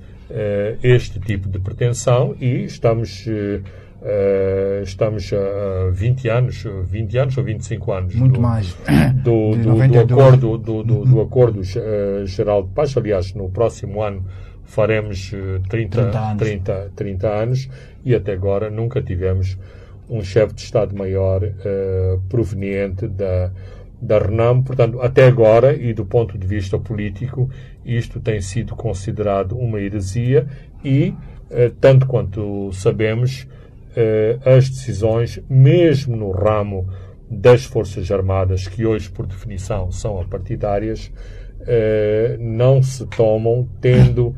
este 0.82 1.20
tipo 1.20 1.48
de 1.48 1.60
pretensão. 1.60 2.36
E 2.40 2.64
estamos 2.64 3.28
uh, 3.28 4.82
estamos 4.82 5.32
a 5.32 5.92
20 5.92 6.30
anos, 6.30 6.64
20 6.86 7.18
anos 7.20 7.38
ou 7.38 7.44
25 7.44 7.92
anos 7.92 8.16
muito 8.16 8.34
do, 8.34 8.42
mais. 8.42 8.76
do, 9.24 9.56
do, 9.56 9.88
do 9.88 10.00
acordo 10.00 10.58
do, 10.58 10.84
do, 10.84 11.06
do 11.06 11.22
acordo 11.22 11.60
uh, 11.60 12.26
geral 12.26 12.64
de 12.64 12.70
paz. 12.70 12.98
Aliás, 12.98 13.36
no 13.36 13.52
próximo 13.52 14.02
ano 14.02 14.26
faremos 14.66 15.32
30, 15.70 16.02
30, 16.02 16.20
anos. 16.20 16.38
30, 16.40 16.92
30 16.96 17.28
anos. 17.28 17.70
E 18.04 18.16
até 18.16 18.34
agora 18.34 18.72
nunca 18.72 19.00
tivemos 19.00 19.56
um 20.12 20.22
chefe 20.22 20.54
de 20.54 20.62
Estado-Maior 20.62 21.44
uh, 21.44 22.22
proveniente 22.30 23.08
da 23.08 23.52
da 24.02 24.18
RENAM. 24.18 24.64
Portanto, 24.64 25.00
até 25.00 25.28
agora, 25.28 25.76
e 25.76 25.94
do 25.94 26.06
ponto 26.06 26.38
de 26.38 26.48
vista 26.48 26.80
político, 26.80 27.50
isto 27.86 28.20
tem 28.20 28.42
sido 28.42 28.76
considerado 28.76 29.58
uma 29.58 29.80
heresia 29.80 30.48
e, 30.84 31.14
eh, 31.50 31.72
tanto 31.80 32.08
quanto 32.08 32.72
sabemos, 32.74 33.48
eh, 33.96 34.40
as 34.44 34.70
decisões, 34.70 35.40
mesmo 35.48 36.16
no 36.16 36.32
ramo 36.32 36.88
das 37.30 37.64
Forças 37.64 38.10
Armadas, 38.12 38.68
que 38.68 38.86
hoje, 38.86 39.10
por 39.10 39.28
definição, 39.28 39.92
são 39.92 40.20
apartidárias, 40.20 41.12
eh, 41.62 42.38
não 42.40 42.82
se 42.82 43.06
tomam 43.06 43.68
tendo 43.80 44.36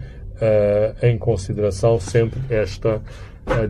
em 1.01 1.17
consideração 1.17 1.97
sempre 1.97 2.41
esta 2.49 3.01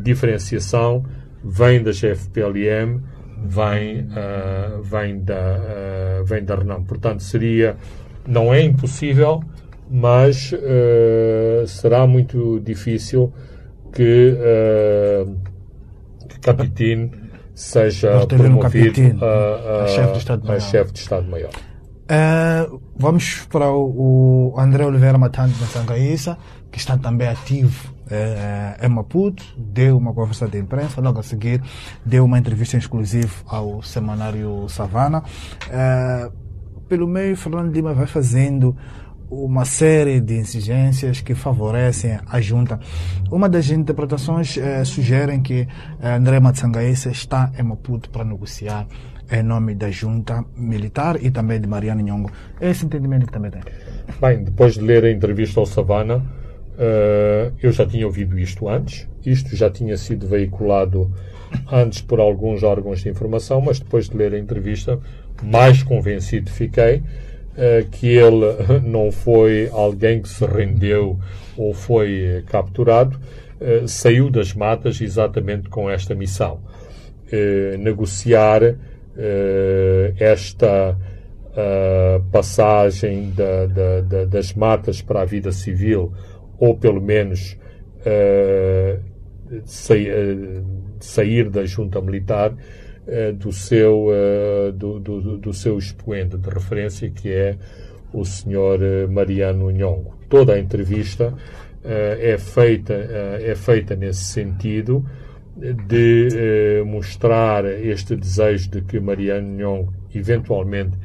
diferenciação, 0.01 1.05
vem 1.43 1.83
das 1.83 1.99
FPLM, 1.99 3.01
vem, 3.45 4.07
uh, 4.07 4.81
vem, 4.81 5.19
da, 5.23 5.35
uh, 5.35 6.25
vem 6.25 6.43
da 6.43 6.55
Renault. 6.55 6.85
Portanto, 6.85 7.21
seria, 7.21 7.75
não 8.25 8.53
é 8.53 8.61
impossível, 8.61 9.43
mas 9.89 10.53
uh, 10.53 11.67
será 11.67 12.07
muito 12.07 12.59
difícil 12.61 13.31
que, 13.91 14.35
que 16.29 16.39
Capitine 16.39 17.11
seja 17.53 18.25
promovido 18.25 19.01
um 19.01 19.23
a, 19.23 19.27
a, 19.27 19.83
a, 19.83 19.87
chefe 19.87 20.11
de 20.13 20.17
Estado-Maior. 20.17 20.61
Chef 20.61 20.91
de 20.91 20.99
Estado 20.99 21.27
-Maior. 21.29 21.51
vamos 22.97 23.45
para 23.51 23.69
o, 23.69 24.53
o 24.55 24.59
André 24.59 24.83
Oliveira 24.83 25.19
Matando 25.19 25.53
Sangaíça, 25.53 26.39
que 26.71 26.79
está 26.79 26.97
também 26.97 27.27
ativo 27.27 27.92
é, 28.15 28.75
é, 28.85 28.87
Maputo, 28.87 29.43
deu 29.57 29.97
uma 29.97 30.13
conversa 30.13 30.47
de 30.47 30.59
imprensa, 30.59 31.01
logo 31.01 31.19
a 31.19 31.23
seguir 31.23 31.61
deu 32.05 32.25
uma 32.25 32.37
entrevista 32.37 32.77
exclusiva 32.77 33.33
ao 33.47 33.81
semanário 33.81 34.67
Savana. 34.69 35.23
É, 35.69 36.29
pelo 36.87 37.07
meio, 37.07 37.35
Fernando 37.35 37.73
Lima 37.73 37.93
vai 37.93 38.05
fazendo 38.05 38.75
uma 39.29 39.65
série 39.65 40.21
de 40.21 40.35
exigências 40.35 41.21
que 41.21 41.33
favorecem 41.33 42.19
a 42.27 42.39
junta. 42.39 42.79
Uma 43.31 43.49
das 43.49 43.69
interpretações 43.69 44.57
é, 44.57 44.83
sugerem 44.83 45.41
que 45.41 45.67
é, 45.99 46.13
André 46.13 46.39
Matsangaíça 46.39 47.09
está 47.09 47.51
em 47.57 47.63
Maputo 47.63 48.09
para 48.09 48.23
negociar 48.23 48.85
em 49.31 49.41
nome 49.41 49.73
da 49.73 49.89
junta 49.89 50.45
militar 50.55 51.17
e 51.23 51.31
também 51.31 51.59
de 51.59 51.67
Mariana 51.67 52.01
Nhongo. 52.01 52.29
É 52.59 52.69
esse 52.69 52.85
entendimento 52.85 53.25
que 53.25 53.31
também 53.31 53.49
tem. 53.49 53.61
Bem, 54.21 54.43
depois 54.43 54.75
de 54.75 54.81
ler 54.81 55.05
a 55.05 55.11
entrevista 55.11 55.59
ao 55.59 55.65
Savana, 55.65 56.23
Uh, 56.73 57.53
eu 57.61 57.71
já 57.71 57.85
tinha 57.85 58.05
ouvido 58.05 58.37
isto 58.39 58.67
antes, 58.67 59.07
isto 59.23 59.55
já 59.55 59.69
tinha 59.69 59.95
sido 59.95 60.27
veiculado 60.27 61.11
antes 61.71 62.01
por 62.01 62.19
alguns 62.19 62.63
órgãos 62.63 63.01
de 63.01 63.09
informação, 63.09 63.61
mas 63.61 63.79
depois 63.79 64.09
de 64.09 64.17
ler 64.17 64.33
a 64.33 64.39
entrevista, 64.39 64.99
mais 65.43 65.83
convencido 65.83 66.49
fiquei 66.49 66.97
uh, 66.97 67.87
que 67.91 68.07
ele 68.07 68.45
não 68.83 69.11
foi 69.11 69.69
alguém 69.71 70.19
que 70.19 70.27
se 70.27 70.43
rendeu 70.45 71.19
ou 71.55 71.75
foi 71.75 72.43
capturado, 72.47 73.19
uh, 73.61 73.87
saiu 73.87 74.31
das 74.31 74.55
matas 74.55 74.99
exatamente 74.99 75.69
com 75.69 75.89
esta 75.89 76.15
missão. 76.15 76.59
negociar 77.79 78.61
esta 80.19 80.95
passagem 82.31 83.31
da, 83.31 83.65
da, 83.65 84.01
da, 84.01 84.25
das 84.25 84.53
matas 84.53 85.01
para 85.01 85.21
a 85.21 85.25
vida 85.25 85.51
civil, 85.51 86.11
ou 86.63 86.77
pelo 86.77 87.01
menos 87.01 87.57
sair, 89.65 90.63
sair 90.99 91.49
da 91.49 91.65
junta 91.65 92.01
militar 92.01 92.55
eh, 93.05 93.33
do 93.33 93.51
seu, 93.51 94.07
do, 94.73 94.97
do, 94.97 95.37
do, 95.37 95.53
seu 95.53 95.77
expoente 95.77 96.37
de 96.37 96.49
referência, 96.49 97.09
que 97.09 97.29
é 97.29 97.57
o. 98.13 98.23
Eh, 98.23 99.07
Mariano 99.07 99.69
Nhongo. 99.71 100.15
Toda 100.29 100.53
a 100.53 100.59
entrevista 100.59 101.33
é, 101.83 102.37
feita, 102.37 102.93
é 102.93 103.53
feita 103.55 103.93
nesse 103.95 104.23
sentido 104.23 105.05
de 105.55 106.81
mostrar 106.85 107.65
este 107.65 108.15
desejo 108.15 108.71
de 108.71 108.81
que 108.81 108.99
Mariano 108.99 109.49
Nhongo 109.49 109.93
eventualmente 110.15 110.97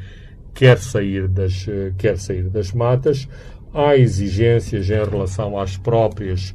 quer 0.55 0.79
sair 0.79 1.29
das, 1.29 1.67
quer 1.99 2.17
sair 2.17 2.49
das 2.49 2.73
matas. 2.73 3.29
Há 3.73 3.97
exigências 3.97 4.89
em 4.89 5.05
relação 5.05 5.59
às 5.59 5.77
próprias 5.77 6.55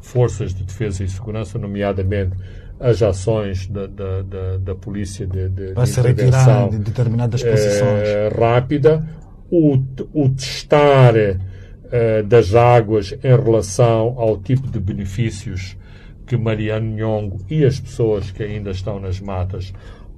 forças 0.00 0.54
de 0.54 0.64
defesa 0.64 1.04
e 1.04 1.08
segurança, 1.08 1.58
nomeadamente 1.58 2.36
as 2.78 3.02
ações 3.02 3.66
da, 3.66 3.86
da, 3.86 4.22
da, 4.22 4.56
da 4.56 4.74
polícia 4.74 5.26
de, 5.26 5.48
de, 5.50 5.72
Para 5.72 5.84
de 5.84 5.90
se 5.90 6.00
retirar 6.00 6.70
de 6.70 6.78
determinadas 6.78 7.42
posições. 7.42 8.08
Eh, 8.08 8.30
rápida, 8.38 9.06
o, 9.50 9.76
o 10.14 10.28
testar 10.30 11.14
eh, 11.16 12.22
das 12.22 12.54
águas 12.54 13.12
em 13.12 13.42
relação 13.42 14.14
ao 14.16 14.38
tipo 14.38 14.66
de 14.70 14.80
benefícios 14.80 15.76
que 16.26 16.36
Mariano 16.36 16.96
Nhongo 16.96 17.38
e 17.50 17.64
as 17.64 17.78
pessoas 17.78 18.30
que 18.30 18.42
ainda 18.42 18.70
estão 18.70 18.98
nas 18.98 19.20
matas 19.20 19.74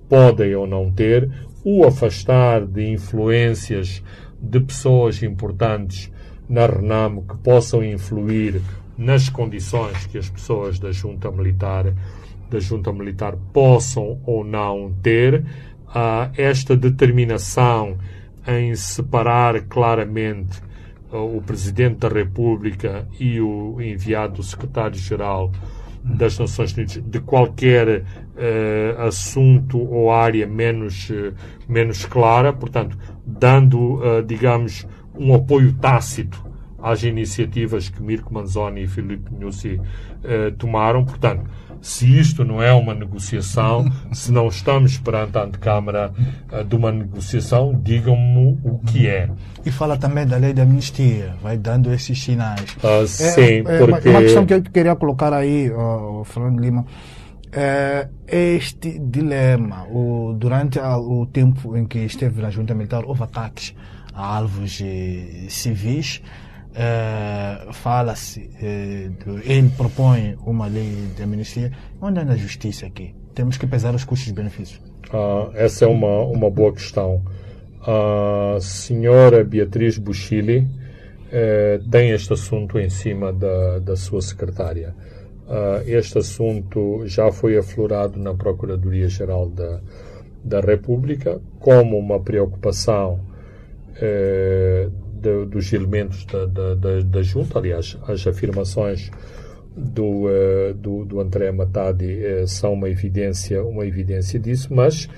podem 0.08 0.54
ou 0.54 0.66
não 0.66 0.90
ter, 0.90 1.30
o 1.64 1.84
afastar 1.84 2.66
de 2.66 2.86
influências 2.86 4.02
de 4.40 4.60
pessoas 4.60 5.22
importantes 5.22 6.11
na 6.52 6.66
Renamo 6.66 7.24
que 7.26 7.36
possam 7.38 7.82
influir 7.82 8.60
nas 8.98 9.30
condições 9.30 10.06
que 10.06 10.18
as 10.18 10.28
pessoas 10.28 10.78
da 10.78 10.92
junta 10.92 11.30
militar 11.30 11.94
da 12.50 12.60
junta 12.60 12.92
militar 12.92 13.34
possam 13.54 14.20
ou 14.26 14.44
não 14.44 14.92
ter 15.02 15.42
uh, 15.88 16.30
esta 16.36 16.76
determinação 16.76 17.96
em 18.46 18.74
separar 18.74 19.62
claramente 19.62 20.60
uh, 21.10 21.34
o 21.34 21.40
Presidente 21.40 22.00
da 22.00 22.08
República 22.08 23.08
e 23.18 23.40
o 23.40 23.80
enviado 23.80 24.34
do 24.34 24.42
Secretário-Geral 24.42 25.50
das 26.04 26.38
Nações 26.38 26.74
Unidas 26.74 27.02
de 27.02 27.20
qualquer 27.20 28.02
uh, 28.02 29.02
assunto 29.06 29.78
ou 29.78 30.12
área 30.12 30.46
menos, 30.46 31.08
uh, 31.08 31.32
menos 31.66 32.04
clara, 32.04 32.52
portanto, 32.52 32.98
dando, 33.24 34.02
digamos, 34.26 34.86
um 35.18 35.34
apoio 35.34 35.72
tácito 35.74 36.44
às 36.82 37.02
iniciativas 37.02 37.88
que 37.88 38.02
Mirko 38.02 38.32
Manzoni 38.34 38.82
e 38.82 38.88
Filipe 38.88 39.32
Nussi 39.32 39.80
tomaram. 40.58 41.04
Portanto, 41.04 41.48
se 41.82 42.06
isto 42.18 42.44
não 42.44 42.62
é 42.62 42.72
uma 42.72 42.94
negociação, 42.94 43.90
se 44.14 44.30
não 44.30 44.46
estamos 44.46 44.96
perante 44.96 45.36
a 45.36 45.42
antecâmara 45.42 46.12
uh, 46.50 46.64
de 46.64 46.76
uma 46.76 46.92
negociação, 46.92 47.78
digam-me 47.82 48.56
o 48.62 48.78
que 48.86 49.08
é. 49.08 49.28
E 49.66 49.70
fala 49.70 49.98
também 49.98 50.24
da 50.24 50.36
lei 50.36 50.52
da 50.52 50.62
amnistia, 50.62 51.34
vai 51.42 51.58
dando 51.58 51.92
esses 51.92 52.22
sinais. 52.22 52.76
Uh, 52.76 53.06
sim, 53.06 53.64
é, 53.66 53.78
porque... 53.84 54.08
Uma 54.08 54.20
questão 54.20 54.46
que 54.46 54.54
eu 54.54 54.62
queria 54.62 54.94
colocar 54.94 55.32
aí, 55.32 55.70
uh, 55.70 56.22
Fernando 56.24 56.60
Lima, 56.60 56.86
é 57.54 58.08
este 58.26 58.98
dilema, 58.98 59.84
o, 59.90 60.34
durante 60.38 60.78
o 60.78 61.26
tempo 61.26 61.76
em 61.76 61.84
que 61.84 61.98
esteve 61.98 62.40
na 62.40 62.48
junta 62.48 62.74
militar, 62.74 63.04
houve 63.04 63.24
ataques 63.24 63.74
a 64.14 64.36
alvos 64.36 64.80
eh, 64.82 65.46
civis, 65.48 66.22
é, 66.74 67.70
fala-se, 67.72 68.50
é, 68.60 69.10
ele 69.44 69.68
propõe 69.76 70.36
uma 70.46 70.66
lei 70.66 71.08
de 71.14 71.22
amnistia. 71.22 71.70
Onde 72.00 72.20
anda 72.20 72.32
a 72.32 72.36
justiça 72.36 72.86
aqui? 72.86 73.14
Temos 73.34 73.56
que 73.56 73.66
pesar 73.66 73.94
os 73.94 74.04
custos 74.04 74.30
e 74.30 74.32
benefícios. 74.32 74.80
Ah, 75.12 75.50
essa 75.54 75.84
é 75.84 75.88
uma, 75.88 76.22
uma 76.22 76.50
boa 76.50 76.72
questão. 76.72 77.22
A 77.82 78.58
senhora 78.60 79.44
Beatriz 79.44 79.98
Buchili 79.98 80.66
é, 81.30 81.80
tem 81.90 82.10
este 82.10 82.32
assunto 82.32 82.78
em 82.78 82.88
cima 82.88 83.32
da, 83.32 83.78
da 83.78 83.96
sua 83.96 84.22
secretária. 84.22 84.94
Ah, 85.48 85.82
este 85.86 86.18
assunto 86.18 87.02
já 87.06 87.30
foi 87.30 87.58
aflorado 87.58 88.18
na 88.18 88.32
Procuradoria-Geral 88.32 89.50
da, 89.50 89.80
da 90.42 90.60
República 90.60 91.40
como 91.60 91.98
uma 91.98 92.18
preocupação 92.18 93.20
de, 93.94 95.46
dos 95.46 95.72
elementos 95.72 96.24
da, 96.26 96.46
da, 96.46 96.74
da, 96.74 97.00
da, 97.00 97.22
junta, 97.22 97.58
aliás, 97.58 97.96
as 98.08 98.26
afirmações 98.26 99.10
do, 99.76 100.26
uh, 100.26 100.74
do, 100.74 101.04
do, 101.04 101.20
André 101.20 101.50
Matadi 101.52 102.20
uh, 102.24 102.46
são 102.46 102.74
uma 102.74 102.88
evidência, 102.88 103.62
uma 103.62 103.86
evidência 103.86 104.38
disso, 104.38 104.74
mas 104.74 105.08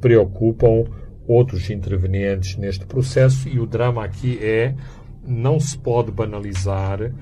preocupam 0.00 0.84
outros 1.26 1.68
intervenientes 1.68 2.56
neste 2.56 2.86
processo 2.86 3.48
e 3.48 3.58
o 3.58 3.66
drama 3.66 4.04
aqui 4.04 4.38
é 4.40 4.74
não 5.26 5.58
se 5.58 5.76
pode 5.76 6.12
banalizar 6.12 7.12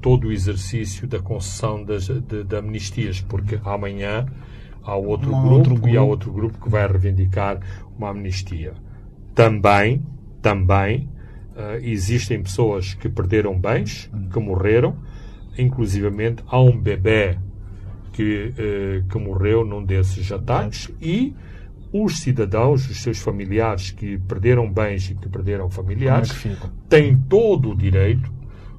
todo 0.00 0.28
o 0.28 0.32
exercício 0.32 1.08
da 1.08 1.18
concessão 1.18 1.82
das, 1.82 2.04
de, 2.04 2.44
de 2.44 2.56
amnistias, 2.56 3.20
porque 3.20 3.58
amanhã 3.64 4.26
há 4.84 4.94
outro, 4.94 5.30
grupo, 5.30 5.48
outro 5.48 5.74
grupo 5.74 5.88
e 5.88 5.96
há 5.96 6.02
outro 6.02 6.32
grupo 6.32 6.60
que 6.60 6.68
vai 6.68 6.86
reivindicar 6.86 7.60
uma 7.96 8.10
amnistia. 8.10 8.74
Também, 9.34 10.02
também 10.42 11.08
Uh, 11.50 11.76
existem 11.82 12.40
pessoas 12.42 12.94
que 12.94 13.08
perderam 13.08 13.58
bens, 13.58 14.08
que 14.32 14.38
morreram, 14.38 14.96
inclusivamente 15.58 16.44
há 16.46 16.60
um 16.60 16.78
bebê 16.78 17.36
que, 18.12 18.54
uh, 18.54 19.08
que 19.08 19.18
morreu 19.18 19.64
num 19.64 19.84
desses 19.84 20.30
ataques 20.30 20.90
e 21.02 21.34
os 21.92 22.20
cidadãos, 22.20 22.88
os 22.88 23.02
seus 23.02 23.18
familiares 23.18 23.90
que 23.90 24.16
perderam 24.16 24.72
bens 24.72 25.10
e 25.10 25.14
que 25.14 25.28
perderam 25.28 25.68
familiares, 25.68 26.30
é 26.30 26.50
que 26.50 26.56
têm 26.88 27.16
todo 27.28 27.72
o 27.72 27.76
direito 27.76 28.32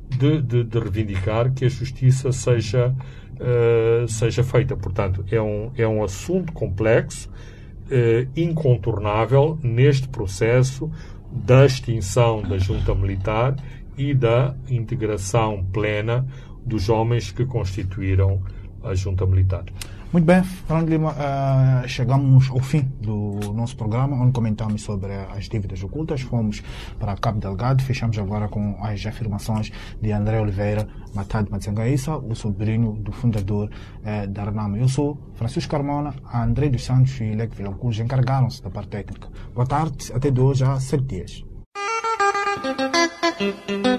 de, 0.09 0.41
de, 0.41 0.63
de, 0.63 0.79
reivindicar 0.79 1.53
que 1.53 1.65
a 1.65 1.69
justiça 1.69 2.31
seja, 2.31 2.95
uh, 3.35 4.07
seja 4.07 4.43
feita. 4.43 4.77
Portanto, 4.77 5.25
é 5.29 5.41
um, 5.41 5.71
é 5.77 5.85
um 5.85 6.03
assunto 6.03 6.53
complexo, 6.53 7.29
uh, 7.29 8.31
incontornável 8.33 9.59
neste 9.61 10.07
processo 10.07 10.89
da 11.31 11.65
extinção 11.65 12.41
da 12.41 12.57
junta 12.57 12.93
militar 12.93 13.55
e 13.97 14.13
da 14.13 14.55
integração 14.69 15.65
plena 15.71 16.25
dos 16.65 16.89
homens 16.89 17.31
que 17.31 17.45
constituíram 17.45 18.41
a 18.83 18.93
junta 18.93 19.25
militar. 19.25 19.65
Muito 20.11 20.25
bem, 20.25 20.43
Fernando 20.43 20.89
Lima, 20.89 21.11
uh, 21.13 21.87
chegamos 21.87 22.49
ao 22.49 22.59
fim 22.59 22.81
do 22.99 23.53
nosso 23.53 23.77
programa, 23.77 24.21
onde 24.21 24.33
comentamos 24.33 24.81
sobre 24.81 25.13
as 25.13 25.47
dívidas 25.47 25.81
ocultas. 25.81 26.19
Fomos 26.19 26.61
para 26.99 27.15
Cabo 27.15 27.39
Delgado, 27.39 27.81
fechamos 27.81 28.17
agora 28.17 28.49
com 28.49 28.75
as 28.83 29.05
afirmações 29.05 29.71
de 30.01 30.11
André 30.11 30.41
Oliveira 30.41 30.85
Matad 31.15 31.49
Matsangaíssa, 31.49 32.17
o 32.17 32.35
sobrinho 32.35 32.91
do 32.91 33.13
fundador 33.13 33.69
uh, 33.69 34.27
da 34.27 34.43
Renamo. 34.43 34.75
Eu 34.75 34.89
sou 34.89 35.17
Francisco 35.35 35.71
Carmona, 35.71 36.13
André 36.33 36.67
dos 36.67 36.83
Santos 36.83 37.17
e 37.21 37.31
Leque 37.33 37.55
Vilancurus 37.55 37.99
encarregaram-se 37.99 38.61
da 38.61 38.69
parte 38.69 38.89
técnica. 38.89 39.29
Boa 39.55 39.65
tarde, 39.65 40.11
até 40.13 40.29
de 40.29 40.41
hoje 40.41 40.65
há 40.65 40.77
sete 40.77 41.05
dias. 41.05 41.45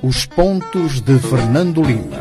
Os 0.03 0.27
pontos 0.27 1.01
de 1.01 1.19
Fernando 1.19 1.83
Lima. 1.83 2.19